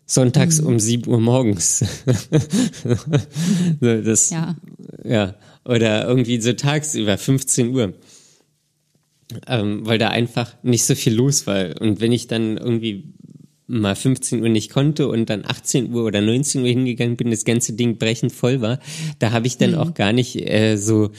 Sonntags 0.06 0.62
mhm. 0.62 0.68
um 0.68 0.80
7 0.80 1.12
Uhr 1.12 1.20
morgens. 1.20 1.84
das, 3.80 4.30
ja. 4.30 4.56
ja. 5.04 5.36
Oder 5.66 6.08
irgendwie 6.08 6.40
so 6.42 6.54
tagsüber, 6.54 7.18
15 7.18 7.76
Uhr. 7.76 7.94
Ähm, 9.48 9.86
weil 9.86 10.00
da 10.00 10.10
einfach 10.10 10.56
nicht 10.64 10.86
so 10.86 10.96
viel 10.96 11.14
los 11.14 11.46
war. 11.46 11.80
Und 11.82 12.02
wenn 12.02 12.12
ich 12.12 12.28
dann 12.28 12.58
irgendwie 12.58 13.14
mal 13.68 13.96
15 13.96 14.42
Uhr 14.42 14.50
nicht 14.50 14.72
konnte 14.72 15.08
und 15.08 15.30
dann 15.30 15.46
18 15.46 15.94
Uhr 15.94 16.06
oder 16.06 16.22
19 16.22 16.62
Uhr 16.62 16.68
hingegangen 16.68 17.18
bin, 17.18 17.30
das 17.30 17.46
ganze 17.46 17.74
Ding 17.74 17.98
brechend 17.98 18.32
voll 18.32 18.62
war, 18.62 18.80
da 19.20 19.32
habe 19.32 19.46
ich 19.46 19.58
dann 19.58 19.72
mhm. 19.72 19.78
auch 19.78 19.94
gar 19.94 20.12
nicht 20.12 20.36
äh, 20.36 20.76
so, 20.78 21.12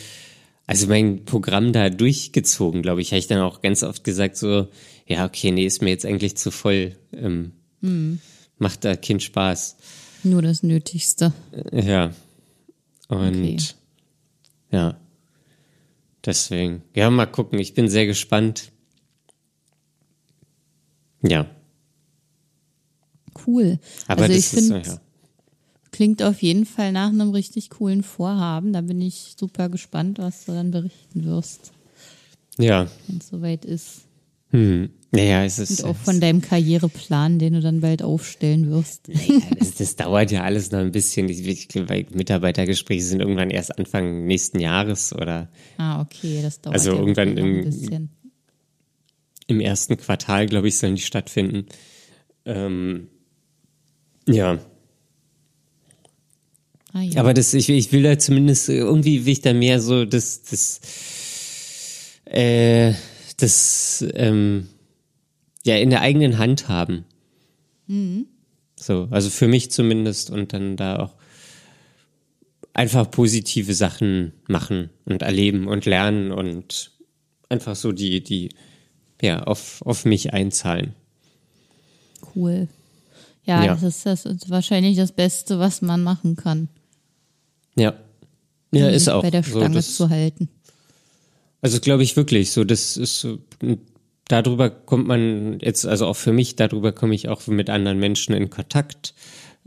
also 0.71 0.87
mein 0.87 1.25
Programm 1.25 1.73
da 1.73 1.91
durchgezogen, 1.91 2.81
glaube 2.81 3.01
ich, 3.01 3.11
habe 3.11 3.19
ich 3.19 3.27
dann 3.27 3.41
auch 3.41 3.61
ganz 3.61 3.83
oft 3.83 4.05
gesagt 4.05 4.37
so, 4.37 4.69
ja, 5.05 5.25
okay, 5.25 5.51
nee, 5.51 5.67
ist 5.67 5.83
mir 5.83 5.91
jetzt 5.91 6.07
eigentlich 6.07 6.37
zu 6.37 6.53
voll. 6.53 6.95
Ähm, 7.13 7.51
mhm. 7.81 8.21
Macht 8.57 8.85
da 8.85 8.95
Kind 8.95 9.21
Spaß. 9.25 9.77
Nur 10.23 10.43
das 10.43 10.63
Nötigste. 10.63 11.33
Ja. 11.73 12.13
Und 13.09 13.43
okay. 13.43 13.57
ja. 14.71 14.97
Deswegen. 16.25 16.83
Ja, 16.95 17.11
mal 17.11 17.27
gucken. 17.27 17.59
Ich 17.59 17.75
bin 17.75 17.89
sehr 17.89 18.07
gespannt. 18.07 18.71
Ja. 21.21 21.51
Cool. 23.45 23.81
Aber 24.07 24.23
also 24.23 24.35
ich 24.35 24.47
finde, 24.47 24.83
ja. 24.87 25.01
Klingt 26.01 26.23
auf 26.23 26.41
jeden 26.41 26.65
Fall 26.65 26.93
nach 26.93 27.11
einem 27.11 27.29
richtig 27.29 27.69
coolen 27.69 28.03
Vorhaben. 28.03 28.73
Da 28.73 28.81
bin 28.81 29.03
ich 29.03 29.35
super 29.39 29.69
gespannt, 29.69 30.19
was 30.19 30.47
du 30.47 30.53
dann 30.53 30.71
berichten 30.71 31.27
wirst. 31.27 31.73
Ja. 32.57 32.89
Wenn 33.07 33.19
es 33.19 33.29
soweit 33.29 33.67
ist. 33.67 34.07
Hm. 34.49 34.89
Naja, 35.11 35.45
es 35.45 35.59
ist. 35.59 35.83
Und 35.83 35.91
auch 35.91 35.97
von 35.97 36.19
deinem 36.19 36.41
Karriereplan, 36.41 37.39
den 37.39 37.53
du 37.53 37.61
dann 37.61 37.83
bald 37.83 38.03
aufstellen 38.03 38.71
wirst. 38.71 39.09
Ja, 39.09 39.41
das, 39.59 39.75
das 39.75 39.97
dauert 39.97 40.31
ja 40.31 40.43
alles 40.43 40.71
noch 40.71 40.79
ein 40.79 40.91
bisschen. 40.91 41.29
Ich 41.29 41.69
glaube, 41.69 42.07
Mitarbeitergespräche 42.15 43.05
sind 43.05 43.21
irgendwann 43.21 43.51
erst 43.51 43.79
Anfang 43.79 44.25
nächsten 44.25 44.59
Jahres 44.59 45.13
oder. 45.13 45.51
Ah, 45.77 46.01
okay, 46.01 46.41
das 46.41 46.63
dauert 46.63 46.77
also 46.77 46.93
ja 46.93 46.99
irgendwann 46.99 47.37
im, 47.37 47.59
ein 47.59 47.65
bisschen. 47.67 48.09
Im 49.49 49.61
ersten 49.61 49.99
Quartal, 49.99 50.47
glaube 50.47 50.69
ich, 50.69 50.79
sollen 50.79 50.95
die 50.95 51.03
stattfinden. 51.03 51.67
Ähm, 52.47 53.09
ja. 54.27 54.61
Ah, 56.93 57.03
ja. 57.03 57.21
Aber 57.21 57.35
das, 57.35 57.55
ich, 57.55 57.69
ich 57.69 57.93
will 57.93 58.03
da 58.03 58.19
zumindest, 58.19 58.69
irgendwie 58.69 59.25
will 59.25 59.33
ich 59.33 59.41
da 59.41 59.53
mehr 59.53 59.81
so 59.81 60.05
das, 60.05 60.43
das, 60.43 60.81
äh, 62.25 62.95
das, 63.37 64.05
ähm, 64.15 64.69
ja, 65.65 65.77
in 65.77 65.91
der 65.91 66.01
eigenen 66.01 66.39
Hand 66.39 66.69
haben. 66.69 67.05
Mhm. 67.87 68.27
So, 68.77 69.09
also 69.11 69.31
für 69.31 69.47
mich 69.47 69.71
zumindest 69.71 70.31
und 70.31 70.53
dann 70.53 70.77
da 70.77 70.99
auch 70.99 71.15
einfach 72.73 73.11
positive 73.11 73.75
Sachen 73.75 74.33
machen 74.49 74.91
und 75.05 75.23
erleben 75.23 75.69
und 75.69 75.87
lernen 75.87 76.33
und 76.33 76.93
einfach 77.49 77.77
so 77.77 77.93
die, 77.93 78.23
die, 78.23 78.51
ja, 79.21 79.43
auf, 79.43 79.83
auf 79.85 80.05
mich 80.05 80.33
einzahlen. 80.33 80.95
Cool. 82.35 82.69
Ja, 83.45 83.65
ja. 83.65 83.75
Das, 83.75 83.83
ist, 83.83 84.07
das 84.07 84.25
ist 84.25 84.51
wahrscheinlich 84.51 84.97
das 84.97 85.13
Beste, 85.13 85.59
was 85.59 85.83
man 85.83 86.03
machen 86.03 86.37
kann. 86.37 86.69
Ja. 87.77 87.95
Ja, 88.73 88.89
um 88.89 88.95
ist 88.95 89.09
auch. 89.09 89.23
Bei 89.23 89.31
der 89.31 89.43
Stange 89.43 89.69
so, 89.69 89.75
das, 89.75 89.95
zu 89.97 90.11
halten. 90.11 90.49
Also 91.63 91.81
glaube 91.81 92.03
ich 92.03 92.17
wirklich 92.17 92.53
so, 92.53 92.65
das 92.65 92.97
ist 92.97 93.21
so, 93.21 93.39
darüber 94.29 94.71
kommt 94.71 95.07
man 95.07 95.59
jetzt, 95.61 95.87
also 95.87 96.07
auch 96.07 96.17
für 96.17 96.33
mich, 96.33 96.57
darüber 96.57 96.93
komme 96.93 97.15
ich 97.15 97.29
auch 97.29 97.47
mit 97.47 97.69
anderen 97.69 97.99
Menschen 97.99 98.35
in 98.35 98.49
Kontakt. 98.49 99.15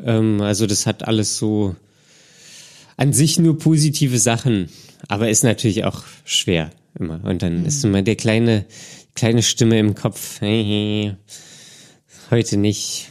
Ähm, 0.04 0.42
also 0.42 0.66
das 0.66 0.86
hat 0.86 1.08
alles 1.08 1.38
so 1.38 1.76
an 2.98 3.14
sich 3.14 3.40
nur 3.40 3.58
positive 3.58 4.18
Sachen, 4.18 4.70
aber 5.08 5.30
ist 5.30 5.44
natürlich 5.44 5.84
auch 5.84 6.04
schwer 6.26 6.72
immer. 6.98 7.24
Und 7.24 7.42
dann 7.42 7.62
mhm. 7.62 7.66
ist 7.66 7.84
immer 7.84 8.02
der 8.02 8.16
kleine, 8.16 8.66
kleine 9.16 9.44
Stimme 9.44 9.80
im 9.80 9.96
Kopf, 9.96 10.42
hey, 10.42 10.64
hey, 10.64 11.16
heute 12.32 12.58
nicht, 12.58 13.10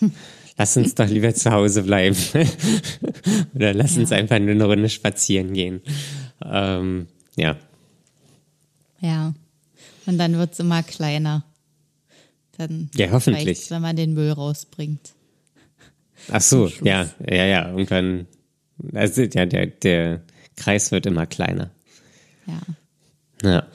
lass 0.56 0.76
uns 0.76 0.94
doch 0.94 1.08
lieber 1.08 1.34
zu 1.34 1.50
Hause 1.50 1.82
bleiben. 1.82 2.16
Oder 3.54 3.74
lass 3.74 3.94
ja. 3.94 4.00
uns 4.00 4.12
einfach 4.12 4.38
nur 4.38 4.50
eine 4.50 4.64
Runde 4.64 4.88
spazieren 4.88 5.52
gehen. 5.52 5.80
Ähm, 6.44 7.08
ja. 7.36 7.56
Ja. 9.00 9.34
Und 10.06 10.18
dann 10.18 10.36
wird 10.38 10.52
es 10.52 10.60
immer 10.60 10.82
kleiner. 10.82 11.44
Dann 12.58 12.90
ja, 12.94 13.10
hoffentlich. 13.10 13.70
wenn 13.70 13.82
man 13.82 13.96
den 13.96 14.14
Müll 14.14 14.30
rausbringt. 14.30 15.14
Ach 16.30 16.40
so, 16.40 16.70
ja, 16.82 17.08
ja, 17.28 17.44
ja. 17.44 17.68
Irgendwann, 17.68 18.26
also 18.92 19.22
ja, 19.22 19.46
der, 19.46 19.66
der 19.66 20.22
Kreis 20.56 20.92
wird 20.92 21.06
immer 21.06 21.26
kleiner. 21.26 21.70
Ja. 22.46 22.60
Ja. 23.42 23.66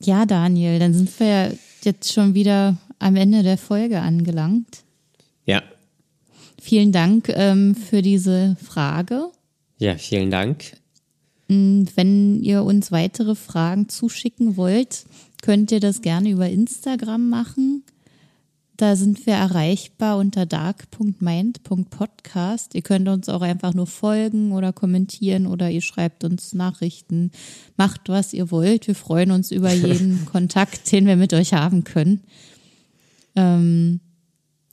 Ja, 0.00 0.26
Daniel, 0.26 0.78
dann 0.78 0.94
sind 0.94 1.18
wir 1.18 1.58
jetzt 1.82 2.12
schon 2.12 2.34
wieder 2.34 2.78
am 2.98 3.16
Ende 3.16 3.42
der 3.42 3.58
Folge 3.58 4.00
angelangt. 4.00 4.84
Ja. 5.48 5.62
Vielen 6.60 6.92
Dank 6.92 7.30
ähm, 7.30 7.74
für 7.74 8.02
diese 8.02 8.58
Frage. 8.62 9.30
Ja, 9.78 9.96
vielen 9.96 10.30
Dank. 10.30 10.76
Mm, 11.48 11.84
wenn 11.94 12.42
ihr 12.42 12.64
uns 12.64 12.92
weitere 12.92 13.34
Fragen 13.34 13.88
zuschicken 13.88 14.58
wollt, 14.58 15.06
könnt 15.40 15.72
ihr 15.72 15.80
das 15.80 16.02
gerne 16.02 16.28
über 16.28 16.50
Instagram 16.50 17.30
machen. 17.30 17.82
Da 18.76 18.94
sind 18.94 19.24
wir 19.24 19.32
erreichbar 19.34 20.18
unter 20.18 20.44
dark.mind.podcast. 20.44 22.74
Ihr 22.74 22.82
könnt 22.82 23.08
uns 23.08 23.30
auch 23.30 23.40
einfach 23.40 23.72
nur 23.72 23.86
folgen 23.86 24.52
oder 24.52 24.74
kommentieren 24.74 25.46
oder 25.46 25.70
ihr 25.70 25.80
schreibt 25.80 26.24
uns 26.24 26.52
Nachrichten. 26.52 27.30
Macht, 27.78 28.10
was 28.10 28.34
ihr 28.34 28.50
wollt. 28.50 28.86
Wir 28.86 28.94
freuen 28.94 29.30
uns 29.30 29.50
über 29.50 29.72
jeden 29.72 30.26
Kontakt, 30.26 30.92
den 30.92 31.06
wir 31.06 31.16
mit 31.16 31.32
euch 31.32 31.54
haben 31.54 31.84
können. 31.84 32.20
Ähm, 33.34 34.00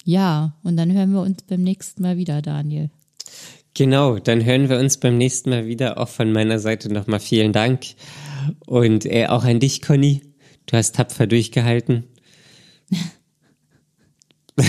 ja, 0.05 0.55
und 0.63 0.77
dann 0.77 0.93
hören 0.93 1.11
wir 1.11 1.21
uns 1.21 1.41
beim 1.43 1.63
nächsten 1.63 2.03
Mal 2.03 2.15
wieder, 2.15 2.41
Daniel. 2.41 2.89
Genau, 3.73 4.19
dann 4.19 4.45
hören 4.45 4.69
wir 4.69 4.79
uns 4.79 4.97
beim 4.97 5.17
nächsten 5.17 5.49
Mal 5.49 5.65
wieder. 5.65 5.97
Auch 5.97 6.07
von 6.07 6.31
meiner 6.31 6.59
Seite 6.59 6.93
nochmal 6.93 7.19
vielen 7.19 7.51
Dank. 7.51 7.87
Und 8.65 9.05
äh, 9.05 9.25
auch 9.27 9.43
an 9.43 9.59
dich, 9.59 9.81
Conny. 9.81 10.21
Du 10.67 10.77
hast 10.77 10.95
tapfer 10.95 11.27
durchgehalten. 11.27 12.05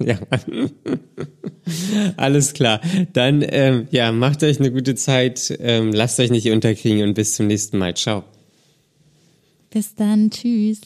ja. 0.00 0.18
Alles 2.16 2.54
klar. 2.54 2.80
Dann 3.12 3.44
ähm, 3.46 3.86
ja, 3.90 4.10
macht 4.10 4.42
euch 4.42 4.58
eine 4.58 4.72
gute 4.72 4.94
Zeit, 4.96 5.56
ähm, 5.60 5.92
lasst 5.92 6.18
euch 6.18 6.30
nicht 6.30 6.50
unterkriegen 6.50 7.06
und 7.06 7.14
bis 7.14 7.34
zum 7.34 7.46
nächsten 7.46 7.78
Mal. 7.78 7.94
Ciao. 7.94 8.24
Bis 9.70 9.94
dann. 9.94 10.30
Tschüss. 10.30 10.80